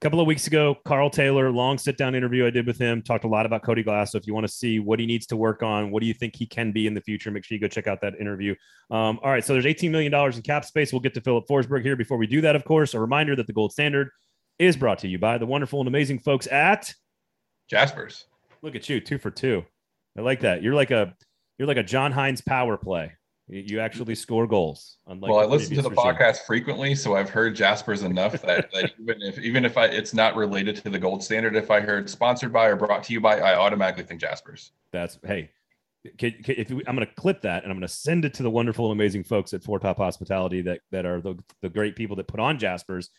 couple 0.00 0.20
of 0.20 0.26
weeks 0.26 0.46
ago, 0.46 0.76
Karl 0.84 1.08
Taylor, 1.08 1.50
long 1.50 1.78
sit 1.78 1.96
down 1.96 2.14
interview 2.14 2.46
I 2.46 2.50
did 2.50 2.66
with 2.66 2.76
him, 2.76 3.00
talked 3.00 3.24
a 3.24 3.28
lot 3.28 3.46
about 3.46 3.62
Cody 3.62 3.82
Glass. 3.82 4.12
So 4.12 4.18
if 4.18 4.26
you 4.26 4.34
want 4.34 4.46
to 4.46 4.52
see 4.52 4.78
what 4.78 5.00
he 5.00 5.06
needs 5.06 5.26
to 5.28 5.36
work 5.36 5.62
on, 5.62 5.90
what 5.90 6.00
do 6.00 6.06
you 6.06 6.12
think 6.12 6.36
he 6.36 6.44
can 6.44 6.72
be 6.72 6.86
in 6.86 6.92
the 6.92 7.00
future, 7.00 7.30
make 7.30 7.42
sure 7.42 7.56
you 7.56 7.60
go 7.60 7.68
check 7.68 7.86
out 7.86 8.02
that 8.02 8.14
interview. 8.20 8.54
Um, 8.90 9.18
all 9.22 9.30
right, 9.30 9.42
so 9.42 9.54
there's 9.54 9.64
$18 9.64 9.90
million 9.90 10.12
in 10.12 10.42
cap 10.42 10.66
space. 10.66 10.92
We'll 10.92 11.00
get 11.00 11.14
to 11.14 11.22
Filip 11.22 11.46
Forsberg 11.48 11.82
here. 11.82 11.96
Before 11.96 12.18
we 12.18 12.26
do 12.26 12.42
that, 12.42 12.54
of 12.54 12.66
course, 12.66 12.92
a 12.92 13.00
reminder 13.00 13.34
that 13.36 13.46
the 13.46 13.54
gold 13.54 13.72
standard 13.72 14.10
is 14.58 14.76
brought 14.76 14.98
to 14.98 15.08
you 15.08 15.18
by 15.18 15.38
the 15.38 15.46
wonderful 15.46 15.80
and 15.80 15.88
amazing 15.88 16.18
folks 16.18 16.46
at 16.48 16.92
Jaspers. 17.70 18.24
Look 18.60 18.74
at 18.74 18.86
you, 18.90 19.00
two 19.00 19.16
for 19.16 19.30
two. 19.30 19.64
I 20.18 20.20
like 20.20 20.40
that. 20.40 20.62
You're 20.62 20.74
like 20.74 20.90
a 20.90 21.14
you're 21.58 21.68
like 21.68 21.76
a 21.76 21.82
John 21.82 22.12
Hynes 22.12 22.44
power 22.44 22.76
play. 22.76 23.12
You 23.46 23.80
actually 23.80 24.14
score 24.14 24.46
goals. 24.46 24.96
well, 25.06 25.38
I 25.38 25.44
listen 25.44 25.76
to 25.76 25.82
the 25.82 25.90
regime. 25.90 26.04
podcast 26.04 26.46
frequently, 26.46 26.94
so 26.94 27.14
I've 27.14 27.28
heard 27.28 27.54
Jasper's 27.54 28.02
enough 28.02 28.40
that, 28.40 28.72
that 28.72 28.92
even 29.00 29.20
if 29.20 29.38
even 29.38 29.64
if 29.66 29.76
I, 29.76 29.84
it's 29.86 30.14
not 30.14 30.34
related 30.34 30.76
to 30.76 30.88
the 30.88 30.98
gold 30.98 31.22
standard, 31.22 31.54
if 31.54 31.70
I 31.70 31.80
heard 31.80 32.08
sponsored 32.08 32.54
by 32.54 32.68
or 32.68 32.76
brought 32.76 33.04
to 33.04 33.12
you 33.12 33.20
by, 33.20 33.40
I 33.40 33.54
automatically 33.54 34.04
think 34.04 34.22
Jasper's. 34.22 34.72
That's 34.92 35.18
hey, 35.26 35.50
can, 36.18 36.32
can, 36.42 36.54
if 36.56 36.70
I'm 36.70 36.96
going 36.96 37.06
to 37.06 37.14
clip 37.14 37.42
that 37.42 37.64
and 37.64 37.72
I'm 37.72 37.78
going 37.78 37.88
to 37.88 37.94
send 37.94 38.24
it 38.24 38.32
to 38.34 38.42
the 38.42 38.50
wonderful, 38.50 38.90
amazing 38.90 39.24
folks 39.24 39.52
at 39.52 39.62
Four 39.62 39.78
Top 39.78 39.98
Hospitality 39.98 40.62
that 40.62 40.80
that 40.90 41.04
are 41.04 41.20
the, 41.20 41.34
the 41.60 41.68
great 41.68 41.96
people 41.96 42.16
that 42.16 42.28
put 42.28 42.40
on 42.40 42.58
Jasper's. 42.58 43.10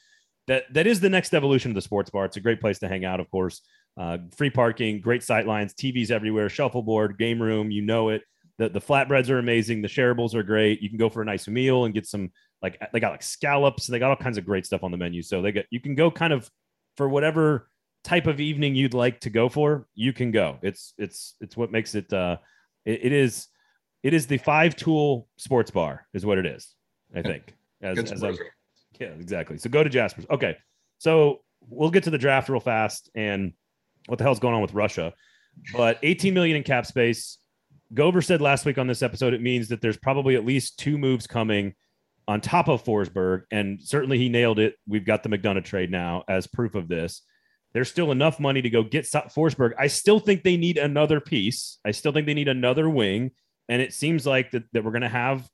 That 0.48 0.72
that 0.74 0.88
is 0.88 1.00
the 1.00 1.10
next 1.10 1.34
evolution 1.34 1.72
of 1.72 1.76
the 1.76 1.82
sports 1.82 2.10
bar. 2.10 2.26
It's 2.26 2.38
a 2.38 2.42
great 2.42 2.62
place 2.62 2.80
to 2.80 2.88
hang 2.88 3.06
out, 3.06 3.20
of 3.20 3.30
course. 3.30 3.62
Uh, 3.98 4.18
free 4.36 4.50
parking, 4.50 5.00
great 5.00 5.24
sight 5.24 5.48
lines, 5.48 5.74
TVs 5.74 6.12
everywhere, 6.12 6.50
shuffleboard, 6.50 7.18
game 7.18 7.42
room. 7.42 7.72
You 7.72 7.82
know 7.82 8.10
it. 8.10 8.24
The 8.58 8.70
the 8.70 8.82
flatbreads 8.82 9.30
are 9.30 9.40
amazing. 9.40 9.82
The 9.82 9.88
shareables 9.88 10.34
are 10.34 10.44
great. 10.44 10.82
You 10.82 10.90
can 10.90 10.98
go 10.98 11.10
for 11.10 11.22
a 11.22 11.26
nice 11.26 11.48
meal 11.48 11.86
and 11.86 11.94
get 11.94 12.06
some 12.06 12.32
like 12.62 12.80
they 12.92 13.00
got 13.00 13.12
like 13.12 13.24
scallops. 13.24 13.88
They 13.88 14.00
got 14.00 14.10
all 14.10 14.16
kinds 14.16 14.38
of 14.38 14.46
great 14.46 14.66
stuff 14.66 14.84
on 14.84 14.92
the 14.92 14.98
menu. 14.98 15.22
So 15.22 15.42
they 15.42 15.52
get 15.52 15.66
you 15.70 15.80
can 15.80 15.96
go 15.96 16.12
kind 16.12 16.34
of 16.34 16.50
for 16.98 17.08
whatever 17.08 17.70
type 18.06 18.28
of 18.28 18.40
evening 18.40 18.76
you'd 18.76 18.94
like 18.94 19.20
to 19.22 19.30
go 19.30 19.50
for, 19.50 19.88
you 19.96 20.14
can 20.14 20.32
go. 20.32 20.58
It's 20.62 20.94
it's 20.98 21.36
it's 21.42 21.58
what 21.58 21.72
makes 21.72 21.96
it 21.96 22.12
uh 22.14 22.38
it, 22.86 23.06
it 23.06 23.12
is 23.12 23.48
it 24.04 24.14
is 24.14 24.28
the 24.28 24.38
five 24.38 24.76
tool 24.76 25.28
sports 25.38 25.72
bar 25.72 26.08
is 26.14 26.26
what 26.26 26.38
it 26.38 26.46
is, 26.46 26.74
I 27.14 27.24
think. 27.24 27.56
As, 27.82 28.00
as 28.12 28.24
yeah, 29.00 29.08
exactly. 29.08 29.58
So 29.58 29.70
go 29.70 29.84
to 29.84 29.90
Jasper's. 29.90 30.26
Okay. 30.30 30.56
So 31.00 31.42
we'll 31.68 31.90
get 31.90 32.04
to 32.04 32.10
the 32.10 32.18
draft 32.18 32.48
real 32.48 32.60
fast 32.60 33.10
and 33.16 33.54
what 34.08 34.18
the 34.18 34.24
hell's 34.24 34.40
going 34.40 34.54
on 34.54 34.62
with 34.62 34.74
Russia. 34.74 35.14
But 35.76 36.00
18 36.04 36.34
million 36.34 36.58
in 36.58 36.64
cap 36.64 36.86
space. 36.86 37.38
Gover 37.94 38.24
said 38.24 38.42
last 38.42 38.66
week 38.66 38.78
on 38.78 38.88
this 38.88 39.02
episode, 39.02 39.34
it 39.34 39.42
means 39.42 39.70
that 39.70 39.82
there's 39.82 39.98
probably 39.98 40.36
at 40.36 40.46
least 40.46 40.80
two 40.80 40.98
moves 40.98 41.28
coming 41.28 41.74
on 42.28 42.42
top 42.42 42.68
of 42.68 42.84
Forsberg. 42.84 43.44
And 43.52 43.82
certainly 43.82 44.18
he 44.18 44.30
nailed 44.30 44.60
it. 44.60 44.76
We've 44.88 45.06
got 45.06 45.24
the 45.24 45.30
McDonagh 45.30 45.64
trade 45.64 45.92
now 45.92 46.24
as 46.28 46.48
proof 46.48 46.76
of 46.76 46.88
this. 46.88 47.22
There's 47.74 47.90
still 47.90 48.12
enough 48.12 48.40
money 48.40 48.62
to 48.62 48.70
go 48.70 48.84
get 48.84 49.06
Forsberg. 49.06 49.74
I 49.78 49.88
still 49.88 50.20
think 50.20 50.44
they 50.44 50.58
need 50.58 50.78
another 50.78 51.20
piece. 51.20 51.80
I 51.86 51.92
still 51.92 52.12
think 52.12 52.26
they 52.26 52.34
need 52.34 52.48
another 52.48 52.90
wing. 52.90 53.32
And 53.68 53.82
it 53.82 53.94
seems 53.94 54.26
like 54.26 54.52
that, 54.52 54.64
that 54.74 54.84
we're 54.84 54.92
going 54.92 55.02
to 55.02 55.10
have 55.10 55.48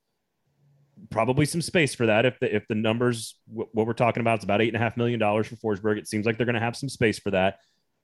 probably 1.09 1.45
some 1.45 1.61
space 1.61 1.95
for 1.95 2.05
that. 2.05 2.25
If 2.25 2.39
the, 2.39 2.55
if 2.55 2.67
the 2.67 2.75
numbers, 2.75 3.35
what 3.47 3.87
we're 3.87 3.93
talking 3.93 4.21
about, 4.21 4.39
is 4.39 4.43
about 4.43 4.61
eight 4.61 4.67
and 4.67 4.75
a 4.75 4.79
half 4.79 4.97
million 4.97 5.19
dollars 5.19 5.47
for 5.47 5.55
Forsberg, 5.55 5.97
it 5.97 6.07
seems 6.07 6.25
like 6.25 6.37
they're 6.37 6.45
going 6.45 6.53
to 6.53 6.61
have 6.61 6.75
some 6.75 6.89
space 6.89 7.17
for 7.17 7.31
that. 7.31 7.57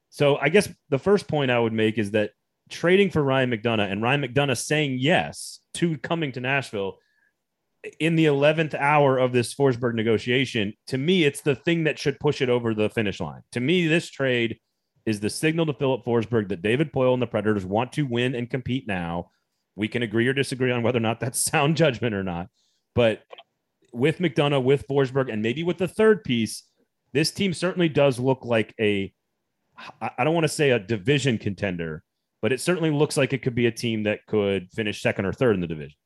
So 0.10 0.38
I 0.38 0.50
guess 0.50 0.70
the 0.89 1.00
first 1.00 1.28
point 1.28 1.52
I 1.52 1.60
would 1.60 1.74
make 1.74 1.98
is 1.98 2.12
that 2.12 2.32
trading 2.70 3.10
for 3.10 3.24
Ryan 3.24 3.52
McDonagh 3.52 3.91
and 3.91 4.02
Ryan 4.02 4.24
McDonagh 4.24 4.58
saying 4.58 4.98
yes 5.00 5.60
to 5.76 5.98
coming 5.98 6.32
to 6.34 6.41
Nashville 6.41 6.98
in 8.00 8.15
the 8.15 8.26
11th 8.26 8.74
hour 8.76 9.17
of 9.17 9.32
this 9.32 9.54
Forsberg 9.54 9.93
negotiation, 9.93 10.74
to 10.88 10.98
me, 10.98 11.24
it's 11.24 11.41
the 11.41 11.56
thing 11.56 11.84
that 11.86 12.00
should 12.00 12.20
push 12.20 12.41
it 12.41 12.50
over 12.50 12.74
the 12.74 12.89
finish 12.89 13.20
line. 13.20 13.41
To 13.54 13.60
me, 13.60 13.88
this 13.88 14.10
trade 14.10 14.60
is 15.06 15.20
the 15.20 15.30
signal 15.30 15.65
to 15.65 15.74
Filip 15.74 16.04
Forsberg 16.04 16.50
that 16.50 16.62
David 16.62 16.91
Poile 16.91 17.13
and 17.13 17.22
the 17.22 17.28
Predators 17.28 17.65
want 17.65 17.93
to 17.93 18.04
win 18.04 18.36
and 18.36 18.50
compete 18.50 18.88
now. 18.88 19.32
We 19.76 19.88
can 19.88 20.04
agree 20.04 20.28
or 20.28 20.34
disagree 20.34 20.72
on 20.72 20.84
whether 20.84 20.98
or 20.98 21.02
not 21.02 21.20
that's 21.20 21.39
sound 21.52 21.78
judgment 21.78 22.13
or 22.13 22.24
not. 22.24 22.48
But 22.96 23.24
with 23.93 24.20
McDonagh, 24.20 24.63
with 24.63 24.88
Forsberg, 24.88 25.32
and 25.32 25.41
maybe 25.41 25.63
with 25.63 25.78
the 25.78 25.88
third 25.88 26.24
piece, 26.24 26.63
this 27.13 27.32
team 27.32 27.54
certainly 27.54 27.89
does 27.89 28.20
look 28.20 28.43
like 28.43 28.74
a, 28.80 29.13
I 30.02 30.24
don't 30.24 30.34
want 30.34 30.46
to 30.46 30.50
say 30.50 30.72
a 30.72 30.80
division 30.80 31.38
contender, 31.38 32.04
but 32.42 32.52
it 32.52 32.62
certainly 32.62 32.92
looks 32.92 33.18
like 33.18 33.34
it 33.34 33.42
could 33.42 33.56
be 33.56 33.68
a 33.68 33.72
team 33.72 34.04
that 34.04 34.26
could 34.26 34.72
finish 34.72 35.02
second 35.02 35.26
or 35.26 35.34
third 35.34 35.56
in 35.56 35.62
the 35.62 35.68
division. 35.68 35.98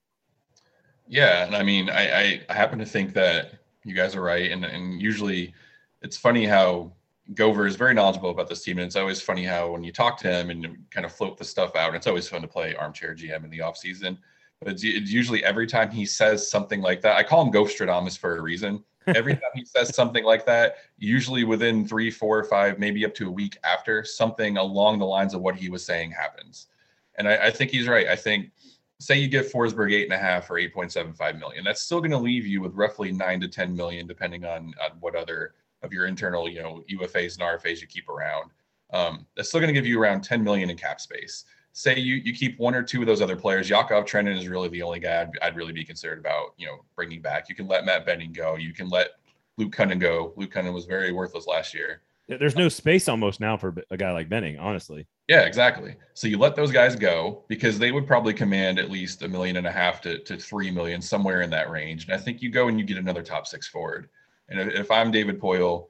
Yeah, 1.07 1.45
and 1.45 1.55
I 1.55 1.63
mean, 1.63 1.89
I, 1.89 2.41
I 2.49 2.53
happen 2.53 2.79
to 2.79 2.85
think 2.85 3.13
that 3.13 3.53
you 3.83 3.93
guys 3.93 4.15
are 4.15 4.21
right, 4.21 4.51
and 4.51 4.63
and 4.63 5.01
usually, 5.01 5.53
it's 6.01 6.17
funny 6.17 6.45
how 6.45 6.93
Gover 7.33 7.67
is 7.67 7.75
very 7.75 7.93
knowledgeable 7.93 8.29
about 8.29 8.47
this 8.47 8.63
team, 8.63 8.77
and 8.77 8.85
it's 8.85 8.95
always 8.95 9.21
funny 9.21 9.43
how 9.43 9.71
when 9.71 9.83
you 9.83 9.91
talk 9.91 10.17
to 10.19 10.31
him 10.31 10.49
and 10.49 10.77
kind 10.89 11.05
of 11.05 11.11
float 11.11 11.37
the 11.37 11.43
stuff 11.43 11.75
out, 11.75 11.95
it's 11.95 12.07
always 12.07 12.27
fun 12.27 12.41
to 12.41 12.47
play 12.47 12.75
armchair 12.75 13.15
GM 13.15 13.43
in 13.43 13.49
the 13.49 13.61
off 13.61 13.77
season. 13.77 14.17
But 14.59 14.73
it's, 14.73 14.83
it's 14.83 15.11
usually 15.11 15.43
every 15.43 15.65
time 15.65 15.89
he 15.89 16.05
says 16.05 16.49
something 16.49 16.81
like 16.81 17.01
that, 17.01 17.17
I 17.17 17.23
call 17.23 17.43
him 17.43 17.51
Ghostradamus 17.51 18.17
for 18.17 18.37
a 18.37 18.41
reason. 18.41 18.83
Every 19.07 19.33
time 19.33 19.51
he 19.55 19.65
says 19.65 19.95
something 19.95 20.23
like 20.23 20.45
that, 20.45 20.75
usually 20.97 21.43
within 21.43 21.87
three, 21.87 22.11
four, 22.11 22.43
five, 22.43 22.77
maybe 22.79 23.05
up 23.05 23.13
to 23.15 23.27
a 23.27 23.31
week 23.31 23.57
after, 23.63 24.03
something 24.03 24.57
along 24.57 24.99
the 24.99 25.05
lines 25.05 25.33
of 25.33 25.41
what 25.41 25.55
he 25.55 25.69
was 25.69 25.83
saying 25.83 26.11
happens. 26.11 26.67
And 27.15 27.27
I, 27.27 27.47
I 27.47 27.51
think 27.51 27.71
he's 27.71 27.87
right. 27.87 28.07
I 28.07 28.15
think 28.15 28.51
say 28.99 29.17
you 29.17 29.27
get 29.27 29.51
Forsberg 29.51 29.91
eight 29.93 30.03
and 30.03 30.13
a 30.13 30.17
half 30.17 30.49
or 30.51 30.55
8.75 30.55 31.39
million, 31.39 31.63
that's 31.63 31.81
still 31.81 31.99
going 31.99 32.11
to 32.11 32.17
leave 32.17 32.45
you 32.45 32.61
with 32.61 32.75
roughly 32.75 33.11
nine 33.11 33.41
to 33.41 33.47
10 33.47 33.75
million, 33.75 34.05
depending 34.05 34.45
on, 34.45 34.73
on 34.81 34.91
what 34.99 35.15
other 35.15 35.55
of 35.81 35.91
your 35.91 36.05
internal, 36.05 36.47
you 36.47 36.61
know, 36.61 36.83
UFAs 36.91 37.39
and 37.39 37.41
RFAs 37.41 37.81
you 37.81 37.87
keep 37.87 38.07
around. 38.07 38.51
Um, 38.93 39.25
that's 39.35 39.49
still 39.49 39.59
going 39.59 39.73
to 39.73 39.79
give 39.79 39.87
you 39.87 39.99
around 39.99 40.21
10 40.21 40.43
million 40.43 40.69
in 40.69 40.77
cap 40.77 41.01
space. 41.01 41.45
Say 41.73 41.97
you 41.97 42.15
you 42.15 42.33
keep 42.33 42.59
one 42.59 42.75
or 42.75 42.83
two 42.83 43.01
of 43.01 43.07
those 43.07 43.21
other 43.21 43.35
players. 43.35 43.69
Yakov 43.69 44.05
Trenin 44.05 44.37
is 44.37 44.47
really 44.47 44.67
the 44.69 44.81
only 44.81 44.99
guy 44.99 45.21
I'd, 45.21 45.29
I'd 45.41 45.55
really 45.55 45.73
be 45.73 45.85
concerned 45.85 46.19
about, 46.19 46.53
you 46.57 46.67
know, 46.67 46.83
bringing 46.95 47.21
back. 47.21 47.47
You 47.47 47.55
can 47.55 47.67
let 47.67 47.85
Matt 47.85 48.05
Benning 48.05 48.33
go. 48.33 48.55
You 48.55 48.73
can 48.73 48.89
let 48.89 49.11
Luke 49.57 49.73
Kunin 49.73 49.99
go. 49.99 50.33
Luke 50.35 50.53
Kunin 50.53 50.73
was 50.73 50.85
very 50.85 51.11
worthless 51.11 51.47
last 51.47 51.73
year. 51.73 52.01
There's 52.27 52.55
no 52.55 52.69
space 52.69 53.09
almost 53.09 53.39
now 53.39 53.57
for 53.57 53.73
a 53.89 53.97
guy 53.97 54.11
like 54.11 54.29
Benning, 54.29 54.57
honestly. 54.57 55.05
Yeah, 55.27 55.41
exactly. 55.41 55.95
So 56.13 56.27
you 56.27 56.37
let 56.37 56.55
those 56.55 56.71
guys 56.71 56.95
go 56.95 57.43
because 57.47 57.77
they 57.77 57.91
would 57.91 58.07
probably 58.07 58.33
command 58.33 58.79
at 58.79 58.89
least 58.89 59.21
a 59.21 59.27
million 59.27 59.57
and 59.57 59.67
a 59.67 59.71
half 59.71 60.01
to, 60.01 60.19
to 60.19 60.37
three 60.37 60.71
million, 60.71 61.01
somewhere 61.01 61.41
in 61.41 61.49
that 61.49 61.69
range. 61.69 62.05
And 62.05 62.13
I 62.13 62.17
think 62.17 62.41
you 62.41 62.49
go 62.49 62.67
and 62.67 62.79
you 62.79 62.85
get 62.85 62.97
another 62.97 63.21
top 63.21 63.47
six 63.47 63.67
forward. 63.67 64.09
And 64.49 64.59
if, 64.59 64.67
if 64.73 64.91
I'm 64.91 65.11
David 65.11 65.39
Poile, 65.39 65.87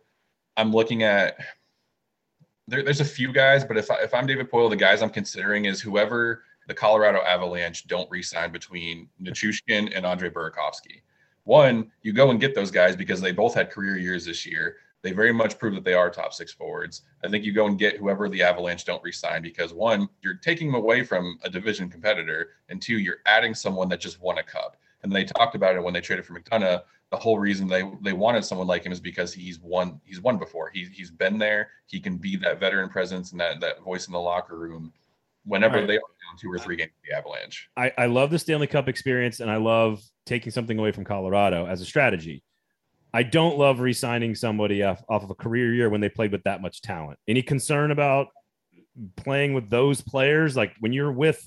I'm 0.58 0.72
looking 0.72 1.04
at 1.04 1.38
there, 2.67 2.84
there's 2.84 3.02
a 3.02 3.06
few 3.06 3.32
guys, 3.34 3.63
but 3.63 3.78
if 3.78 3.89
I, 3.91 3.95
if 4.02 4.13
I'm 4.13 4.28
David 4.28 4.50
Poile, 4.50 4.69
the 4.69 4.76
guys 4.76 5.02
I'm 5.02 5.10
considering 5.10 5.65
is 5.65 5.82
whoever 5.82 6.43
the 6.67 6.74
Colorado 6.74 7.21
Avalanche 7.24 7.88
don't 7.88 8.10
re-sign 8.10 8.52
between 8.52 9.10
Nichushkin 9.21 9.91
and 9.95 10.06
Andre 10.06 10.30
Burakovsky. 10.30 11.02
One, 11.43 11.91
you 12.02 12.13
go 12.13 12.30
and 12.30 12.39
get 12.39 12.54
those 12.54 12.71
guys 12.71 12.95
because 12.95 13.19
they 13.19 13.32
both 13.32 13.56
had 13.56 13.71
career 13.71 13.97
years 13.97 14.26
this 14.26 14.45
year. 14.45 14.78
They 15.02 15.12
very 15.12 15.34
much 15.34 15.58
prove 15.58 15.74
that 15.74 15.84
they 15.84 15.95
are 15.95 16.12
top 16.12 16.34
six 16.34 16.54
forwards. 16.54 17.02
I 17.24 17.30
think 17.30 17.43
you 17.43 17.54
go 17.54 17.65
and 17.65 17.80
get 17.80 17.97
whoever 17.97 18.30
the 18.30 18.43
Avalanche 18.43 18.86
don't 18.86 19.02
resign 19.04 19.41
because 19.41 19.74
one, 19.74 20.08
you're 20.21 20.36
taking 20.36 20.67
them 20.67 20.76
away 20.76 21.04
from 21.04 21.39
a 21.43 21.50
division 21.50 21.89
competitor, 21.89 22.50
and 22.69 22.80
two, 22.80 23.00
you're 23.00 23.17
adding 23.26 23.56
someone 23.56 23.89
that 23.89 24.00
just 24.00 24.21
won 24.21 24.38
a 24.38 24.43
cup. 24.43 24.78
And 25.02 25.12
they 25.12 25.24
talked 25.24 25.56
about 25.56 25.76
it 25.76 25.84
when 25.84 25.95
they 25.95 26.02
traded 26.02 26.26
for 26.26 26.39
McDonagh. 26.39 26.84
The 27.12 27.17
whole 27.17 27.39
reason 27.39 27.67
they 27.67 27.84
they 28.02 28.13
wanted 28.13 28.45
someone 28.45 28.67
like 28.67 28.86
him 28.86 28.91
is 28.91 29.02
because 29.02 29.34
he's 29.34 29.60
won 29.60 30.00
he's 30.06 30.21
won 30.21 30.38
before. 30.38 30.69
He 30.74 30.86
he's 30.86 31.12
been 31.12 31.38
there. 31.38 31.69
He 31.86 32.00
can 32.00 32.17
be 32.17 32.38
that 32.38 32.60
veteran 32.60 32.89
presence 32.89 33.32
and 33.32 33.39
that 33.41 33.60
that 33.60 33.82
voice 33.82 34.08
in 34.08 34.13
the 34.13 34.19
locker 34.19 34.58
room 34.58 34.93
whenever 35.45 35.78
right. 35.78 35.88
they 35.88 35.95
are 35.95 36.00
down 36.00 36.38
two 36.39 36.52
or 36.52 36.58
three 36.58 36.76
games 36.76 36.91
the 37.08 37.15
Avalanche. 37.15 37.69
I, 37.76 37.91
I 37.97 38.06
love 38.06 38.30
the 38.30 38.39
Stanley 38.39 38.67
Cup 38.67 38.88
experience 38.88 39.39
and 39.39 39.50
I 39.50 39.58
love 39.58 40.02
taking 40.26 40.52
something 40.52 40.78
away 40.78 40.91
from 40.91 41.04
Colorado 41.04 41.65
as 41.65 41.82
a 41.82 41.86
strategy. 41.86 42.43
I 43.13 43.24
don't 43.24 43.58
love 43.58 43.80
re-signing 43.80 44.36
somebody 44.36 44.84
off, 44.84 45.04
off 45.10 45.24
of 45.24 45.30
a 45.30 45.36
career 45.36 45.74
year 45.74 45.89
when 45.89 46.00
they 46.00 46.10
played 46.10 46.32
with 46.32 46.43
that 46.43 46.62
much 46.62 46.82
talent. 46.82 47.19
Any 47.28 47.41
concern 47.41 47.91
about 47.91 48.28
playing 49.17 49.54
with 49.54 49.69
those 49.69 50.02
players? 50.02 50.56
Like 50.56 50.74
when 50.80 50.93
you're 50.93 51.12
with 51.12 51.45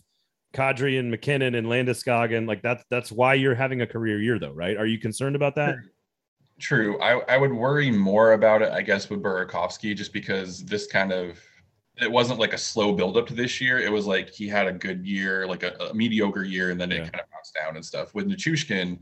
Kadri 0.55 0.99
and 0.99 1.11
MacKinnon 1.11 1.55
and 1.55 1.67
Landeskog, 1.67 2.47
like 2.47 2.63
that's 2.63 2.85
that's 2.91 3.11
why 3.11 3.35
you're 3.35 3.55
having 3.55 3.83
a 3.83 3.87
career 3.87 4.21
year, 4.21 4.39
though, 4.39 4.53
right? 4.53 4.77
Are 4.77 4.87
you 4.87 4.99
concerned 4.99 5.37
about 5.37 5.55
that? 5.57 5.77
True. 6.61 7.01
I, 7.01 7.19
I 7.29 7.37
would 7.37 7.53
worry 7.53 7.91
more 7.91 8.35
about 8.35 8.63
it, 8.63 8.71
I 8.71 8.83
guess, 8.83 9.11
with 9.11 9.23
Burakovsky, 9.23 9.97
just 9.97 10.13
because 10.13 10.65
this 10.65 10.87
kind 10.87 11.13
of 11.13 11.41
it 12.01 12.11
wasn't 12.11 12.41
like 12.41 12.53
a 12.53 12.59
slow 12.59 12.93
buildup 12.93 13.27
to 13.29 13.35
this 13.35 13.61
year. 13.61 13.79
It 13.79 13.91
was 13.91 14.07
like 14.07 14.31
he 14.31 14.49
had 14.49 14.67
a 14.67 14.73
good 14.73 15.05
year, 15.07 15.47
like 15.47 15.63
a, 15.63 15.75
a 15.91 15.95
mediocre 15.95 16.45
year, 16.45 16.71
and 16.71 16.81
then 16.81 16.91
yeah. 16.91 16.99
it 16.99 17.13
kind 17.13 17.21
of 17.21 17.31
bounced 17.31 17.55
down 17.55 17.77
and 17.77 17.85
stuff. 17.85 18.15
With 18.15 18.29
Nichushkin, 18.29 18.99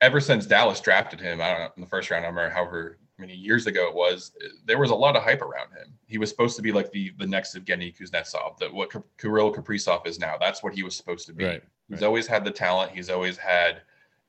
ever 0.00 0.20
since 0.20 0.46
Dallas 0.46 0.80
drafted 0.80 1.20
him, 1.20 1.40
I 1.40 1.50
don't 1.50 1.60
know, 1.60 1.68
in 1.76 1.82
the 1.82 1.88
first 1.88 2.10
round, 2.10 2.24
I 2.24 2.28
remember 2.28 2.50
however 2.50 2.98
many 3.22 3.34
years 3.34 3.66
ago 3.66 3.88
it 3.88 3.94
was, 3.94 4.32
there 4.66 4.78
was 4.78 4.90
a 4.90 4.94
lot 5.04 5.16
of 5.16 5.22
hype 5.22 5.40
around 5.40 5.70
him. 5.78 5.88
He 6.06 6.18
was 6.18 6.28
supposed 6.28 6.56
to 6.56 6.62
be 6.62 6.72
like 6.78 6.90
the 6.92 7.12
the 7.18 7.26
next 7.26 7.56
Evgeny 7.56 7.96
Kuznetsov, 7.96 8.58
that 8.58 8.72
what 8.72 8.90
Kirill 9.18 9.54
Kaprizov 9.54 10.06
is 10.06 10.18
now. 10.18 10.34
That's 10.38 10.62
what 10.62 10.74
he 10.74 10.82
was 10.82 10.94
supposed 10.94 11.26
to 11.28 11.32
be. 11.32 11.44
Right, 11.44 11.62
he's 11.88 12.00
right. 12.00 12.06
always 12.06 12.26
had 12.26 12.44
the 12.44 12.50
talent. 12.50 12.92
He's 12.92 13.08
always 13.08 13.36
had, 13.38 13.82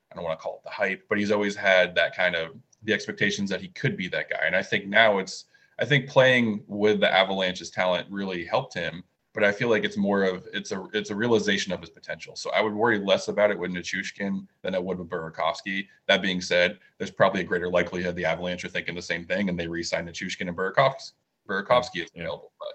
I 0.09 0.15
don't 0.15 0.23
want 0.23 0.39
to 0.39 0.43
call 0.43 0.57
it 0.57 0.63
the 0.63 0.69
hype, 0.81 1.03
but 1.09 1.17
he's 1.17 1.31
always 1.31 1.55
had 1.55 1.95
that 1.95 2.15
kind 2.15 2.35
of 2.35 2.55
the 2.83 2.93
expectations 2.93 3.49
that 3.49 3.61
he 3.61 3.69
could 3.69 3.97
be 3.97 4.07
that 4.09 4.29
guy. 4.29 4.43
And 4.45 4.55
I 4.55 4.63
think 4.63 4.87
now 4.87 5.19
it's, 5.19 5.45
I 5.79 5.85
think 5.85 6.07
playing 6.07 6.63
with 6.67 6.99
the 6.99 7.11
Avalanche's 7.11 7.71
talent 7.71 8.07
really 8.09 8.45
helped 8.45 8.73
him 8.73 9.03
but 9.33 9.43
I 9.43 9.51
feel 9.51 9.69
like 9.69 9.83
it's 9.83 9.97
more 9.97 10.23
of 10.23 10.47
it's 10.53 10.71
a 10.71 10.85
it's 10.93 11.09
a 11.09 11.15
realization 11.15 11.73
of 11.73 11.81
his 11.81 11.89
potential. 11.89 12.35
So 12.35 12.51
I 12.51 12.61
would 12.61 12.73
worry 12.73 12.99
less 12.99 13.27
about 13.27 13.51
it 13.51 13.57
with 13.57 13.71
Nichushkin 13.71 14.45
than 14.61 14.75
I 14.75 14.79
would 14.79 14.99
with 14.99 15.09
Burakovsky. 15.09 15.87
That 16.07 16.21
being 16.21 16.41
said, 16.41 16.79
there's 16.97 17.11
probably 17.11 17.41
a 17.41 17.45
greater 17.45 17.69
likelihood 17.69 18.15
the 18.15 18.25
Avalanche 18.25 18.63
are 18.63 18.69
thinking 18.69 18.95
the 18.95 19.01
same 19.01 19.25
thing 19.25 19.49
and 19.49 19.59
they 19.59 19.67
re-sign 19.67 20.07
Nichushkin 20.07 20.47
and 20.47 20.57
Burakovsky. 20.57 21.13
Burakovsky 21.47 22.03
is 22.03 22.09
available, 22.15 22.51
but. 22.59 22.69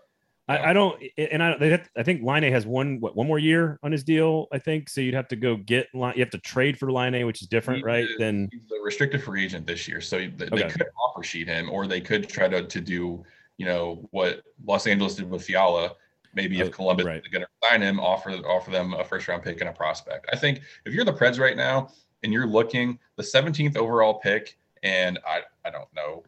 I, 0.50 0.70
I, 0.70 0.72
don't, 0.72 1.02
and 1.18 1.42
I, 1.42 1.62
have, 1.66 1.90
I 1.94 2.02
think 2.02 2.22
Laine 2.22 2.50
has 2.50 2.66
one, 2.66 3.00
what, 3.00 3.14
one 3.14 3.26
more 3.26 3.38
year 3.38 3.78
on 3.82 3.92
his 3.92 4.02
deal. 4.02 4.46
I 4.50 4.58
think 4.58 4.88
so. 4.88 5.02
You'd 5.02 5.12
have 5.12 5.28
to 5.28 5.36
go 5.36 5.56
get, 5.56 5.88
you 5.92 6.12
have 6.16 6.30
to 6.30 6.38
trade 6.38 6.78
for 6.78 6.90
Laine, 6.90 7.26
which 7.26 7.42
is 7.42 7.48
different, 7.48 7.84
right? 7.84 8.04
Is, 8.04 8.16
then 8.18 8.48
he's 8.50 8.62
a 8.62 8.82
restricted 8.82 9.22
free 9.22 9.44
agent 9.44 9.66
this 9.66 9.86
year, 9.86 10.00
so 10.00 10.16
they, 10.16 10.46
okay. 10.46 10.48
they 10.48 10.62
could 10.62 10.86
offer 11.06 11.22
sheet 11.22 11.48
him, 11.48 11.68
or 11.68 11.86
they 11.86 12.00
could 12.00 12.30
try 12.30 12.48
to 12.48 12.66
to 12.66 12.80
do, 12.80 13.22
you 13.58 13.66
know, 13.66 14.08
what 14.10 14.40
Los 14.64 14.86
Angeles 14.86 15.16
did 15.16 15.28
with 15.28 15.44
Fiala, 15.44 15.96
Maybe 16.38 16.60
if 16.60 16.70
Columbus 16.70 17.04
right. 17.04 17.20
is 17.20 17.26
going 17.26 17.42
to 17.42 17.68
sign 17.68 17.82
him, 17.82 17.98
offer 17.98 18.30
offer 18.30 18.70
them 18.70 18.94
a 18.94 19.02
first 19.02 19.26
round 19.26 19.42
pick 19.42 19.60
and 19.60 19.68
a 19.68 19.72
prospect. 19.72 20.28
I 20.32 20.36
think 20.36 20.60
if 20.86 20.94
you're 20.94 21.04
the 21.04 21.12
Preds 21.12 21.40
right 21.40 21.56
now 21.56 21.90
and 22.22 22.32
you're 22.32 22.46
looking 22.46 23.00
the 23.16 23.24
17th 23.24 23.76
overall 23.76 24.20
pick, 24.20 24.56
and 24.84 25.18
I 25.26 25.40
I 25.64 25.70
don't 25.70 25.92
know 25.96 26.22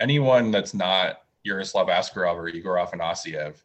anyone 0.00 0.50
that's 0.50 0.72
not 0.72 1.24
Yaroslav 1.44 1.88
Askarov 1.88 2.36
or 2.36 2.48
Igor 2.48 2.76
Afanasyev, 2.76 3.62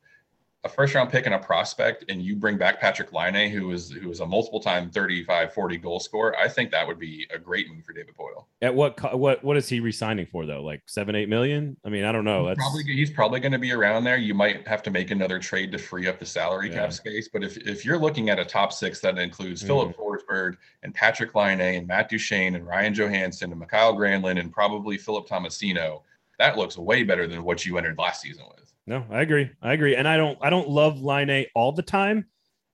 a 0.65 0.69
first 0.69 0.95
round 0.95 1.12
pick 1.12 1.28
and 1.28 1.36
a 1.36 1.39
prospect 1.39 2.06
and 2.10 2.21
you 2.23 2.36
bring 2.36 2.58
back 2.58 2.82
Patrik 2.82 3.13
Laine, 3.13 3.51
who 3.51 3.71
is 3.71 3.91
who 3.91 4.10
is 4.10 4.19
a 4.19 4.25
multiple 4.25 4.60
time 4.60 4.89
35, 4.89 5.54
40 5.54 5.78
goal 5.78 5.99
scorer, 5.99 6.36
I 6.38 6.49
think 6.49 6.71
that 6.71 6.86
would 6.86 6.97
be 6.97 7.28
a 7.34 7.38
great 7.38 7.69
move 7.69 7.86
for 7.86 7.93
David 7.93 8.15
Poile. 8.17 8.45
At 8.63 8.73
what 8.73 9.17
what 9.17 9.43
what 9.43 9.58
is 9.58 9.69
he 9.69 9.80
resigning 9.80 10.25
for 10.25 10.47
though? 10.47 10.63
Like 10.63 10.82
seven, 10.88 11.15
eight 11.15 11.30
million? 11.30 11.78
I 11.86 11.89
mean, 11.89 12.04
I 12.04 12.12
don't 12.12 12.25
know. 12.25 12.47
He's 12.47 12.58
probably 12.58 12.84
he's 12.84 13.12
probably 13.12 13.39
going 13.39 13.51
to 13.51 13.60
be 13.60 13.71
around 13.71 14.04
there. 14.06 14.17
You 14.17 14.34
might 14.34 14.67
have 14.67 14.82
to 14.84 14.91
make 14.91 15.12
another 15.12 15.38
trade 15.38 15.71
to 15.73 15.78
free 15.78 16.08
up 16.08 16.19
the 16.19 16.25
salary 16.25 16.69
yeah. 16.69 16.82
cap 16.82 16.93
space. 16.93 17.30
But 17.32 17.43
if 17.43 17.58
if 17.58 17.86
you're 17.86 17.99
looking 17.99 18.30
at 18.32 18.39
a 18.39 18.45
top 18.45 18.73
six 18.73 18.99
that 19.01 19.19
includes 19.19 19.62
mm. 19.62 19.67
Filip 19.67 19.95
Forsberg 19.95 20.58
and 20.82 20.95
Patrik 20.95 21.36
Laine 21.36 21.62
and 21.62 21.88
Matt 21.88 22.10
Duchene 22.10 22.56
and 22.56 22.65
Ryan 22.65 22.93
Johansen 22.93 23.51
and 23.51 23.60
Mikael 23.60 23.95
Granlund 23.95 24.39
and 24.39 24.51
probably 24.51 24.97
Philip 24.97 25.28
Tomasino, 25.28 26.01
that 26.39 26.58
looks 26.58 26.75
way 26.75 27.04
better 27.04 27.28
than 27.28 27.43
what 27.43 27.67
you 27.67 27.78
entered 27.78 27.99
last 27.99 28.21
season 28.21 28.45
with. 28.49 28.65
No, 28.88 29.04
I 29.10 29.21
agree. 29.21 29.50
I 29.62 29.74
agree. 29.74 29.95
And 29.95 30.08
I 30.08 30.17
don't 30.17 30.38
I 30.41 30.50
don't 30.50 30.69
love 30.69 31.02
Laine 31.02 31.48
all 31.56 31.71
the 31.71 31.82
time, 31.82 32.26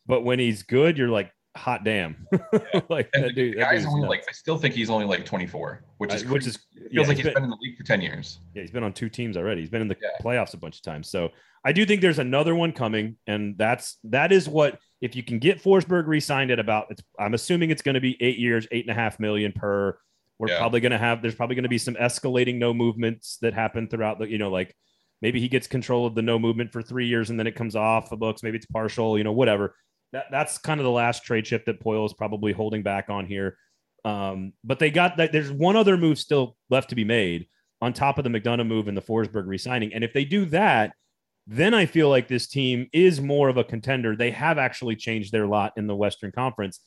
but 0.06 0.22
when 0.22 0.40
he's 0.40 0.64
good, 0.64 0.98
you're 0.98 1.10
like, 1.10 1.32
hot 1.56 1.84
damn. 1.84 2.28
Like 2.90 3.10
and 3.14 3.24
that 3.26 3.36
dude, 3.36 3.58
that 3.58 3.86
only 3.86 4.08
like 4.08 4.24
I 4.28 4.32
still 4.32 4.58
think 4.58 4.76
he's 4.76 4.90
only 4.90 5.06
like 5.06 5.26
24, 5.26 5.84
which 5.98 6.12
uh, 6.12 6.16
is 6.16 6.26
which 6.26 6.48
is 6.48 6.60
feels 6.74 6.90
yeah, 6.92 7.02
like 7.04 7.18
he's 7.18 7.26
been, 7.26 7.34
been, 7.36 7.44
in 7.46 7.50
the 7.50 7.58
league 7.62 7.78
for 7.78 7.84
10 7.84 8.02
years. 8.02 8.40
Yeah, 8.54 8.62
he's 8.62 8.72
been 8.72 8.84
on 8.84 8.94
two 8.94 9.10
teams 9.10 9.38
already. 9.38 9.62
He's 9.62 9.70
been 9.70 9.82
in 9.82 9.88
the 9.88 9.98
yeah. 10.02 10.10
playoffs 10.22 10.54
a 10.54 10.58
bunch 10.58 10.78
of 10.78 10.84
times. 10.84 11.10
So 11.10 11.30
I 11.64 11.72
do 11.72 11.86
think 11.86 12.02
there's 12.02 12.20
another 12.20 12.56
one 12.56 12.72
coming, 12.74 13.18
and 13.28 13.58
that's 13.58 13.98
that 14.06 14.32
is 14.32 14.50
what 14.50 14.80
if 15.00 15.16
you 15.16 15.24
can 15.24 15.40
get 15.40 15.64
Forsberg 15.64 16.08
re-signed 16.08 16.52
at 16.52 16.60
about 16.60 16.88
it's 16.90 17.04
I'm 17.20 17.34
assuming 17.34 17.70
it's 17.70 17.82
going 17.82 17.96
to 17.96 18.02
be 18.02 18.18
eight 18.20 18.38
years, 18.38 18.68
eight 18.72 18.86
and 18.86 18.92
a 18.92 19.00
half 19.00 19.20
million 19.20 19.52
per. 19.52 19.98
We're 20.40 20.50
yeah. 20.50 20.58
probably 20.58 20.80
going 20.80 20.92
to 20.92 20.98
have 20.98 21.22
there's 21.22 21.36
probably 21.36 21.56
going 21.56 21.64
to 21.64 21.70
be 21.70 21.78
some 21.78 21.94
escalating 21.96 22.58
no 22.58 22.74
movements 22.74 23.38
that 23.42 23.54
happen 23.54 23.88
throughout 23.88 24.18
the 24.18 24.28
you 24.28 24.40
know 24.40 24.50
like 24.50 24.76
maybe 25.22 25.40
he 25.40 25.48
gets 25.48 25.68
control 25.68 26.06
of 26.06 26.16
the 26.16 26.22
no 26.22 26.40
movement 26.40 26.72
for 26.72 26.82
three 26.82 27.08
years 27.08 27.30
and 27.30 27.40
then 27.40 27.48
it 27.48 27.56
comes 27.56 27.76
off 27.76 28.10
the 28.10 28.18
books. 28.18 28.44
Maybe 28.44 28.58
it's 28.58 28.66
partial, 28.66 29.18
you 29.18 29.24
know, 29.24 29.32
whatever. 29.32 29.76
That, 30.14 30.26
that's 30.32 30.58
kind 30.58 30.80
of 30.80 30.84
the 30.84 30.92
last 30.92 31.24
trade 31.24 31.46
chip 31.46 31.66
that 31.66 31.82
Poile 31.82 32.06
is 32.06 32.14
probably 32.14 32.52
holding 32.52 32.84
back 32.84 33.10
on 33.10 33.26
here. 33.26 33.58
Um, 34.04 34.54
but 34.64 34.80
they 34.80 34.90
got 34.90 35.18
that. 35.18 35.32
There's 35.32 35.52
one 35.52 35.76
other 35.76 35.96
move 35.96 36.18
still 36.20 36.58
left 36.70 36.90
to 36.90 36.96
be 36.96 37.04
made 37.04 37.48
on 37.82 37.94
top 37.94 38.18
of 38.18 38.24
the 38.24 38.30
McDonagh 38.30 38.68
move 38.68 38.88
and 38.88 38.98
the 38.98 39.02
Forsberg 39.02 39.48
resigning. 39.48 39.94
And 39.94 40.04
if 40.04 40.14
they 40.14 40.26
do 40.26 40.46
that, 40.46 40.94
then 41.48 41.74
I 41.74 41.86
feel 41.86 42.10
like 42.10 42.28
this 42.28 42.48
team 42.48 42.88
is 42.94 43.20
more 43.20 43.50
of 43.50 43.58
a 43.58 43.64
contender. 43.64 44.16
They 44.16 44.32
have 44.32 44.58
actually 44.58 44.96
changed 44.96 45.32
their 45.32 45.48
lot 45.48 45.74
in 45.78 45.88
the 45.88 45.96
Western 45.96 46.32
Conference. 46.32 46.80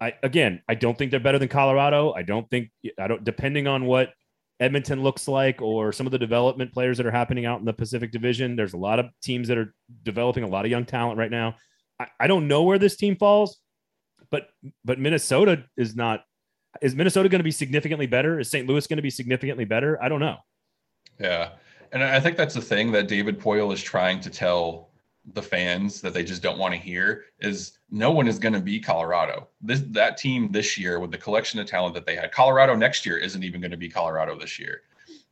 I 0.00 0.14
again, 0.22 0.62
I 0.68 0.74
don't 0.74 0.96
think 0.96 1.10
they're 1.10 1.20
better 1.20 1.38
than 1.38 1.48
Colorado. 1.48 2.12
I 2.12 2.22
don't 2.22 2.48
think 2.50 2.70
I 2.98 3.06
don't 3.06 3.22
depending 3.24 3.66
on 3.66 3.84
what 3.84 4.12
Edmonton 4.60 5.02
looks 5.02 5.26
like, 5.26 5.62
or 5.62 5.90
some 5.90 6.06
of 6.06 6.12
the 6.12 6.18
development 6.18 6.72
players 6.72 6.98
that 6.98 7.06
are 7.06 7.10
happening 7.10 7.46
out 7.46 7.60
in 7.60 7.64
the 7.64 7.72
Pacific 7.72 8.12
Division. 8.12 8.56
There's 8.56 8.74
a 8.74 8.78
lot 8.78 8.98
of 8.98 9.06
teams 9.22 9.48
that 9.48 9.56
are 9.56 9.74
developing 10.02 10.44
a 10.44 10.48
lot 10.48 10.66
of 10.66 10.70
young 10.70 10.84
talent 10.84 11.18
right 11.18 11.30
now. 11.30 11.56
I, 11.98 12.06
I 12.20 12.26
don't 12.26 12.46
know 12.46 12.62
where 12.62 12.78
this 12.78 12.96
team 12.96 13.16
falls, 13.16 13.58
but 14.30 14.48
but 14.84 14.98
Minnesota 14.98 15.64
is 15.76 15.96
not. 15.96 16.24
Is 16.82 16.94
Minnesota 16.94 17.28
going 17.28 17.40
to 17.40 17.44
be 17.44 17.50
significantly 17.50 18.06
better? 18.06 18.38
Is 18.38 18.50
St. 18.50 18.68
Louis 18.68 18.86
going 18.86 18.98
to 18.98 19.02
be 19.02 19.10
significantly 19.10 19.64
better? 19.64 20.00
I 20.00 20.08
don't 20.08 20.20
know. 20.20 20.36
Yeah, 21.18 21.50
and 21.92 22.04
I 22.04 22.20
think 22.20 22.36
that's 22.36 22.54
the 22.54 22.60
thing 22.60 22.92
that 22.92 23.08
David 23.08 23.40
Poile 23.40 23.72
is 23.72 23.82
trying 23.82 24.20
to 24.20 24.30
tell 24.30 24.89
the 25.34 25.42
fans 25.42 26.00
that 26.00 26.14
they 26.14 26.24
just 26.24 26.42
don't 26.42 26.58
want 26.58 26.74
to 26.74 26.80
hear 26.80 27.24
is 27.40 27.78
no 27.90 28.10
one 28.10 28.26
is 28.26 28.38
going 28.38 28.52
to 28.52 28.60
be 28.60 28.80
Colorado. 28.80 29.48
This 29.60 29.82
that 29.88 30.16
team 30.16 30.50
this 30.50 30.78
year 30.78 30.98
with 30.98 31.10
the 31.10 31.18
collection 31.18 31.60
of 31.60 31.66
talent 31.66 31.94
that 31.94 32.06
they 32.06 32.16
had. 32.16 32.32
Colorado 32.32 32.74
next 32.74 33.04
year 33.04 33.18
isn't 33.18 33.42
even 33.42 33.60
going 33.60 33.70
to 33.70 33.76
be 33.76 33.88
Colorado 33.88 34.38
this 34.38 34.58
year. 34.58 34.82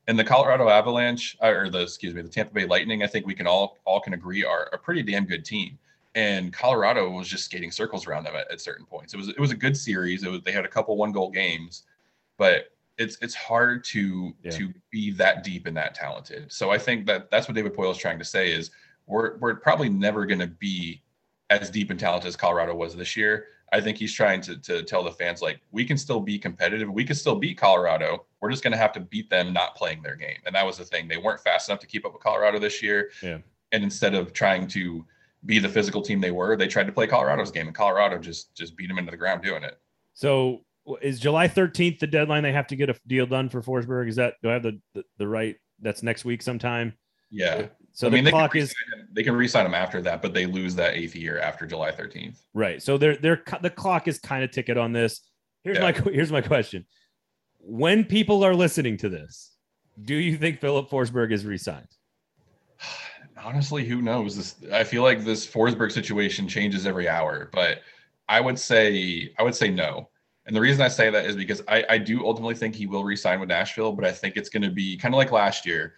And 0.06 0.18
the 0.18 0.24
Colorado 0.24 0.68
Avalanche 0.68 1.36
uh, 1.42 1.48
or 1.48 1.70
the 1.70 1.82
excuse 1.82 2.14
me, 2.14 2.22
the 2.22 2.28
Tampa 2.28 2.54
Bay 2.54 2.66
Lightning, 2.66 3.02
I 3.02 3.06
think 3.06 3.26
we 3.26 3.34
can 3.34 3.46
all 3.46 3.78
all 3.84 4.00
can 4.00 4.14
agree 4.14 4.44
are 4.44 4.68
a 4.72 4.78
pretty 4.78 5.02
damn 5.02 5.24
good 5.24 5.44
team. 5.44 5.78
And 6.14 6.52
Colorado 6.52 7.10
was 7.10 7.28
just 7.28 7.44
skating 7.44 7.70
circles 7.70 8.06
around 8.06 8.24
them 8.24 8.34
at, 8.34 8.50
at 8.50 8.60
certain 8.60 8.86
points. 8.86 9.14
It 9.14 9.16
was 9.16 9.28
it 9.28 9.38
was 9.38 9.52
a 9.52 9.56
good 9.56 9.76
series. 9.76 10.22
It 10.22 10.30
was 10.30 10.42
they 10.42 10.52
had 10.52 10.64
a 10.64 10.68
couple 10.68 10.96
one 10.96 11.12
goal 11.12 11.30
games, 11.30 11.84
but 12.36 12.72
it's 12.98 13.16
it's 13.22 13.34
hard 13.34 13.84
to 13.84 14.34
yeah. 14.42 14.50
to 14.50 14.72
be 14.90 15.12
that 15.12 15.44
deep 15.44 15.66
and 15.66 15.76
that 15.76 15.94
talented. 15.94 16.52
So 16.52 16.70
I 16.70 16.78
think 16.78 17.06
that 17.06 17.30
that's 17.30 17.48
what 17.48 17.54
David 17.54 17.74
Poile 17.74 17.92
is 17.92 17.98
trying 17.98 18.18
to 18.18 18.24
say 18.24 18.52
is 18.52 18.70
we're 19.08 19.38
we're 19.38 19.56
probably 19.56 19.88
never 19.88 20.26
going 20.26 20.40
to 20.40 20.46
be 20.46 21.02
as 21.50 21.70
deep 21.70 21.90
and 21.90 21.98
talented 21.98 22.28
as 22.28 22.36
Colorado 22.36 22.74
was 22.74 22.94
this 22.94 23.16
year. 23.16 23.46
I 23.72 23.80
think 23.80 23.98
he's 23.98 24.12
trying 24.12 24.40
to 24.42 24.56
to 24.58 24.82
tell 24.82 25.02
the 25.02 25.12
fans 25.12 25.42
like 25.42 25.60
we 25.72 25.84
can 25.84 25.98
still 25.98 26.20
be 26.20 26.38
competitive. 26.38 26.90
We 26.90 27.04
can 27.04 27.16
still 27.16 27.36
beat 27.36 27.58
Colorado. 27.58 28.26
We're 28.40 28.50
just 28.50 28.62
going 28.62 28.72
to 28.72 28.78
have 28.78 28.92
to 28.92 29.00
beat 29.00 29.28
them 29.30 29.52
not 29.52 29.74
playing 29.74 30.02
their 30.02 30.16
game. 30.16 30.38
And 30.46 30.54
that 30.54 30.64
was 30.64 30.78
the 30.78 30.84
thing. 30.84 31.08
They 31.08 31.16
weren't 31.16 31.40
fast 31.40 31.68
enough 31.68 31.80
to 31.80 31.86
keep 31.86 32.06
up 32.06 32.12
with 32.12 32.22
Colorado 32.22 32.58
this 32.58 32.82
year. 32.82 33.10
Yeah. 33.22 33.38
And 33.72 33.84
instead 33.84 34.14
of 34.14 34.32
trying 34.32 34.68
to 34.68 35.04
be 35.44 35.58
the 35.58 35.68
physical 35.68 36.02
team 36.02 36.20
they 36.20 36.30
were, 36.30 36.56
they 36.56 36.66
tried 36.66 36.86
to 36.86 36.92
play 36.92 37.06
Colorado's 37.06 37.50
game, 37.50 37.66
and 37.66 37.74
Colorado 37.74 38.18
just 38.18 38.54
just 38.54 38.76
beat 38.76 38.88
them 38.88 38.98
into 38.98 39.10
the 39.10 39.16
ground 39.16 39.42
doing 39.42 39.62
it. 39.62 39.78
So 40.14 40.64
is 41.02 41.20
July 41.20 41.48
13th 41.48 41.98
the 41.98 42.06
deadline 42.06 42.42
they 42.42 42.52
have 42.52 42.66
to 42.68 42.76
get 42.76 42.88
a 42.88 42.96
deal 43.06 43.26
done 43.26 43.48
for 43.48 43.62
Forsberg? 43.62 44.08
Is 44.08 44.16
that 44.16 44.34
do 44.42 44.50
I 44.50 44.54
have 44.54 44.62
the 44.62 44.80
the, 44.94 45.04
the 45.18 45.28
right? 45.28 45.56
That's 45.80 46.02
next 46.02 46.24
week 46.24 46.42
sometime. 46.42 46.94
Yeah. 47.30 47.66
So 47.98 48.06
I 48.06 48.10
mean, 48.10 48.22
the 48.22 48.30
clock 48.30 48.54
is 48.54 48.72
they 49.10 49.24
can 49.24 49.34
resign 49.34 49.66
him 49.66 49.74
after 49.74 50.00
that, 50.02 50.22
but 50.22 50.32
they 50.32 50.46
lose 50.46 50.76
that 50.76 50.94
eighth 50.94 51.16
year 51.16 51.40
after 51.40 51.66
July 51.66 51.90
13th. 51.90 52.36
Right. 52.54 52.80
So 52.80 52.96
they're 52.96 53.16
they're 53.16 53.42
the 53.60 53.70
clock 53.70 54.06
is 54.06 54.20
kind 54.20 54.44
of 54.44 54.52
ticket 54.52 54.78
on 54.78 54.92
this. 54.92 55.22
Here's 55.64 55.78
yeah. 55.78 55.82
my 55.82 55.92
here's 56.12 56.30
my 56.30 56.40
question. 56.40 56.86
When 57.58 58.04
people 58.04 58.44
are 58.44 58.54
listening 58.54 58.98
to 58.98 59.08
this, 59.08 59.50
do 60.00 60.14
you 60.14 60.36
think 60.36 60.60
Filip 60.60 60.88
Forsberg 60.88 61.32
is 61.32 61.44
resigned? 61.44 61.88
Honestly, 63.36 63.84
who 63.84 64.00
knows? 64.00 64.36
This 64.36 64.70
I 64.72 64.84
feel 64.84 65.02
like 65.02 65.24
this 65.24 65.44
Forsberg 65.44 65.90
situation 65.90 66.46
changes 66.46 66.86
every 66.86 67.08
hour, 67.08 67.50
but 67.52 67.80
I 68.28 68.40
would 68.40 68.60
say 68.60 69.34
I 69.40 69.42
would 69.42 69.56
say 69.56 69.70
no. 69.70 70.08
And 70.46 70.54
the 70.54 70.60
reason 70.60 70.82
I 70.82 70.88
say 70.88 71.10
that 71.10 71.26
is 71.26 71.34
because 71.34 71.62
I, 71.66 71.84
I 71.90 71.98
do 71.98 72.24
ultimately 72.24 72.54
think 72.54 72.76
he 72.76 72.86
will 72.86 73.02
resign 73.02 73.40
with 73.40 73.48
Nashville, 73.48 73.90
but 73.90 74.04
I 74.04 74.12
think 74.12 74.36
it's 74.36 74.48
going 74.48 74.62
to 74.62 74.70
be 74.70 74.96
kind 74.96 75.12
of 75.12 75.18
like 75.18 75.32
last 75.32 75.66
year 75.66 75.94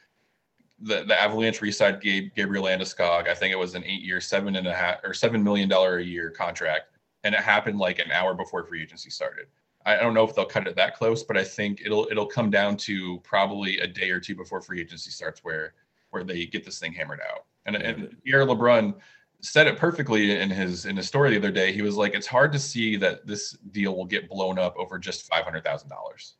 the, 0.80 1.04
the 1.04 1.20
Avalanche 1.20 1.60
re-signed 1.60 2.00
Gabe, 2.00 2.30
Gabriel 2.34 2.64
Landeskog. 2.64 3.28
I 3.28 3.34
think 3.34 3.52
it 3.52 3.58
was 3.58 3.74
an 3.74 3.84
eight-year, 3.84 4.20
seven 4.20 4.56
and 4.56 4.66
a 4.66 4.74
half 4.74 4.98
or 5.04 5.12
seven 5.12 5.42
million 5.42 5.68
dollar 5.68 5.98
a 5.98 6.04
year 6.04 6.30
contract, 6.30 6.84
and 7.24 7.34
it 7.34 7.40
happened 7.40 7.78
like 7.78 7.98
an 7.98 8.10
hour 8.10 8.34
before 8.34 8.64
free 8.64 8.82
agency 8.82 9.10
started. 9.10 9.46
I 9.86 9.96
don't 9.96 10.14
know 10.14 10.24
if 10.24 10.34
they'll 10.34 10.44
cut 10.44 10.66
it 10.66 10.76
that 10.76 10.96
close, 10.96 11.22
but 11.22 11.36
I 11.36 11.44
think 11.44 11.82
it'll 11.84 12.06
it'll 12.10 12.26
come 12.26 12.50
down 12.50 12.76
to 12.78 13.18
probably 13.20 13.78
a 13.78 13.86
day 13.86 14.10
or 14.10 14.20
two 14.20 14.34
before 14.34 14.60
free 14.60 14.80
agency 14.80 15.10
starts, 15.10 15.42
where 15.42 15.74
where 16.10 16.24
they 16.24 16.46
get 16.46 16.64
this 16.64 16.78
thing 16.78 16.92
hammered 16.92 17.20
out. 17.30 17.46
And 17.66 17.76
and 17.76 18.16
Pierre 18.24 18.46
LeBrun 18.46 18.94
said 19.40 19.66
it 19.66 19.78
perfectly 19.78 20.38
in 20.38 20.50
his 20.50 20.84
in 20.86 20.96
his 20.96 21.06
story 21.06 21.30
the 21.30 21.38
other 21.38 21.50
day. 21.50 21.72
He 21.72 21.82
was 21.82 21.96
like, 21.96 22.14
"It's 22.14 22.26
hard 22.26 22.52
to 22.52 22.58
see 22.58 22.96
that 22.96 23.26
this 23.26 23.52
deal 23.70 23.96
will 23.96 24.04
get 24.04 24.28
blown 24.28 24.58
up 24.58 24.76
over 24.76 24.98
just 24.98 25.26
five 25.26 25.44
hundred 25.44 25.64
thousand 25.64 25.88
dollars." 25.88 26.34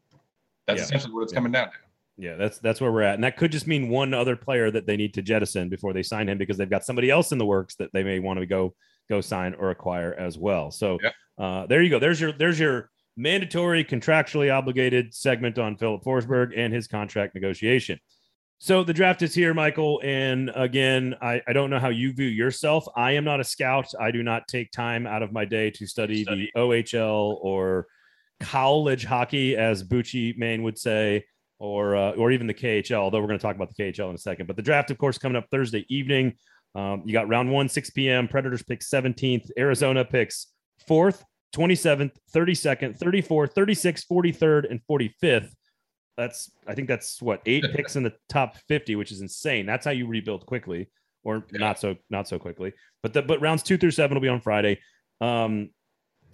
That's 0.67 0.79
yeah. 0.79 0.85
essentially 0.85 1.15
what 1.15 1.23
it's 1.23 1.33
yeah. 1.33 1.39
coming 1.39 1.53
down 1.53 1.69
to. 1.69 1.77
Yeah, 2.21 2.37
that's 2.37 2.59
that's 2.59 2.83
where 2.83 2.93
we're 2.93 3.01
at, 3.01 3.15
and 3.15 3.25
that 3.25 3.39
could 3.39 3.51
just 3.51 3.67
mean 3.67 3.89
one 3.89 4.13
other 4.13 4.37
player 4.37 4.71
that 4.71 4.87
they 4.87 4.99
need 4.99 5.15
to 5.15 5.23
jettison 5.23 5.71
before 5.71 5.95
they 5.95 6.03
sign 6.03 6.29
him 6.29 6.37
because 6.37 6.59
they've 6.59 6.69
got 6.69 6.85
somebody 6.85 7.11
else 7.11 7.33
in 7.33 7.39
the 7.39 7.47
works 7.47 7.77
that 7.77 7.91
they 7.95 8.05
may 8.05 8.19
want 8.19 8.39
to 8.39 8.47
go 8.47 8.75
go 9.09 9.23
sign 9.23 9.55
or 9.55 9.71
acquire 9.71 10.15
as 10.15 10.37
well. 10.37 10.71
So 10.71 10.99
yeah. 11.03 11.11
uh, 11.43 11.67
there 11.67 11.83
you 11.83 11.89
go. 11.89 11.99
There's 11.99 12.21
your 12.21 12.33
there's 12.33 12.61
your 12.61 12.91
mandatory 13.17 13.85
contractually 13.85 14.55
obligated 14.55 15.15
segment 15.15 15.59
on 15.59 15.79
Filip 15.79 16.03
Forsberg 16.03 16.53
and 16.55 16.75
his 16.75 16.87
contract 16.87 17.35
negotiation. 17.35 17.99
So 18.59 18.85
the 18.85 18.93
draft 18.93 19.23
is 19.23 19.35
here, 19.35 19.55
Michael. 19.55 20.03
And 20.05 20.51
again, 20.55 21.17
I, 21.23 21.41
I 21.49 21.55
don't 21.55 21.71
know 21.71 21.79
how 21.79 21.89
you 21.89 22.13
view 22.13 22.27
yourself. 22.27 22.85
I 22.95 23.13
am 23.13 23.25
not 23.25 23.41
a 23.41 23.45
scout. 23.45 23.87
I 23.99 24.11
do 24.11 24.23
not 24.23 24.47
take 24.47 24.71
time 24.71 25.07
out 25.07 25.23
of 25.23 25.33
my 25.33 25.47
day 25.47 25.71
to 25.71 25.87
study, 25.87 26.25
study. 26.25 26.51
the 26.55 26.61
OHL 26.61 27.39
or 27.41 27.87
college 28.41 29.07
hockey, 29.07 29.57
as 29.57 29.83
Bucci 29.83 30.37
Maine 30.37 30.63
would 30.63 30.79
say 30.79 31.25
or 31.61 31.95
uh, 31.95 32.11
or 32.13 32.33
even 32.33 32.49
the 32.49 32.55
KHL. 32.55 32.97
Although 32.99 33.21
we're 33.21 33.29
going 33.29 33.39
to 33.39 33.43
talk 33.43 33.55
about 33.55 33.73
the 33.73 33.81
KHL 33.81 34.09
in 34.09 34.17
a 34.17 34.19
second. 34.19 34.47
But 34.47 34.57
the 34.57 34.63
draft, 34.63 34.91
of 34.91 34.99
course, 34.99 35.19
coming 35.19 35.37
up 35.37 35.47
Thursday 35.53 35.87
evening. 35.89 36.35
Um, 36.75 37.03
you 37.05 37.13
got 37.13 37.29
round 37.29 37.51
one, 37.51 37.69
6 37.69 37.91
p.m. 37.91 38.29
Predators 38.29 38.63
pick 38.63 38.81
17th. 38.81 39.51
Arizona 39.59 40.05
picks 40.05 40.49
fourth, 40.87 41.25
27th, 41.55 42.13
32nd, 42.33 42.97
34th, 42.97 43.55
36th, 43.55 44.05
43rd, 44.11 44.71
and 44.71 44.81
45th. 44.89 45.51
That's 46.17 46.51
I 46.67 46.75
think 46.75 46.89
that's 46.89 47.21
what 47.21 47.43
eight 47.47 47.65
picks 47.75 47.97
in 47.97 48.03
the 48.03 48.13
top 48.29 48.57
50, 48.69 48.97
which 48.97 49.13
is 49.13 49.21
insane. 49.21 49.67
That's 49.67 49.85
how 49.85 49.91
you 49.91 50.07
rebuild 50.07 50.47
quickly, 50.47 50.89
or 51.25 51.45
yeah. 51.53 51.59
not 51.59 51.81
so 51.81 51.97
not 52.09 52.29
so 52.29 52.39
quickly. 52.39 52.73
But 53.03 53.15
the 53.15 53.23
but 53.23 53.41
rounds 53.41 53.63
two 53.63 53.77
through 53.77 53.93
seven 53.93 54.15
will 54.15 54.23
be 54.23 54.29
on 54.29 54.41
Friday. 54.41 54.81
Um, 55.21 55.71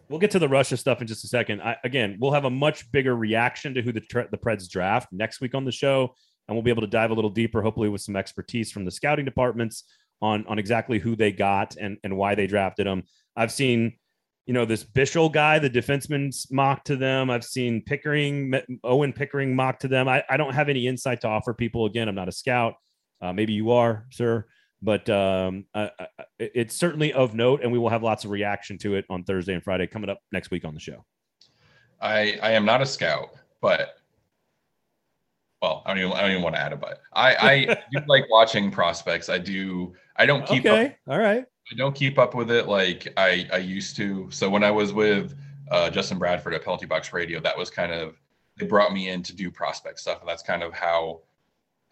we'll 0.09 0.19
get 0.19 0.31
to 0.33 0.39
the 0.39 0.49
Russia 0.49 0.77
stuff 0.77 1.01
in 1.01 1.07
just 1.07 1.25
a 1.25 1.29
second. 1.29 1.61
I, 1.63 1.77
again, 1.85 2.17
we'll 2.21 2.33
have 2.33 2.45
a 2.45 2.51
much 2.51 2.91
bigger 2.93 3.17
reaction 3.17 3.75
to 3.75 3.83
who 3.83 3.93
the 3.93 4.03
the 4.31 4.39
Preds 4.39 4.69
draft 4.69 5.13
next 5.13 5.41
week 5.41 5.55
on 5.55 5.65
the 5.65 5.73
show, 5.73 6.15
and 6.47 6.57
we'll 6.57 6.63
be 6.63 6.71
able 6.71 6.83
to 6.83 6.89
dive 6.89 7.11
a 7.11 7.15
little 7.15 7.31
deeper, 7.31 7.63
hopefully 7.63 7.89
with 7.89 8.01
some 8.01 8.17
expertise 8.17 8.71
from 8.71 8.85
the 8.85 8.91
scouting 8.91 9.25
departments 9.25 9.85
on 10.23 10.47
on 10.47 10.59
exactly 10.59 10.99
who 10.99 11.17
they 11.17 11.33
got 11.33 11.77
and 11.77 11.99
and 12.05 12.17
why 12.17 12.35
they 12.35 12.47
drafted 12.47 12.87
them. 12.87 13.03
I've 13.37 13.53
seen, 13.53 13.99
you 14.47 14.55
know, 14.55 14.65
this 14.65 14.85
Bichsel 14.85 15.31
guy, 15.33 15.59
the 15.59 15.69
defenseman's 15.69 16.51
mock 16.51 16.85
to 16.85 16.97
them. 16.97 17.29
I've 17.29 17.45
seen 17.45 17.83
Pickering, 17.83 18.55
Owen 18.83 19.13
Pickering 19.13 19.55
mock 19.55 19.79
to 19.81 19.89
them. 19.89 20.09
I, 20.09 20.25
I 20.31 20.37
don't 20.37 20.55
have 20.55 20.69
any 20.69 20.87
insight 20.87 21.21
to 21.23 21.29
offer 21.29 21.53
people. 21.53 21.85
Again, 21.87 22.09
I'm 22.09 22.15
not 22.15 22.29
a 22.29 22.33
scout. 22.33 22.75
Uh, 23.21 23.33
maybe 23.33 23.53
you 23.53 23.73
are, 23.73 24.07
sir. 24.11 24.47
But 24.83 25.09
um, 25.09 25.65
I, 25.75 25.91
I, 25.99 26.07
it's 26.39 26.77
certainly 26.77 27.13
of 27.13 27.35
note, 27.35 27.63
and 27.63 27.73
we 27.73 27.79
will 27.79 27.89
have 27.89 28.03
lots 28.03 28.25
of 28.25 28.31
reaction 28.31 28.79
to 28.79 28.95
it 28.95 29.05
on 29.09 29.25
Thursday 29.25 29.55
and 29.55 29.63
Friday 29.63 29.87
coming 29.87 30.11
up 30.11 30.19
next 30.33 30.51
week 30.51 30.65
on 30.65 30.75
the 30.75 30.81
show. 30.81 31.05
I 32.01 32.39
I 32.43 32.53
am 32.53 32.65
not 32.65 32.83
a 32.83 32.87
scout, 32.87 33.31
but 33.61 33.97
well, 35.63 35.83
I 35.87 35.95
don't 35.95 36.05
even 36.05 36.13
I 36.13 36.21
don't 36.21 36.31
even 36.31 36.43
want 36.43 36.55
to 36.55 36.61
add 36.61 36.73
a 36.73 36.77
but. 36.77 37.01
I 37.15 37.35
I 37.35 37.65
do 37.93 38.01
like 38.07 38.25
watching 38.31 38.71
prospects. 38.71 39.29
I 39.29 39.39
do. 39.39 39.95
I 40.17 40.27
don't 40.27 40.47
keep 40.47 40.67
okay. 40.67 40.87
up. 40.87 40.93
All 41.09 41.19
right. 41.19 41.45
I 41.73 41.75
don't 41.77 41.95
keep 41.95 42.19
up 42.19 42.35
with 42.35 42.51
it 42.51 42.69
like 42.69 43.13
I 43.17 43.49
I 43.53 43.59
used 43.59 43.97
to. 43.97 44.31
So 44.31 44.49
when 44.49 44.63
I 44.63 44.71
was 44.71 44.93
with 44.93 45.35
uh, 45.71 45.91
Justin 45.91 46.19
Bradford 46.19 46.55
at 46.55 46.63
Penalty 46.63 46.87
Box 46.87 47.13
Radio, 47.13 47.41
that 47.41 47.57
was 47.57 47.71
kind 47.71 47.93
of 47.93 48.21
they 48.59 48.67
brought 48.67 48.93
me 48.93 49.09
in 49.09 49.23
to 49.25 49.35
do 49.35 49.51
prospect 49.51 49.99
stuff, 49.99 50.21
and 50.21 50.29
that's 50.29 50.43
kind 50.43 50.63
of 50.63 50.73
how 50.73 51.23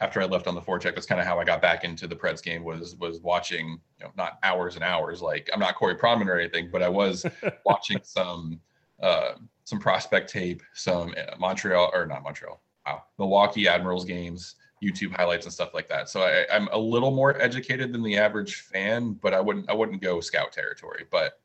after 0.01 0.21
I 0.21 0.25
left 0.25 0.47
on 0.47 0.55
the 0.55 0.61
forecheck, 0.61 0.95
that's 0.95 1.07
kind 1.07 1.21
of 1.21 1.27
how 1.27 1.39
I 1.39 1.45
got 1.45 1.63
back 1.63 1.85
into 1.85 2.07
the 2.07 2.17
Preds 2.17 2.43
game 2.43 2.65
was 2.65 2.97
was 2.97 3.21
watching, 3.21 3.81
you 3.99 4.05
know, 4.05 4.13
not 4.17 4.39
hours 4.43 4.75
and 4.75 4.85
hours. 4.85 5.23
Like 5.23 5.49
I'm 5.53 5.61
not 5.61 5.77
Corey 5.77 5.95
Pronman 5.95 6.27
or 6.27 6.39
anything, 6.39 6.69
but 6.71 6.83
I 6.83 6.89
was 6.89 7.25
watching 7.65 7.99
some 8.03 8.61
uh, 9.01 9.35
some 9.65 9.79
prospect 9.79 10.31
tape, 10.31 10.63
some 10.75 11.15
uh, 11.17 11.37
Montreal 11.39 11.91
or 11.95 12.07
not 12.07 12.23
Montreal, 12.23 12.61
wow, 12.87 13.05
Milwaukee 13.19 13.69
Admirals 13.69 14.05
games, 14.05 14.57
YouTube 14.83 15.15
highlights 15.15 15.47
and 15.47 15.53
stuff 15.53 15.75
like 15.75 15.89
that. 15.89 16.09
So 16.09 16.23
I, 16.23 16.45
I'm 16.53 16.69
a 16.73 16.79
little 16.79 17.11
more 17.11 17.41
educated 17.41 17.93
than 17.93 18.03
the 18.03 18.17
average 18.17 18.63
fan, 18.63 19.13
but 19.15 19.33
I 19.33 19.41
wouldn't 19.41 19.71
I 19.71 19.75
wouldn't 19.75 20.03
go 20.03 20.21
scout 20.21 20.53
territory. 20.53 21.05
But 21.11 21.41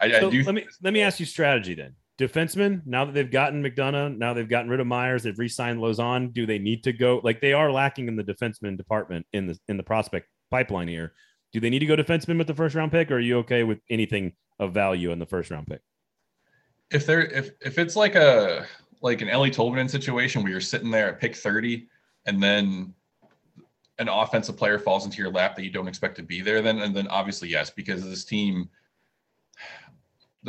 I, 0.00 0.10
So 0.12 0.28
I 0.28 0.30
do. 0.30 0.42
let 0.44 0.54
me 0.54 0.66
let 0.82 0.92
me 0.92 1.00
ask 1.02 1.18
you 1.20 1.26
strategy 1.26 1.74
then. 1.74 1.94
Defensemen, 2.18 2.82
now 2.84 3.04
that 3.04 3.12
they've 3.12 3.30
gotten 3.30 3.62
McDonagh, 3.62 4.18
now 4.18 4.34
they've 4.34 4.48
gotten 4.48 4.68
rid 4.68 4.80
of 4.80 4.86
Myers, 4.86 5.22
they've 5.22 5.38
re-signed 5.38 5.78
Lauzon. 5.78 6.32
Do 6.32 6.46
they 6.46 6.58
need 6.58 6.82
to 6.84 6.92
go 6.92 7.20
like 7.22 7.40
they 7.40 7.52
are 7.52 7.70
lacking 7.70 8.08
in 8.08 8.16
the 8.16 8.24
defenseman 8.24 8.76
department 8.76 9.24
in 9.32 9.46
the 9.46 9.58
in 9.68 9.76
the 9.76 9.82
prospect 9.82 10.28
pipeline 10.50 10.88
here? 10.88 11.12
Do 11.52 11.60
they 11.60 11.70
need 11.70 11.78
to 11.78 11.86
go 11.86 11.96
defenseman 11.96 12.38
with 12.38 12.48
the 12.48 12.54
first 12.54 12.74
round 12.74 12.90
pick, 12.90 13.10
or 13.10 13.16
are 13.16 13.20
you 13.20 13.38
okay 13.38 13.62
with 13.62 13.78
anything 13.88 14.32
of 14.58 14.74
value 14.74 15.12
in 15.12 15.18
the 15.18 15.26
first 15.26 15.50
round 15.50 15.68
pick? 15.68 15.80
if 16.90 17.06
they're 17.06 17.26
if 17.26 17.50
if 17.60 17.78
it's 17.78 17.96
like 17.96 18.14
a 18.14 18.66
like 19.00 19.20
an 19.20 19.28
Eeli 19.28 19.52
Tolvanen 19.52 19.88
situation 19.88 20.42
where 20.42 20.50
you're 20.50 20.60
sitting 20.60 20.90
there 20.90 21.08
at 21.08 21.20
pick 21.20 21.36
30 21.36 21.86
and 22.26 22.42
then 22.42 22.92
an 23.98 24.08
offensive 24.08 24.56
player 24.56 24.78
falls 24.78 25.04
into 25.04 25.18
your 25.18 25.30
lap 25.30 25.54
that 25.56 25.64
you 25.64 25.70
don't 25.70 25.88
expect 25.88 26.16
to 26.16 26.22
be 26.22 26.40
there, 26.40 26.62
then 26.62 26.80
and 26.80 26.94
then 26.96 27.06
obviously 27.08 27.48
yes, 27.48 27.70
because 27.70 28.04
this 28.04 28.24
team, 28.24 28.68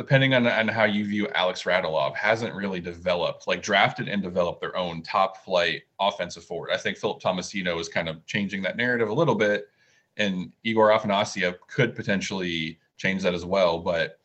depending 0.00 0.32
on, 0.32 0.46
on 0.46 0.66
how 0.66 0.84
you 0.84 1.04
view 1.04 1.28
Alex 1.34 1.64
Radulov, 1.64 2.16
hasn't 2.16 2.54
really 2.54 2.80
developed, 2.80 3.46
like 3.46 3.62
drafted 3.62 4.08
and 4.08 4.22
developed 4.22 4.58
their 4.58 4.74
own 4.74 5.02
top 5.02 5.44
flight 5.44 5.82
offensive 6.00 6.42
forward. 6.42 6.70
I 6.72 6.78
think 6.78 6.96
Philip 6.96 7.20
Tomasino 7.20 7.78
is 7.78 7.86
kind 7.86 8.08
of 8.08 8.24
changing 8.24 8.62
that 8.62 8.78
narrative 8.78 9.10
a 9.10 9.12
little 9.12 9.34
bit, 9.34 9.68
and 10.16 10.52
Egor 10.64 10.88
Afanasyev 10.88 11.56
could 11.68 11.94
potentially 11.94 12.78
change 12.96 13.22
that 13.24 13.34
as 13.34 13.44
well. 13.44 13.78
But 13.78 14.18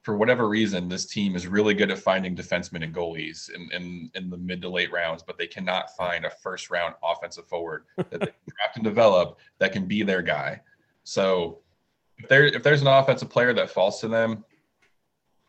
for 0.00 0.16
whatever 0.16 0.48
reason, 0.48 0.88
this 0.88 1.04
team 1.04 1.36
is 1.36 1.46
really 1.46 1.74
good 1.74 1.90
at 1.90 1.98
finding 1.98 2.34
defensemen 2.34 2.82
and 2.82 2.94
goalies 2.94 3.50
in, 3.50 3.68
in, 3.72 4.10
in 4.14 4.30
the 4.30 4.38
mid 4.38 4.62
to 4.62 4.70
late 4.70 4.90
rounds, 4.90 5.22
but 5.22 5.36
they 5.36 5.46
cannot 5.46 5.94
find 5.94 6.24
a 6.24 6.30
first 6.30 6.70
round 6.70 6.94
offensive 7.04 7.46
forward 7.46 7.84
that 7.98 8.08
they 8.12 8.18
can 8.18 8.32
draft 8.56 8.76
and 8.76 8.84
develop 8.84 9.38
that 9.58 9.72
can 9.72 9.84
be 9.84 10.02
their 10.02 10.22
guy. 10.22 10.58
So 11.04 11.58
if 12.16 12.30
there 12.30 12.46
if 12.46 12.62
there's 12.62 12.80
an 12.80 12.86
offensive 12.86 13.28
player 13.28 13.52
that 13.52 13.68
falls 13.68 14.00
to 14.00 14.08
them, 14.08 14.42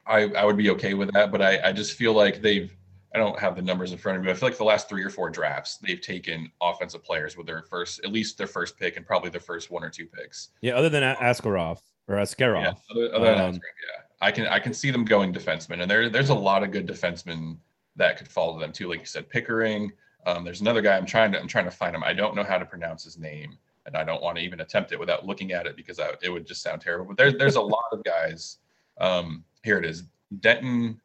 I, 0.09 0.23
I 0.33 0.43
would 0.43 0.57
be 0.57 0.69
okay 0.71 0.93
with 0.93 1.13
that. 1.13 1.31
But 1.31 1.41
I, 1.41 1.69
I 1.69 1.71
just 1.71 1.93
feel 1.93 2.13
like 2.13 2.41
they've 2.41 2.75
I 3.13 3.17
don't 3.17 3.39
have 3.39 3.55
the 3.55 3.61
numbers 3.61 3.91
in 3.91 3.97
front 3.97 4.17
of 4.17 4.23
me. 4.23 4.27
But 4.27 4.35
I 4.35 4.39
feel 4.39 4.49
like 4.49 4.57
the 4.57 4.63
last 4.63 4.89
three 4.89 5.03
or 5.03 5.09
four 5.09 5.29
drafts, 5.29 5.77
they've 5.77 6.01
taken 6.01 6.51
offensive 6.61 7.03
players 7.03 7.37
with 7.37 7.47
their 7.47 7.63
first, 7.63 8.01
at 8.03 8.11
least 8.11 8.37
their 8.37 8.47
first 8.47 8.77
pick, 8.77 8.97
and 8.97 9.05
probably 9.05 9.29
their 9.29 9.41
first 9.41 9.71
one 9.71 9.83
or 9.83 9.89
two 9.89 10.05
picks. 10.05 10.49
Yeah, 10.61 10.73
other 10.73 10.89
than 10.89 11.03
Askarov 11.03 11.79
or 12.07 12.15
Askarov. 12.15 12.63
Yeah, 12.63 12.73
other, 12.91 13.15
other 13.15 13.25
than 13.25 13.39
Um, 13.39 13.51
Askarov, 13.51 13.61
yeah. 13.61 14.01
I 14.21 14.31
can 14.31 14.47
I 14.47 14.59
can 14.59 14.73
see 14.73 14.91
them 14.91 15.05
going 15.05 15.33
defenseman, 15.33 15.81
and 15.81 15.89
there 15.89 16.09
there's 16.09 16.29
a 16.29 16.35
lot 16.35 16.63
of 16.63 16.71
good 16.71 16.87
defensemen 16.87 17.57
that 17.95 18.17
could 18.17 18.27
fall 18.27 18.53
to 18.53 18.59
them 18.59 18.71
too. 18.71 18.89
Like 18.89 18.99
you 18.99 19.05
said, 19.05 19.29
Pickering. 19.29 19.91
Um, 20.25 20.43
there's 20.43 20.61
another 20.61 20.81
guy 20.81 20.97
I'm 20.97 21.05
trying 21.05 21.31
to 21.31 21.39
I'm 21.39 21.47
trying 21.47 21.65
to 21.65 21.71
find 21.71 21.95
him. 21.95 22.03
I 22.03 22.13
don't 22.13 22.35
know 22.35 22.43
how 22.43 22.57
to 22.57 22.65
pronounce 22.65 23.03
his 23.03 23.17
name, 23.17 23.57
and 23.85 23.95
I 23.95 24.03
don't 24.03 24.21
want 24.21 24.37
to 24.37 24.43
even 24.43 24.59
attempt 24.59 24.91
it 24.91 24.99
without 24.99 25.25
looking 25.25 25.53
at 25.53 25.65
it 25.65 25.77
because 25.77 25.99
I, 25.99 26.11
it 26.21 26.29
would 26.29 26.45
just 26.45 26.61
sound 26.61 26.81
terrible. 26.81 27.05
But 27.05 27.17
there's 27.17 27.35
there's 27.35 27.55
a 27.55 27.61
lot 27.61 27.85
of 27.93 28.03
guys. 28.03 28.57
Um, 28.99 29.45
here 29.63 29.77
it 29.77 29.85
is, 29.85 30.03
Denton 30.39 30.99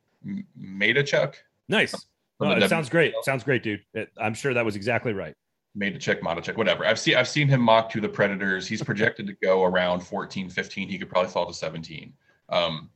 Mateychuk. 0.58 1.34
Nice. 1.68 1.94
No, 2.40 2.50
it 2.52 2.68
sounds 2.68 2.88
great. 2.88 3.14
Sounds 3.22 3.44
great, 3.44 3.62
dude. 3.62 3.84
It- 3.94 4.10
I'm 4.18 4.34
sure 4.34 4.54
that 4.54 4.64
was 4.64 4.76
exactly 4.76 5.12
right. 5.12 5.34
made 5.74 5.92
to 5.92 5.98
check, 5.98 6.20
check, 6.42 6.56
whatever. 6.56 6.86
I've 6.86 6.98
seen 6.98 7.16
I've 7.16 7.28
seen 7.28 7.48
him 7.48 7.60
mock 7.60 7.90
to 7.90 8.00
the 8.00 8.08
Predators. 8.08 8.66
He's 8.66 8.82
projected 8.82 9.26
to 9.26 9.32
go 9.34 9.64
around 9.64 10.00
14, 10.00 10.48
15. 10.48 10.88
He 10.88 10.98
could 10.98 11.08
probably 11.08 11.30
fall 11.30 11.46
to 11.46 11.54
17. 11.54 12.12
Um, 12.48 12.90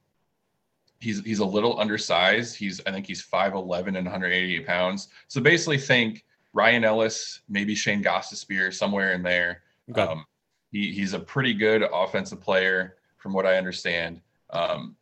he's 1.00 1.22
he's 1.24 1.38
a 1.38 1.44
little 1.44 1.78
undersized. 1.80 2.56
He's 2.56 2.80
I 2.86 2.92
think 2.92 3.06
he's 3.06 3.24
5'11 3.24 3.88
and 3.88 4.06
188 4.06 4.66
pounds. 4.66 5.08
So 5.28 5.40
basically 5.40 5.78
think 5.78 6.24
Ryan 6.52 6.84
Ellis, 6.84 7.40
maybe 7.48 7.74
Shane 7.74 8.02
Gostisbehere, 8.02 8.72
somewhere 8.72 9.12
in 9.12 9.22
there. 9.22 9.62
Okay. 9.90 10.02
Um, 10.02 10.24
he, 10.70 10.92
he's 10.92 11.14
a 11.14 11.18
pretty 11.18 11.54
good 11.54 11.82
offensive 11.92 12.40
player 12.40 12.96
from 13.16 13.32
what 13.32 13.46
I 13.46 13.56
understand. 13.56 14.20
Um, 14.50 14.96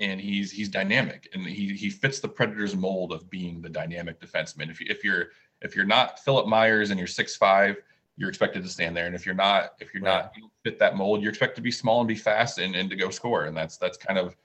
and 0.00 0.20
he's 0.20 0.50
he's 0.50 0.68
dynamic 0.68 1.28
and 1.32 1.46
he 1.46 1.74
he 1.74 1.90
fits 1.90 2.20
the 2.20 2.28
Predators 2.28 2.74
mold 2.74 3.12
of 3.12 3.28
being 3.30 3.60
the 3.60 3.68
dynamic 3.68 4.20
defenseman. 4.20 4.70
If 4.70 4.80
you 4.80 4.86
if 4.90 5.04
you're 5.04 5.28
if 5.60 5.76
you're 5.76 5.84
not 5.84 6.18
Philippe 6.20 6.48
Myers 6.48 6.90
and 6.90 6.98
you're 6.98 7.06
six 7.06 7.36
five, 7.36 7.76
you're 8.16 8.28
expected 8.28 8.62
to 8.62 8.68
stand 8.68 8.96
there. 8.96 9.06
And 9.06 9.14
if 9.14 9.24
you're 9.24 9.34
not, 9.34 9.74
if 9.80 9.94
you're 9.94 10.02
not 10.02 10.32
you 10.36 10.50
fit 10.64 10.78
that 10.78 10.96
mold, 10.96 11.22
you're 11.22 11.30
expected 11.30 11.56
to 11.56 11.62
be 11.62 11.70
small 11.70 12.00
and 12.00 12.08
be 12.08 12.14
fast 12.14 12.58
and, 12.58 12.74
and 12.74 12.90
to 12.90 12.96
go 12.96 13.10
score. 13.10 13.44
And 13.44 13.56
that's 13.56 13.76
that's 13.76 13.96
kind 13.96 14.18
of 14.18 14.36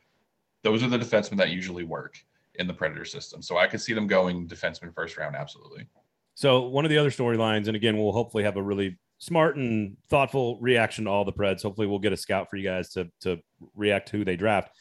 those 0.64 0.84
are 0.84 0.90
the 0.90 1.00
defensemen 1.00 1.38
that 1.38 1.50
usually 1.50 1.84
work 1.84 2.18
in 2.56 2.68
the 2.68 2.74
Predator 2.74 3.06
system. 3.06 3.42
So 3.42 3.58
I 3.58 3.68
could 3.68 3.82
see 3.82 3.94
them 3.94 4.08
going 4.08 4.48
defenseman 4.48 4.94
first 4.94 5.18
round, 5.18 5.36
absolutely. 5.36 5.88
So 6.34 6.68
one 6.68 6.86
of 6.86 6.90
the 6.90 6.98
other 6.98 7.10
storylines, 7.10 7.68
and 7.68 7.76
again, 7.76 7.98
we'll 7.98 8.12
hopefully 8.12 8.44
have 8.44 8.58
a 8.58 8.64
really 8.64 8.98
smart 9.18 9.58
and 9.58 9.98
thoughtful 10.10 10.60
reaction 10.60 11.06
to 11.06 11.12
all 11.12 11.26
the 11.26 11.34
Preds. 11.34 11.64
Hopefully, 11.64 11.88
we'll 11.88 12.00
get 12.00 12.14
a 12.14 12.18
scout 12.18 12.50
for 12.50 12.58
you 12.58 12.64
guys 12.64 12.90
to 12.90 13.10
to 13.22 13.40
react 13.76 14.10
to 14.10 14.18
who 14.18 14.26
they 14.26 14.36
draft 14.36 14.72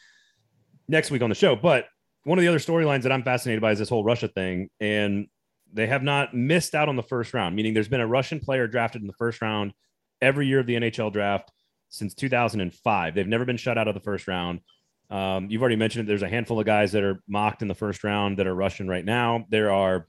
next 0.87 1.11
week 1.11 1.21
on 1.21 1.29
the 1.29 1.35
show. 1.35 1.55
But 1.55 1.85
one 2.23 2.37
of 2.37 2.41
the 2.41 2.47
other 2.47 2.59
storylines 2.59 3.03
that 3.03 3.11
I'm 3.11 3.23
fascinated 3.23 3.61
by 3.61 3.71
is 3.71 3.79
this 3.79 3.89
whole 3.89 4.03
Russia 4.03 4.27
thing, 4.27 4.69
and 4.79 5.27
they 5.71 5.87
have 5.87 6.03
not 6.03 6.33
missed 6.33 6.75
out 6.75 6.89
on 6.89 6.95
the 6.95 7.03
first 7.03 7.33
round. 7.33 7.55
Meaning, 7.55 7.73
there's 7.73 7.87
been 7.87 8.01
a 8.01 8.07
Russian 8.07 8.39
player 8.39 8.67
drafted 8.67 9.01
in 9.01 9.07
the 9.07 9.13
first 9.13 9.41
round 9.41 9.73
every 10.21 10.47
year 10.47 10.59
of 10.59 10.67
the 10.67 10.75
NHL 10.75 11.11
draft 11.11 11.51
since 11.89 12.13
2005. 12.13 13.15
They've 13.15 13.27
never 13.27 13.45
been 13.45 13.57
shut 13.57 13.77
out 13.77 13.87
of 13.87 13.93
the 13.93 14.01
first 14.01 14.27
round. 14.27 14.61
Um, 15.09 15.49
you've 15.49 15.61
already 15.61 15.77
mentioned 15.77 16.05
it. 16.05 16.07
There's 16.07 16.23
a 16.23 16.29
handful 16.29 16.59
of 16.59 16.65
guys 16.65 16.91
that 16.91 17.03
are 17.03 17.21
mocked 17.27 17.61
in 17.61 17.67
the 17.67 17.75
first 17.75 18.03
round 18.03 18.39
that 18.39 18.47
are 18.47 18.55
Russian 18.55 18.87
right 18.87 19.05
now. 19.05 19.45
There 19.49 19.71
are 19.71 20.07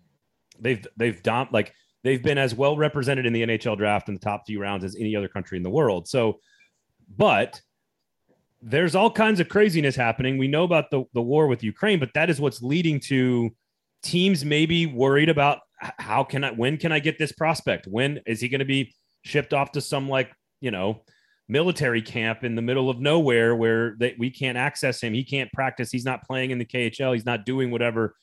they've 0.61 0.85
they've 0.97 1.23
dom- 1.23 1.49
like 1.53 1.73
they've 2.03 2.23
been 2.23 2.39
as 2.39 2.55
well 2.55 2.77
represented 2.77 3.27
in 3.27 3.33
the 3.33 3.43
NHL 3.43 3.77
draft 3.77 4.09
in 4.09 4.15
the 4.15 4.21
top 4.21 4.45
few 4.47 4.61
rounds 4.61 4.85
as 4.85 4.97
any 4.97 5.15
other 5.15 5.29
country 5.29 5.57
in 5.57 5.63
the 5.63 5.71
world. 5.71 6.09
So, 6.09 6.41
but 7.17 7.61
there's 8.61 8.95
all 8.95 9.11
kinds 9.11 9.41
of 9.41 9.49
craziness 9.49 9.95
happening. 9.95 10.39
We 10.39 10.49
know 10.49 10.65
about 10.65 10.91
the, 10.91 11.05
the 11.15 11.23
war 11.23 11.47
with 11.47 11.63
Ukraine, 11.63 12.01
but 12.01 12.15
that 12.15 12.29
is 12.31 12.41
what's 12.41 12.63
leading 12.63 13.01
to 13.01 13.51
teams 14.03 14.45
maybe 14.45 14.87
worried 14.87 15.29
about 15.29 15.61
how 15.81 16.25
can 16.25 16.43
I 16.45 16.51
when 16.51 16.77
can 16.77 16.91
I 16.91 16.99
get 16.99 17.19
this 17.19 17.33
prospect? 17.33 17.87
When 17.87 18.21
is 18.27 18.41
he 18.41 18.49
going 18.49 18.59
to 18.59 18.65
be 18.65 18.95
shipped 19.25 19.55
off 19.55 19.73
to 19.73 19.81
some 19.81 20.09
like, 20.09 20.33
you 20.61 20.71
know, 20.71 21.03
military 21.49 22.03
camp 22.03 22.45
in 22.45 22.55
the 22.55 22.63
middle 22.63 22.91
of 22.91 23.01
nowhere 23.01 23.55
where 23.55 23.97
they, 23.99 24.15
we 24.19 24.31
can't 24.31 24.59
access 24.59 25.01
him. 25.01 25.15
He 25.15 25.25
can't 25.25 25.51
practice. 25.53 25.91
He's 25.91 26.05
not 26.05 26.25
playing 26.25 26.51
in 26.51 26.59
the 26.59 26.65
KHL. 26.65 27.15
He's 27.15 27.25
not 27.25 27.47
doing 27.47 27.71
whatever 27.71 28.15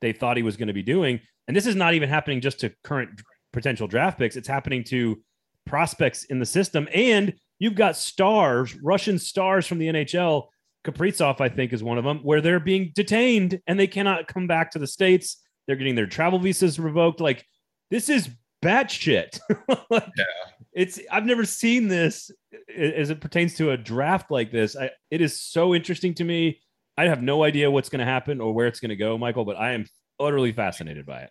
they 0.00 0.12
thought 0.12 0.36
he 0.36 0.42
was 0.42 0.56
going 0.56 0.68
to 0.68 0.74
be 0.74 0.82
doing. 0.82 1.20
And 1.46 1.56
this 1.56 1.66
is 1.66 1.76
not 1.76 1.94
even 1.94 2.08
happening 2.08 2.40
just 2.40 2.60
to 2.60 2.72
current 2.82 3.22
potential 3.52 3.86
draft 3.86 4.18
picks. 4.18 4.36
It's 4.36 4.48
happening 4.48 4.84
to 4.84 5.22
prospects 5.66 6.24
in 6.24 6.38
the 6.38 6.46
system. 6.46 6.88
And 6.92 7.34
you've 7.62 7.76
got 7.76 7.96
stars, 7.96 8.74
Russian 8.82 9.20
stars 9.20 9.68
from 9.68 9.78
the 9.78 9.86
NHL. 9.86 10.48
Kaprizov, 10.84 11.40
I 11.40 11.48
think, 11.48 11.72
is 11.72 11.80
one 11.80 11.96
of 11.96 12.02
them, 12.02 12.18
where 12.24 12.40
they're 12.40 12.58
being 12.58 12.90
detained 12.92 13.60
and 13.68 13.78
they 13.78 13.86
cannot 13.86 14.26
come 14.26 14.48
back 14.48 14.72
to 14.72 14.80
the 14.80 14.86
States. 14.88 15.40
They're 15.66 15.76
getting 15.76 15.94
their 15.94 16.08
travel 16.08 16.40
visas 16.40 16.80
revoked. 16.80 17.20
Like, 17.20 17.46
this 17.88 18.08
is 18.08 18.28
batshit. 18.64 19.38
like, 19.90 20.08
Yeah. 20.16 20.24
It's 20.72 20.98
I've 21.10 21.26
never 21.26 21.44
seen 21.44 21.86
this 21.86 22.30
as 22.76 23.10
it 23.10 23.20
pertains 23.20 23.54
to 23.56 23.70
a 23.70 23.76
draft 23.76 24.30
like 24.30 24.50
this. 24.50 24.74
I, 24.74 24.90
it 25.10 25.20
is 25.20 25.38
so 25.38 25.74
interesting 25.74 26.14
to 26.14 26.24
me. 26.24 26.60
I 26.96 27.04
have 27.04 27.22
no 27.22 27.44
idea 27.44 27.70
what's 27.70 27.90
going 27.90 28.00
to 28.00 28.06
happen 28.06 28.40
or 28.40 28.52
where 28.54 28.66
it's 28.66 28.80
going 28.80 28.88
to 28.88 28.96
go, 28.96 29.16
Michael, 29.18 29.44
but 29.44 29.58
I 29.58 29.72
am 29.72 29.86
utterly 30.18 30.50
fascinated 30.50 31.04
by 31.06 31.20
it. 31.20 31.30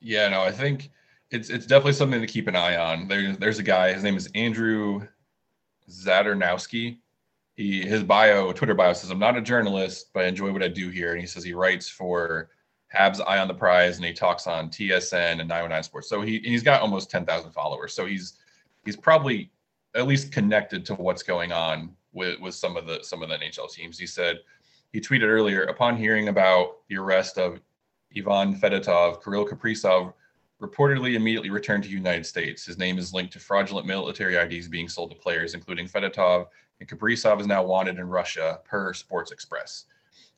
Yeah, 0.00 0.28
no, 0.28 0.40
I 0.40 0.50
think 0.50 0.90
it's 1.30 1.50
it's 1.50 1.66
definitely 1.66 1.92
something 1.92 2.20
to 2.20 2.26
keep 2.26 2.48
an 2.48 2.56
eye 2.56 2.76
on. 2.76 3.08
There's 3.08 3.36
there's 3.36 3.58
a 3.58 3.62
guy, 3.62 3.92
his 3.92 4.02
name 4.02 4.16
is 4.16 4.28
Andrew 4.34 5.06
Zadernowski. 5.92 6.98
He 7.54 7.82
his 7.82 8.02
bio, 8.02 8.52
Twitter 8.52 8.74
bio 8.74 8.92
says, 8.92 9.10
I'm 9.10 9.18
not 9.18 9.36
a 9.36 9.42
journalist, 9.42 10.08
but 10.14 10.24
I 10.24 10.28
enjoy 10.28 10.52
what 10.52 10.62
I 10.62 10.68
do 10.68 10.88
here. 10.88 11.12
And 11.12 11.20
he 11.20 11.26
says 11.26 11.44
he 11.44 11.52
writes 11.52 11.88
for 11.88 12.48
Habs 12.94 13.20
Eye 13.26 13.38
on 13.38 13.48
the 13.48 13.54
Prize 13.54 13.96
and 13.96 14.04
he 14.04 14.12
talks 14.12 14.46
on 14.46 14.68
TSN 14.68 15.40
and 15.40 15.48
909 15.48 15.82
Sports. 15.82 16.08
So 16.08 16.22
he 16.22 16.38
he's 16.38 16.62
got 16.62 16.80
almost 16.80 17.10
10,000 17.10 17.52
followers. 17.52 17.94
So 17.94 18.06
he's 18.06 18.34
he's 18.84 18.96
probably 18.96 19.50
at 19.94 20.06
least 20.06 20.32
connected 20.32 20.84
to 20.86 20.94
what's 20.94 21.22
going 21.22 21.52
on 21.52 21.94
with 22.12 22.40
with 22.40 22.54
some 22.54 22.76
of 22.76 22.86
the 22.86 23.00
some 23.02 23.22
of 23.22 23.28
the 23.28 23.36
NHL 23.36 23.70
teams. 23.70 23.98
He 23.98 24.06
said 24.06 24.38
he 24.92 25.00
tweeted 25.00 25.28
earlier 25.28 25.64
upon 25.64 25.96
hearing 25.96 26.28
about 26.28 26.78
the 26.88 26.96
arrest 26.96 27.38
of 27.38 27.60
Ivan 28.16 28.54
Fedotov, 28.58 29.22
Kirill 29.22 29.46
Kaprizov 29.46 30.12
reportedly 30.62 31.14
immediately 31.14 31.50
returned 31.50 31.82
to 31.82 31.88
the 31.88 31.94
United 31.94 32.24
States. 32.24 32.64
His 32.64 32.78
name 32.78 32.96
is 32.96 33.12
linked 33.12 33.32
to 33.32 33.40
fraudulent 33.40 33.86
military 33.86 34.36
IDs 34.36 34.68
being 34.68 34.88
sold 34.88 35.10
to 35.10 35.16
players, 35.16 35.54
including 35.54 35.88
Fedotov, 35.88 36.46
and 36.78 36.88
Kaprizov 36.88 37.40
is 37.40 37.46
now 37.46 37.64
wanted 37.64 37.98
in 37.98 38.08
Russia 38.08 38.60
per 38.64 38.94
Sports 38.94 39.32
Express, 39.32 39.86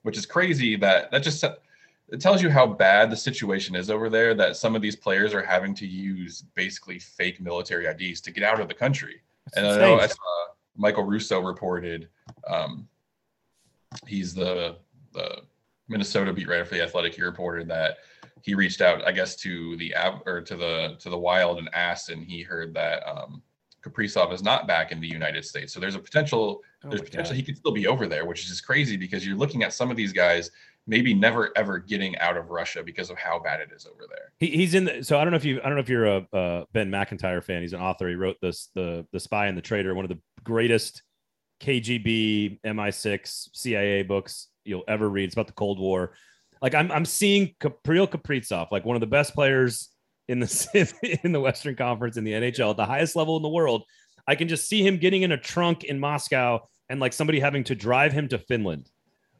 which 0.02 0.16
is 0.16 0.24
crazy. 0.24 0.76
That 0.76 1.10
that 1.10 1.22
just 1.22 1.44
it 1.44 2.20
tells 2.20 2.42
you 2.42 2.50
how 2.50 2.66
bad 2.66 3.10
the 3.10 3.16
situation 3.16 3.74
is 3.74 3.90
over 3.90 4.08
there. 4.08 4.34
That 4.34 4.56
some 4.56 4.74
of 4.74 4.82
these 4.82 4.96
players 4.96 5.34
are 5.34 5.42
having 5.42 5.74
to 5.76 5.86
use 5.86 6.42
basically 6.54 6.98
fake 6.98 7.40
military 7.40 7.86
IDs 7.86 8.20
to 8.22 8.30
get 8.30 8.44
out 8.44 8.60
of 8.60 8.68
the 8.68 8.74
country. 8.74 9.20
That's 9.44 9.58
and 9.58 9.66
insane. 9.66 9.82
I 9.82 9.86
know 9.86 10.00
I 10.00 10.06
saw 10.06 10.46
Michael 10.76 11.04
Russo 11.04 11.40
reported. 11.40 12.08
Um, 12.48 12.88
he's 14.06 14.34
the 14.34 14.76
the 15.12 15.42
Minnesota 15.88 16.32
beat 16.32 16.48
writer 16.48 16.64
for 16.64 16.74
the 16.74 16.82
Athletic. 16.82 17.14
He 17.14 17.22
reported 17.22 17.68
that 17.68 17.98
he 18.44 18.54
reached 18.54 18.82
out, 18.82 19.02
I 19.08 19.12
guess, 19.12 19.36
to 19.36 19.74
the 19.78 19.94
or 20.26 20.42
to 20.42 20.54
the 20.54 20.96
to 20.98 21.08
the 21.08 21.16
Wild 21.16 21.58
and 21.58 21.70
asked, 21.72 22.10
and 22.10 22.22
he 22.22 22.42
heard 22.42 22.74
that 22.74 23.02
um, 23.08 23.42
Kaprizov 23.82 24.34
is 24.34 24.42
not 24.42 24.68
back 24.68 24.92
in 24.92 25.00
the 25.00 25.08
United 25.08 25.46
States. 25.46 25.72
So 25.72 25.80
there's 25.80 25.94
a 25.94 25.98
potential. 25.98 26.60
Oh 26.84 26.90
there's 26.90 27.00
potential 27.00 27.30
God. 27.30 27.36
he 27.36 27.42
could 27.42 27.56
still 27.56 27.72
be 27.72 27.86
over 27.86 28.06
there, 28.06 28.26
which 28.26 28.42
is 28.42 28.50
just 28.50 28.66
crazy 28.66 28.98
because 28.98 29.26
you're 29.26 29.34
looking 29.34 29.62
at 29.62 29.72
some 29.72 29.90
of 29.90 29.96
these 29.96 30.12
guys 30.12 30.50
maybe 30.86 31.14
never 31.14 31.56
ever 31.56 31.78
getting 31.78 32.18
out 32.18 32.36
of 32.36 32.50
Russia 32.50 32.82
because 32.82 33.08
of 33.08 33.16
how 33.16 33.38
bad 33.38 33.60
it 33.60 33.70
is 33.74 33.86
over 33.86 34.04
there. 34.06 34.30
He, 34.38 34.48
he's 34.48 34.74
in. 34.74 34.84
The, 34.84 35.02
so 35.02 35.18
I 35.18 35.24
don't 35.24 35.30
know 35.30 35.38
if 35.38 35.44
you. 35.46 35.60
I 35.60 35.64
don't 35.64 35.76
know 35.76 35.80
if 35.80 35.88
you're 35.88 36.04
a, 36.04 36.26
a 36.34 36.66
Ben 36.74 36.90
Macintyre 36.90 37.40
fan. 37.40 37.62
He's 37.62 37.72
an 37.72 37.80
author. 37.80 38.10
He 38.10 38.14
wrote 38.14 38.36
this 38.42 38.68
the 38.74 39.06
the 39.10 39.20
Spy 39.20 39.46
and 39.46 39.56
the 39.56 39.62
Traitor, 39.62 39.94
one 39.94 40.04
of 40.04 40.10
the 40.10 40.20
greatest 40.42 41.02
KGB, 41.62 42.60
MI6, 42.60 43.48
CIA 43.54 44.02
books 44.02 44.48
you'll 44.64 44.84
ever 44.86 45.08
read. 45.08 45.24
It's 45.24 45.34
about 45.34 45.46
the 45.46 45.54
Cold 45.54 45.78
War. 45.78 46.12
Like 46.62 46.74
I'm 46.74 46.90
I'm 46.90 47.04
seeing 47.04 47.54
Kapril 47.60 48.08
Kaprizov, 48.08 48.70
like 48.70 48.84
one 48.84 48.96
of 48.96 49.00
the 49.00 49.06
best 49.06 49.34
players 49.34 49.90
in 50.28 50.40
the 50.40 51.18
in 51.24 51.32
the 51.32 51.40
Western 51.40 51.76
Conference 51.76 52.16
in 52.16 52.24
the 52.24 52.32
NHL 52.32 52.70
at 52.70 52.76
the 52.76 52.86
highest 52.86 53.16
level 53.16 53.36
in 53.36 53.42
the 53.42 53.48
world. 53.48 53.84
I 54.26 54.34
can 54.34 54.48
just 54.48 54.68
see 54.68 54.84
him 54.84 54.96
getting 54.96 55.22
in 55.22 55.32
a 55.32 55.36
trunk 55.38 55.84
in 55.84 55.98
Moscow 55.98 56.60
and 56.88 57.00
like 57.00 57.12
somebody 57.12 57.40
having 57.40 57.64
to 57.64 57.74
drive 57.74 58.12
him 58.12 58.28
to 58.28 58.38
Finland. 58.38 58.88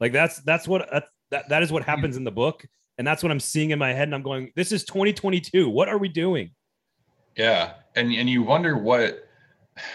Like 0.00 0.12
that's 0.12 0.38
that's 0.42 0.68
what 0.68 0.88
that 1.30 1.48
that 1.48 1.62
is 1.62 1.72
what 1.72 1.84
happens 1.84 2.16
in 2.16 2.24
the 2.24 2.32
book, 2.32 2.64
and 2.98 3.06
that's 3.06 3.22
what 3.22 3.32
I'm 3.32 3.40
seeing 3.40 3.70
in 3.70 3.78
my 3.78 3.92
head. 3.92 4.08
And 4.08 4.14
I'm 4.14 4.22
going, 4.22 4.52
this 4.56 4.72
is 4.72 4.84
2022. 4.84 5.68
What 5.68 5.88
are 5.88 5.98
we 5.98 6.08
doing? 6.08 6.50
Yeah, 7.36 7.74
and 7.96 8.12
and 8.12 8.28
you 8.28 8.42
wonder 8.42 8.76
what 8.76 9.28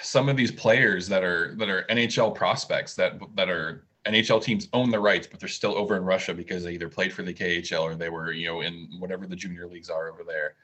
some 0.02 0.28
of 0.28 0.36
these 0.36 0.52
players 0.52 1.08
that 1.08 1.24
are 1.24 1.56
that 1.58 1.70
are 1.70 1.86
NHL 1.90 2.36
prospects 2.36 2.96
that 2.96 3.20
that 3.36 3.50
are 3.50 3.86
NHL 4.10 4.42
teams 4.42 4.68
own 4.74 4.90
the 4.90 5.00
rights, 5.00 5.28
but 5.28 5.40
they're 5.40 5.50
still 5.50 5.76
over 5.76 5.96
in 5.96 6.04
Russia 6.04 6.34
because 6.34 6.64
they 6.64 6.74
either 6.74 6.90
played 6.90 7.14
for 7.14 7.24
the 7.24 7.34
KHL 7.34 7.82
or 7.82 7.96
they 7.96 8.10
were, 8.10 8.32
you 8.32 8.48
know, 8.48 8.62
in 8.62 8.90
whatever 9.00 9.28
the 9.28 9.36
junior 9.36 9.68
leagues 9.68 9.90
are 9.90 10.10
over 10.10 10.24
there. 10.24 10.56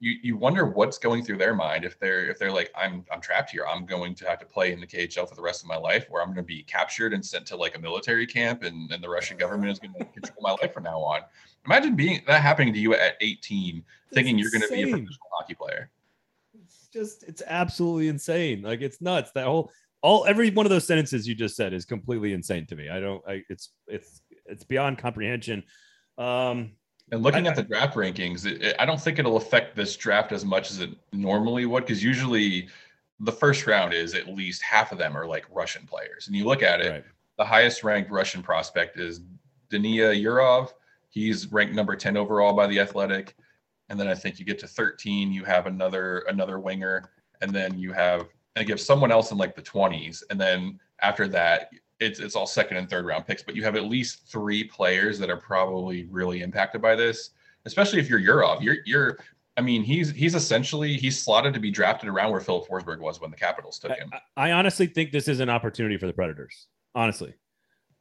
You 0.00 0.16
you 0.22 0.36
wonder 0.36 0.66
what's 0.66 0.98
going 0.98 1.24
through 1.24 1.38
their 1.38 1.54
mind 1.54 1.84
if 1.84 1.98
they're 1.98 2.28
if 2.28 2.38
they're 2.38 2.52
like, 2.52 2.70
I'm 2.76 3.04
I'm 3.12 3.20
trapped 3.20 3.50
here. 3.50 3.66
I'm 3.66 3.86
going 3.86 4.14
to 4.16 4.28
have 4.28 4.38
to 4.40 4.46
play 4.46 4.72
in 4.72 4.80
the 4.80 4.86
KHL 4.86 5.28
for 5.28 5.34
the 5.34 5.42
rest 5.42 5.62
of 5.62 5.68
my 5.68 5.76
life, 5.76 6.06
or 6.10 6.20
I'm 6.20 6.28
going 6.28 6.36
to 6.36 6.42
be 6.42 6.62
captured 6.62 7.12
and 7.12 7.24
sent 7.24 7.46
to 7.46 7.56
like 7.56 7.76
a 7.76 7.80
military 7.80 8.26
camp, 8.26 8.62
and, 8.62 8.90
and 8.92 9.02
the 9.02 9.08
Russian 9.08 9.36
government 9.36 9.72
is 9.72 9.78
going 9.78 9.94
to 9.94 10.04
control 10.04 10.38
my 10.40 10.52
life 10.52 10.74
from 10.74 10.84
now 10.84 10.98
on. 10.98 11.22
Imagine 11.66 11.96
being 11.96 12.22
that 12.26 12.42
happening 12.42 12.72
to 12.74 12.80
you 12.80 12.94
at 12.94 13.14
18, 13.20 13.76
That's 13.76 14.14
thinking 14.14 14.38
you're 14.38 14.50
going 14.50 14.62
to 14.62 14.68
be 14.68 14.82
a 14.82 14.86
professional 14.86 15.28
hockey 15.38 15.54
player 15.54 15.90
just 16.94 17.24
it's 17.24 17.42
absolutely 17.46 18.08
insane. 18.08 18.62
Like 18.62 18.80
it's 18.80 19.02
nuts. 19.02 19.32
That 19.32 19.44
whole 19.44 19.70
all 20.04 20.24
every 20.26 20.50
one 20.50 20.66
of 20.66 20.70
those 20.70 20.86
sentences 20.86 21.26
you 21.26 21.34
just 21.34 21.56
said 21.56 21.72
is 21.72 21.84
completely 21.84 22.32
insane 22.32 22.66
to 22.66 22.76
me. 22.76 22.88
I 22.88 23.00
don't. 23.00 23.22
I 23.26 23.42
it's 23.48 23.70
it's 23.86 24.20
it's 24.46 24.62
beyond 24.62 24.98
comprehension. 24.98 25.64
Um, 26.18 26.72
and 27.10 27.22
looking 27.22 27.46
I, 27.46 27.50
at 27.50 27.56
the 27.56 27.62
draft 27.62 27.96
rankings, 27.96 28.46
it, 28.46 28.62
it, 28.62 28.76
I 28.78 28.84
don't 28.84 29.00
think 29.00 29.18
it'll 29.18 29.36
affect 29.36 29.74
this 29.74 29.96
draft 29.96 30.32
as 30.32 30.44
much 30.44 30.70
as 30.70 30.80
it 30.80 30.90
normally 31.12 31.66
would, 31.66 31.84
because 31.84 32.02
usually 32.02 32.68
the 33.20 33.32
first 33.32 33.66
round 33.66 33.94
is 33.94 34.14
at 34.14 34.28
least 34.28 34.62
half 34.62 34.92
of 34.92 34.98
them 34.98 35.16
are 35.16 35.26
like 35.26 35.46
Russian 35.50 35.86
players. 35.86 36.26
And 36.26 36.36
you 36.36 36.44
look 36.44 36.62
at 36.62 36.80
it, 36.80 36.90
right. 36.90 37.04
the 37.38 37.44
highest 37.44 37.82
ranked 37.82 38.10
Russian 38.10 38.42
prospect 38.42 38.98
is 38.98 39.20
Danila 39.70 40.20
Yurov. 40.20 40.72
He's 41.10 41.50
ranked 41.52 41.74
number 41.74 41.96
10 41.96 42.16
overall 42.16 42.52
by 42.52 42.66
the 42.66 42.80
Athletic 42.80 43.34
and 43.88 44.00
then 44.00 44.08
I 44.08 44.14
think 44.14 44.38
you 44.38 44.44
get 44.44 44.58
to 44.60 44.66
13, 44.68 45.32
you 45.32 45.44
have 45.44 45.66
another 45.66 46.24
another 46.28 46.58
winger, 46.58 47.10
and 47.40 47.52
then 47.52 47.78
you 47.78 47.92
have 47.92 48.28
and 48.56 48.66
give 48.66 48.80
someone 48.80 49.10
else 49.10 49.30
in 49.30 49.38
like 49.38 49.54
the 49.54 49.62
20s, 49.62 50.22
and 50.30 50.40
then 50.40 50.78
after 51.00 51.28
that, 51.28 51.70
it's 52.00 52.20
it's 52.20 52.36
all 52.36 52.46
second 52.46 52.76
and 52.76 52.88
third 52.88 53.06
round 53.06 53.26
picks. 53.26 53.42
But 53.42 53.56
you 53.56 53.64
have 53.64 53.76
at 53.76 53.84
least 53.84 54.28
three 54.30 54.64
players 54.64 55.18
that 55.18 55.30
are 55.30 55.36
probably 55.36 56.06
really 56.10 56.42
impacted 56.42 56.82
by 56.82 56.94
this, 56.94 57.30
especially 57.64 58.00
if 58.00 58.08
you're 58.08 58.20
Yurov. 58.20 58.62
You're 58.62 58.76
you're 58.84 59.18
I 59.56 59.60
mean, 59.60 59.82
he's 59.84 60.10
he's 60.10 60.34
essentially 60.34 60.96
he's 60.96 61.22
slotted 61.22 61.54
to 61.54 61.60
be 61.60 61.70
drafted 61.70 62.08
around 62.08 62.32
where 62.32 62.40
Filip 62.40 62.68
Forsberg 62.68 62.98
was 62.98 63.20
when 63.20 63.30
the 63.30 63.36
Capitals 63.36 63.78
took 63.78 63.92
him. 63.92 64.10
I, 64.12 64.48
I 64.48 64.52
honestly 64.52 64.86
think 64.86 65.12
this 65.12 65.28
is 65.28 65.40
an 65.40 65.48
opportunity 65.48 65.96
for 65.96 66.06
the 66.06 66.12
Predators. 66.12 66.66
Honestly, 66.94 67.34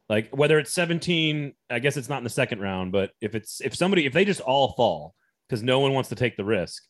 like 0.09 0.29
whether 0.35 0.57
it's 0.57 0.73
17, 0.73 1.53
I 1.69 1.79
guess 1.79 1.97
it's 1.97 2.09
not 2.09 2.17
in 2.17 2.23
the 2.23 2.29
second 2.29 2.59
round, 2.59 2.91
but 2.91 3.11
if 3.21 3.35
it's 3.35 3.61
if 3.61 3.75
somebody 3.75 4.05
if 4.05 4.13
they 4.13 4.25
just 4.25 4.41
all 4.41 4.73
fall 4.73 5.15
because 5.47 5.61
no 5.61 5.79
one 5.79 5.93
wants 5.93 6.09
to 6.09 6.15
take 6.15 6.37
the 6.37 6.45
risk. 6.45 6.83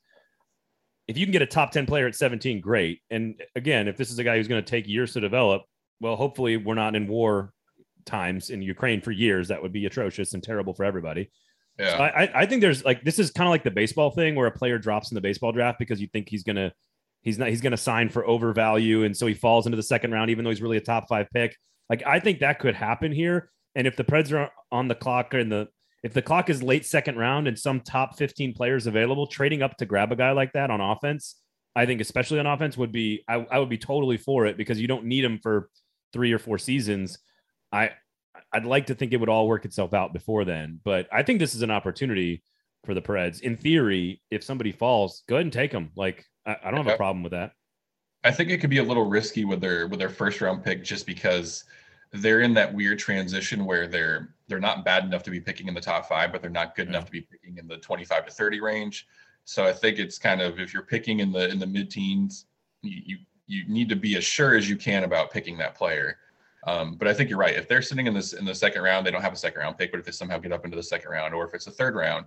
If 1.08 1.18
you 1.18 1.26
can 1.26 1.34
get 1.34 1.42
a 1.42 1.48
top 1.48 1.72
10 1.72 1.86
player 1.86 2.08
at 2.08 2.16
17, 2.16 2.62
great. 2.62 3.02
And 3.10 3.42
again, 3.56 3.88
if 3.88 3.98
this 3.98 4.10
is 4.10 4.20
a 4.20 4.24
guy 4.24 4.38
who's 4.38 4.48
going 4.48 4.64
to 4.64 4.70
take 4.70 4.88
years 4.88 5.14
to 5.14 5.20
develop, 5.20 5.64
well, 6.00 6.16
hopefully 6.16 6.58
we're 6.58 6.76
not 6.76 6.96
in 6.96 7.08
war 7.08 7.54
times 8.06 8.50
in 8.50 8.62
Ukraine 8.62 9.02
for 9.02 9.12
years. 9.12 9.48
That 9.48 9.62
would 9.62 9.74
be 9.74 9.86
atrocious 9.86 10.34
and 10.34 10.44
terrible 10.44 10.74
for 10.74 10.86
everybody. 10.86 11.30
Yeah. 11.80 11.98
So 11.98 12.04
I, 12.04 12.42
I 12.42 12.46
think 12.46 12.62
there's 12.62 12.86
like 12.86 13.04
this 13.04 13.20
is 13.20 13.32
kind 13.32 13.48
of 13.48 13.52
like 13.52 13.64
the 13.64 13.72
baseball 13.72 14.12
thing 14.12 14.36
where 14.36 14.48
a 14.48 14.52
player 14.52 14.78
drops 14.78 15.12
in 15.12 15.16
the 15.16 15.22
baseball 15.22 15.52
draft 15.52 15.80
because 15.80 16.00
you 16.00 16.08
think 16.08 16.30
he's 16.30 16.44
gonna 16.44 16.72
he's 17.22 17.40
not 17.40 17.50
he's 17.50 17.62
gonna 17.62 17.78
sign 17.78 18.10
for 18.10 18.28
overvalue 18.28 19.04
and 19.04 19.18
so 19.18 19.26
he 19.26 19.34
falls 19.34 19.66
into 19.66 19.76
the 19.76 19.84
second 19.84 20.12
round 20.12 20.30
even 20.30 20.44
though 20.44 20.52
he's 20.52 20.62
really 20.62 20.78
a 20.78 20.82
top 20.82 21.08
five 21.10 21.28
pick. 21.34 21.56
Like 21.90 22.04
I 22.06 22.20
think 22.20 22.40
that 22.40 22.60
could 22.60 22.76
happen 22.76 23.12
here. 23.12 23.50
And 23.76 23.88
if 23.88 23.96
the 23.96 24.04
Preds 24.04 24.32
are 24.32 24.52
on 24.72 24.88
the 24.88 24.96
clock 24.96 25.34
in 25.34 25.50
the 25.50 25.68
if 26.04 26.14
the 26.14 26.22
clock 26.22 26.50
is 26.50 26.62
late 26.62 26.86
second 26.86 27.18
round 27.18 27.48
and 27.48 27.58
some 27.58 27.80
top 27.80 28.18
15 28.18 28.54
players 28.54 28.88
available, 28.88 29.26
trading 29.26 29.62
up 29.62 29.78
to 29.78 29.86
grab 29.86 30.12
a 30.12 30.16
guy 30.16 30.32
like 30.32 30.52
that 30.54 30.70
on 30.70 30.82
offense, 30.82 31.38
I 31.76 31.86
think 31.86 32.02
especially 32.02 32.40
on 32.40 32.46
offense 32.46 32.78
would 32.78 32.92
be 32.92 33.24
I, 33.28 33.46
I 33.50 33.60
would 33.60 33.70
be 33.70 33.78
totally 33.78 34.18
for 34.18 34.46
it 34.46 34.58
because 34.58 34.80
you 34.80 34.88
don't 34.88 35.06
need 35.06 35.24
him 35.24 35.40
for 35.42 35.70
three 36.12 36.34
or 36.34 36.40
four 36.40 36.58
seasons. 36.58 37.18
I 37.72 37.92
I'd 38.52 38.66
like 38.66 38.88
to 38.88 38.96
think 38.96 39.14
it 39.14 39.20
would 39.20 39.30
all 39.30 39.48
work 39.48 39.66
itself 39.66 39.94
out 39.94 40.14
before 40.14 40.46
then, 40.46 40.80
but 40.84 41.08
I 41.12 41.24
think 41.24 41.40
this 41.40 41.56
is 41.56 41.62
an 41.62 41.72
opportunity 41.72 42.44
for 42.84 42.94
the 42.94 43.02
Preds. 43.02 43.42
In 43.42 43.56
theory, 43.56 44.22
if 44.30 44.44
somebody 44.44 44.72
falls, 44.72 45.24
go 45.28 45.36
ahead 45.36 45.46
and 45.46 45.54
take 45.54 45.72
them. 45.72 45.92
Like 45.96 46.26
I, 46.46 46.58
I 46.66 46.72
don't 46.72 46.86
have 46.86 46.94
a 46.94 46.98
problem 46.98 47.24
with 47.24 47.32
that. 47.32 47.54
I 48.26 48.32
think 48.32 48.50
it 48.50 48.60
could 48.60 48.70
be 48.70 48.78
a 48.78 48.84
little 48.84 49.06
risky 49.06 49.46
with 49.46 49.62
their 49.62 49.88
with 49.88 50.00
their 50.00 50.10
first 50.10 50.42
round 50.42 50.64
pick 50.64 50.84
just 50.84 51.08
because 51.08 51.64
they're 52.14 52.42
in 52.42 52.54
that 52.54 52.74
weird 52.74 53.00
transition 53.00 53.66
where 53.66 53.88
they're 53.88 54.30
they're 54.48 54.60
not 54.60 54.86
bad 54.86 55.04
enough 55.04 55.24
to 55.24 55.32
be 55.32 55.40
picking 55.40 55.68
in 55.68 55.74
the 55.74 55.82
top 55.82 56.08
five, 56.08 56.32
but 56.32 56.42
they're 56.42 56.52
not 56.52 56.76
good 56.76 56.86
yeah. 56.86 56.92
enough 56.92 57.06
to 57.06 57.12
be 57.12 57.22
picking 57.22 57.58
in 57.58 57.68
the 57.68 57.78
25 57.78 58.28
to 58.28 58.32
30 58.32 58.62
range. 58.62 59.08
So 59.46 59.66
I 59.66 59.74
think 59.74 59.98
it's 59.98 60.20
kind 60.20 60.42
of 60.42 60.60
if 60.60 60.74
you're 60.74 60.84
picking 60.84 61.20
in 61.20 61.32
the 61.32 61.50
in 61.50 61.60
the 61.60 61.66
mid 61.66 61.90
teens, 61.90 62.46
you, 62.82 63.02
you, 63.06 63.18
you 63.48 63.68
need 63.68 63.90
to 63.90 63.96
be 63.96 64.16
as 64.16 64.24
sure 64.24 64.56
as 64.56 64.70
you 64.70 64.76
can 64.76 65.04
about 65.04 65.32
picking 65.32 65.58
that 65.58 65.76
player. 65.76 66.18
Um, 66.66 66.96
but 66.96 67.08
I 67.08 67.14
think 67.14 67.30
you're 67.30 67.40
right. 67.40 67.56
If 67.56 67.68
they're 67.68 67.82
sitting 67.82 68.08
in 68.08 68.14
this 68.14 68.34
in 68.34 68.46
the 68.46 68.56
second 68.56 68.84
round, 68.84 69.06
they 69.06 69.12
don't 69.12 69.22
have 69.22 69.34
a 69.34 69.38
second 69.38 69.62
round 69.62 69.78
pick. 69.78 69.92
But 69.92 70.00
if 70.00 70.06
they 70.06 70.12
somehow 70.12 70.38
get 70.38 70.52
up 70.52 70.66
into 70.66 70.78
the 70.78 70.84
second 70.84 71.10
round, 71.10 71.34
or 71.34 71.46
if 71.46 71.54
it's 71.54 71.68
a 71.68 71.72
third 71.72 71.96
round, 71.96 72.26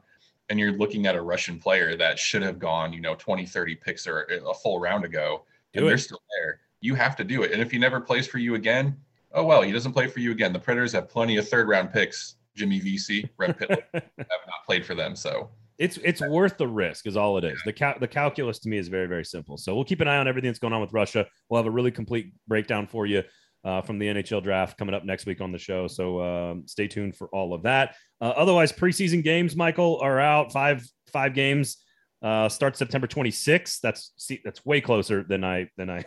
and 0.49 0.59
you're 0.59 0.73
looking 0.73 1.07
at 1.07 1.15
a 1.15 1.23
Russian 1.23 1.59
player 1.61 1.97
that 1.97 2.19
should 2.19 2.43
have 2.43 2.59
gone, 2.59 2.93
you 2.93 3.01
know, 3.01 3.15
20, 3.15 3.47
30 3.47 3.75
picks 3.77 4.07
or 4.07 4.23
a 4.23 4.55
full 4.55 4.81
round 4.81 5.05
ago, 5.05 5.45
do 5.73 5.79
and 5.79 5.87
it. 5.87 5.89
they're 5.89 5.99
still 5.99 6.23
there, 6.39 6.61
you 6.81 6.95
have 6.95 7.17
to 7.17 7.25
do 7.25 7.43
it. 7.45 7.53
And 7.53 7.63
if 7.63 7.71
he 7.71 7.79
never 7.79 8.01
plays 8.01 8.27
for 8.27 8.39
you 8.39 8.57
again, 8.57 8.97
oh 9.33 9.45
well, 9.45 9.63
he 9.63 9.73
doesn't 9.73 9.93
play 9.93 10.07
for 10.07 10.21
you 10.21 10.33
again. 10.33 10.53
The 10.53 10.59
Predators 10.59 10.93
have 10.93 11.09
plenty 11.09 11.37
of 11.37 11.49
third 11.49 11.69
round 11.69 11.93
picks. 11.93 12.37
Jimmy 12.55 12.81
Vesey, 12.81 13.29
Red 13.37 13.59
Pitt 13.59 13.71
have 13.93 14.03
not 14.19 14.65
played 14.65 14.85
for 14.85 14.95
them, 14.95 15.15
so 15.15 15.51
it's 15.79 15.99
it's 15.99 16.21
yeah. 16.21 16.29
worth 16.29 16.57
the 16.57 16.67
risk, 16.67 17.07
is 17.07 17.17
all 17.17 17.37
it 17.39 17.45
is. 17.45 17.61
The 17.65 17.73
cal- 17.73 17.99
the 17.99 18.09
calculus 18.09 18.59
to 18.61 18.69
me 18.69 18.79
is 18.79 18.89
very 18.89 19.07
very 19.07 19.25
simple. 19.25 19.57
So 19.57 19.75
we'll 19.75 19.85
keep 19.85 20.01
an 20.01 20.09
eye 20.09 20.17
on 20.17 20.27
everything 20.27 20.49
that's 20.49 20.59
going 20.59 20.73
on 20.73 20.81
with 20.81 20.93
Russia. 20.93 21.27
We'll 21.49 21.59
have 21.59 21.67
a 21.67 21.71
really 21.71 21.91
complete 21.91 22.33
breakdown 22.49 22.87
for 22.87 23.07
you. 23.07 23.23
Uh, 23.65 23.83
from 23.83 23.99
the 23.99 24.07
NHL 24.07 24.41
draft 24.45 24.79
coming 24.79 24.95
up 24.95 25.05
next 25.05 25.27
week 25.27 25.41
on 25.41 25.51
the 25.51 25.59
show. 25.59 25.89
So 25.89 26.23
um, 26.23 26.69
stay 26.69 26.87
tuned 26.87 27.17
for 27.17 27.27
all 27.31 27.53
of 27.53 27.65
that. 27.65 27.97
Uh, 28.21 28.33
otherwise, 28.37 28.71
preseason 28.71 29.25
games, 29.25 29.57
Michael, 29.57 29.99
are 30.01 30.21
out. 30.21 30.53
Five 30.53 30.87
five 31.13 31.35
games 31.35 31.79
uh, 32.27 32.49
starts 32.49 32.77
September 32.77 33.07
26th. 33.07 33.81
That's 33.81 34.11
see, 34.17 34.41
that's 34.45 34.67
way 34.67 34.81
closer 34.81 35.23
than 35.23 35.45
I 35.45 35.71
than 35.77 35.89
I 35.89 36.05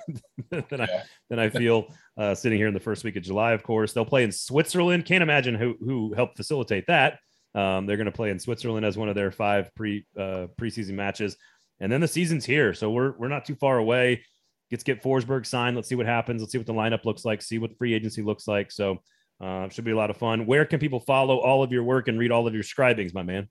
than 0.52 0.66
yeah. 0.70 0.82
I 0.82 1.04
than 1.30 1.40
I 1.40 1.50
feel 1.62 1.88
uh, 2.18 2.36
sitting 2.36 2.58
here 2.58 2.68
in 2.68 2.74
the 2.74 2.80
first 2.82 3.06
week 3.06 3.16
of 3.16 3.24
July. 3.24 3.54
Of 3.54 3.64
course, 3.64 3.94
they'll 3.94 4.04
play 4.04 4.26
in 4.26 4.32
Switzerland. 4.34 5.06
Can't 5.06 5.24
imagine 5.24 5.56
who 5.56 5.76
who 5.80 6.14
helped 6.14 6.36
facilitate 6.36 6.88
that. 6.88 7.20
Um, 7.56 7.86
they're 7.86 7.96
going 7.96 8.06
to 8.06 8.12
play 8.12 8.32
in 8.32 8.40
Switzerland 8.40 8.86
as 8.86 8.98
one 8.98 9.08
of 9.08 9.16
their 9.16 9.32
five 9.32 9.74
pre 9.76 10.06
uh, 10.18 10.48
preseason 10.60 10.92
matches, 10.92 11.38
and 11.80 11.90
then 11.90 12.02
the 12.02 12.08
season's 12.08 12.44
here. 12.44 12.74
So 12.74 12.92
we're 12.92 13.18
we're 13.18 13.30
not 13.30 13.46
too 13.46 13.56
far 13.56 13.78
away. 13.78 14.22
let's 14.72 14.84
get 14.84 15.02
Forsberg 15.02 15.46
signed. 15.46 15.78
Let's 15.78 15.88
see 15.88 15.96
what 15.96 16.06
happens. 16.06 16.42
Let's 16.42 16.52
see 16.52 16.58
what 16.58 16.68
the 16.68 16.74
lineup 16.74 17.06
looks 17.06 17.24
like. 17.24 17.42
See 17.42 17.60
what 17.60 17.78
free 17.78 17.94
agency 17.94 18.24
looks 18.24 18.46
like. 18.46 18.74
So 18.74 18.98
uh, 19.40 19.70
should 19.70 19.86
be 19.86 19.92
a 19.92 19.98
lot 19.98 20.10
of 20.10 20.18
fun. 20.18 20.46
Where 20.46 20.66
can 20.66 20.82
people 20.82 21.00
follow 21.00 21.38
all 21.38 21.64
of 21.64 21.72
your 21.72 21.84
work 21.84 22.10
and 22.10 22.20
read 22.20 22.32
all 22.32 22.46
of 22.46 22.54
your 22.54 22.64
scribings, 22.64 23.14
my 23.14 23.24
man? 23.24 23.48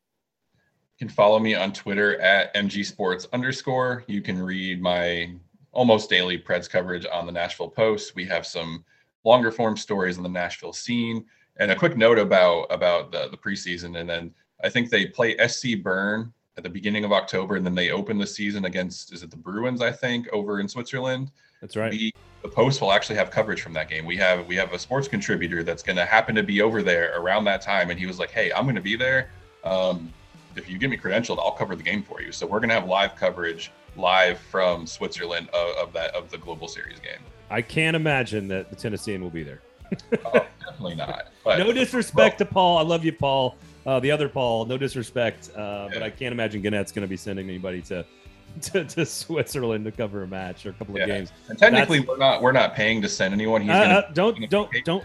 You 0.99 1.07
can 1.07 1.15
follow 1.15 1.39
me 1.39 1.55
on 1.55 1.73
Twitter 1.73 2.21
at 2.21 2.53
MG 2.55 2.85
Sports 2.85 3.29
underscore. 3.33 4.03
You 4.09 4.21
can 4.21 4.43
read 4.43 4.83
my 4.83 5.33
almost 5.71 6.11
daily 6.11 6.37
Preds 6.37 6.69
coverage 6.69 7.07
on 7.13 7.25
the 7.25 7.31
Nashville 7.31 7.69
Post. 7.69 8.17
We 8.17 8.25
have 8.25 8.45
some 8.45 8.85
longer 9.23 9.53
form 9.53 9.77
stories 9.77 10.17
on 10.17 10.25
the 10.25 10.29
Nashville 10.29 10.73
scene. 10.73 11.25
And 11.59 11.71
a 11.71 11.77
quick 11.77 11.97
note 11.97 12.19
about 12.19 12.67
about 12.71 13.13
the, 13.13 13.29
the 13.29 13.37
preseason. 13.37 14.01
And 14.01 14.11
then 14.11 14.35
I 14.65 14.69
think 14.69 14.91
they 14.91 15.07
play 15.07 15.37
SC 15.47 15.81
Bern 15.81 16.33
at 16.57 16.65
the 16.65 16.69
beginning 16.69 17.05
of 17.05 17.13
October, 17.13 17.55
and 17.55 17.65
then 17.65 17.77
they 17.77 17.91
open 17.91 18.19
the 18.19 18.27
season 18.27 18.65
against 18.65 19.13
is 19.13 19.23
it 19.23 19.31
the 19.31 19.37
Bruins? 19.37 19.81
I 19.81 19.93
think 19.93 20.29
over 20.33 20.59
in 20.59 20.67
Switzerland. 20.67 21.31
That's 21.61 21.77
right. 21.77 21.93
We, 21.93 22.13
the 22.43 22.49
Post 22.49 22.81
will 22.81 22.91
actually 22.91 23.17
have 23.17 23.31
coverage 23.31 23.63
from 23.63 23.73
that 23.75 23.89
game. 23.89 24.05
We 24.05 24.17
have 24.17 24.49
we 24.49 24.57
have 24.57 24.73
a 24.73 24.79
sports 24.81 25.07
contributor 25.07 25.63
that's 25.63 25.85
going 25.85 25.97
to 25.97 26.05
happen 26.05 26.35
to 26.35 26.43
be 26.43 26.61
over 26.61 26.83
there 26.83 27.17
around 27.21 27.45
that 27.45 27.63
time, 27.63 27.91
and 27.91 28.01
he 28.01 28.07
was 28.07 28.19
like, 28.19 28.31
"Hey, 28.31 28.53
I'm 28.53 28.65
going 28.65 28.75
to 28.75 28.81
be 28.81 28.97
there. 28.97 29.31
Um, 29.63 30.13
if 30.57 30.69
you 30.69 30.79
give 30.79 30.91
me 30.91 30.97
credentialed, 30.97 31.39
I'll 31.39 31.53
cover 31.53 31.77
the 31.77 31.83
game 31.83 32.03
for 32.03 32.21
you." 32.23 32.33
So 32.33 32.47
we're 32.47 32.61
going 32.61 32.71
to 32.71 32.75
have 32.75 32.89
live 32.89 33.17
coverage 33.17 33.71
live 33.97 34.39
from 34.39 34.87
Switzerland 34.87 35.49
of, 35.51 35.77
of 35.77 35.93
that 35.93 36.15
of 36.15 36.31
the 36.31 36.39
Global 36.39 36.69
Series 36.69 37.01
game. 37.01 37.21
I 37.51 37.63
can't 37.63 37.97
imagine 37.97 38.49
that 38.49 38.71
the 38.71 38.77
Tennessean 38.77 39.23
will 39.23 39.31
be 39.31 39.43
there. 39.43 39.61
oh, 40.27 40.47
definitely 40.65 40.95
not. 40.95 41.29
But, 41.45 41.59
no 41.59 41.73
disrespect 41.73 42.41
well, 42.41 42.49
to 42.49 42.55
Paul. 42.55 42.79
I 42.79 42.83
love 42.83 43.05
you, 43.05 43.13
Paul. 43.13 43.57
Uh, 43.87 43.99
the 44.01 44.11
other 44.11 44.29
Paul, 44.29 44.67
no 44.67 44.77
disrespect, 44.77 45.51
uh, 45.57 45.61
yeah. 45.61 45.89
but 45.95 46.03
I 46.03 46.11
can't 46.11 46.33
imagine 46.33 46.63
Gannett's 46.63 46.93
going 46.93 47.07
to 47.07 47.09
be 47.09 47.17
sending 47.17 47.49
anybody 47.49 47.81
to, 47.83 48.05
to, 48.61 48.85
to 48.85 49.07
Switzerland 49.07 49.87
to 49.87 49.93
cover 49.93 50.25
a 50.25 50.27
match 50.27 50.67
or 50.67 50.71
a 50.71 50.73
couple 50.75 50.95
of 50.95 51.01
yeah. 51.01 51.07
games. 51.07 51.33
And 51.49 51.59
technically, 51.59 52.01
That's, 52.01 52.09
we're 52.11 52.19
not 52.19 52.43
we're 52.43 52.53
not 52.53 52.75
paying 52.75 53.01
to 53.03 53.09
send 53.09 53.33
anyone. 53.33 53.63
He's 53.63 53.71
uh, 53.71 53.83
gonna, 53.83 53.95
uh, 53.95 54.11
don't 54.13 54.35
gonna 54.35 54.47
don't 54.47 54.71
don't. 54.85 55.05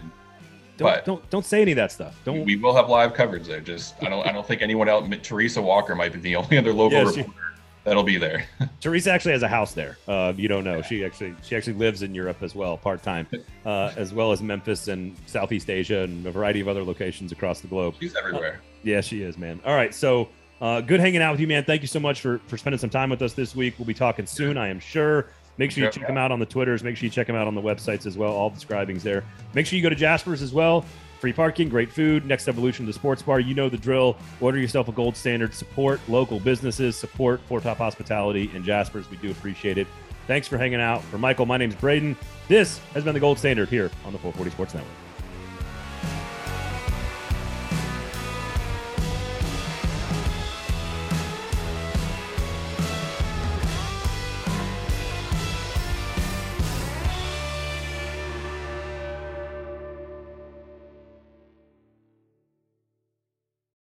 Don't, 0.76 1.04
don't 1.04 1.30
don't 1.30 1.46
say 1.46 1.62
any 1.62 1.72
of 1.72 1.76
that 1.76 1.92
stuff. 1.92 2.18
Don't. 2.24 2.44
We 2.44 2.56
will 2.56 2.74
have 2.74 2.88
live 2.88 3.14
coverage 3.14 3.46
there. 3.46 3.60
Just 3.60 3.94
I 4.02 4.08
don't 4.08 4.26
I 4.26 4.32
don't 4.32 4.46
think 4.46 4.62
anyone 4.62 4.88
else. 4.88 5.08
Teresa 5.22 5.62
Walker 5.62 5.94
might 5.94 6.12
be 6.12 6.20
the 6.20 6.36
only 6.36 6.58
other 6.58 6.72
local 6.72 6.98
yeah, 6.98 7.04
reporter 7.04 7.54
that'll 7.84 8.02
be 8.02 8.16
there. 8.16 8.46
Teresa 8.80 9.12
actually 9.12 9.32
has 9.32 9.42
a 9.42 9.48
house 9.48 9.72
there. 9.72 9.98
Uh, 10.08 10.32
you 10.36 10.48
don't 10.48 10.64
know. 10.64 10.82
She 10.82 11.04
actually 11.04 11.34
she 11.42 11.54
actually 11.54 11.74
lives 11.74 12.02
in 12.02 12.14
Europe 12.14 12.42
as 12.42 12.54
well, 12.54 12.76
part 12.76 13.02
time, 13.02 13.26
uh, 13.64 13.92
as 13.96 14.12
well 14.12 14.32
as 14.32 14.42
Memphis 14.42 14.88
and 14.88 15.16
Southeast 15.26 15.70
Asia 15.70 16.00
and 16.00 16.26
a 16.26 16.30
variety 16.30 16.60
of 16.60 16.68
other 16.68 16.82
locations 16.82 17.30
across 17.30 17.60
the 17.60 17.68
globe. 17.68 17.94
She's 18.00 18.16
everywhere. 18.16 18.60
Uh, 18.62 18.68
yeah, 18.82 19.00
she 19.00 19.22
is, 19.22 19.38
man. 19.38 19.60
All 19.64 19.76
right, 19.76 19.94
so 19.94 20.28
uh, 20.60 20.80
good 20.80 21.00
hanging 21.00 21.22
out 21.22 21.32
with 21.32 21.40
you, 21.40 21.46
man. 21.46 21.64
Thank 21.64 21.82
you 21.82 21.88
so 21.88 22.00
much 22.00 22.20
for 22.20 22.38
for 22.46 22.56
spending 22.56 22.78
some 22.78 22.90
time 22.90 23.10
with 23.10 23.22
us 23.22 23.34
this 23.34 23.54
week. 23.54 23.74
We'll 23.78 23.86
be 23.86 23.94
talking 23.94 24.26
soon, 24.26 24.58
I 24.58 24.68
am 24.68 24.80
sure. 24.80 25.28
Make 25.58 25.70
sure 25.70 25.84
you 25.84 25.90
check 25.90 26.06
them 26.06 26.16
out 26.16 26.32
on 26.32 26.40
the 26.40 26.46
Twitters. 26.46 26.82
Make 26.82 26.96
sure 26.96 27.04
you 27.04 27.10
check 27.10 27.26
them 27.26 27.36
out 27.36 27.46
on 27.46 27.54
the 27.54 27.62
websites 27.62 28.06
as 28.06 28.18
well. 28.18 28.32
All 28.32 28.50
the 28.50 28.56
describings 28.56 29.02
there. 29.02 29.24
Make 29.54 29.66
sure 29.66 29.76
you 29.76 29.82
go 29.82 29.88
to 29.88 29.94
Jasper's 29.94 30.42
as 30.42 30.52
well. 30.52 30.84
Free 31.20 31.32
parking, 31.32 31.68
great 31.68 31.90
food, 31.90 32.26
next 32.26 32.48
evolution, 32.48 32.84
the 32.84 32.92
sports 32.92 33.22
bar. 33.22 33.40
You 33.40 33.54
know 33.54 33.68
the 33.68 33.78
drill. 33.78 34.16
Order 34.40 34.58
yourself 34.58 34.88
a 34.88 34.92
gold 34.92 35.16
standard. 35.16 35.54
Support 35.54 36.00
local 36.08 36.40
businesses. 36.40 36.96
Support 36.96 37.40
Four 37.48 37.60
Top 37.60 37.78
Hospitality 37.78 38.50
and 38.54 38.64
Jaspers. 38.64 39.08
We 39.10 39.16
do 39.16 39.30
appreciate 39.30 39.78
it. 39.78 39.86
Thanks 40.26 40.48
for 40.48 40.58
hanging 40.58 40.80
out. 40.80 41.02
For 41.04 41.18
Michael, 41.18 41.46
my 41.46 41.56
name's 41.56 41.76
Braden. 41.76 42.16
This 42.48 42.78
has 42.92 43.04
been 43.04 43.14
the 43.14 43.20
gold 43.20 43.38
standard 43.38 43.68
here 43.68 43.90
on 44.04 44.12
the 44.12 44.18
440 44.18 44.50
Sports 44.50 44.74
Network. 44.74 45.03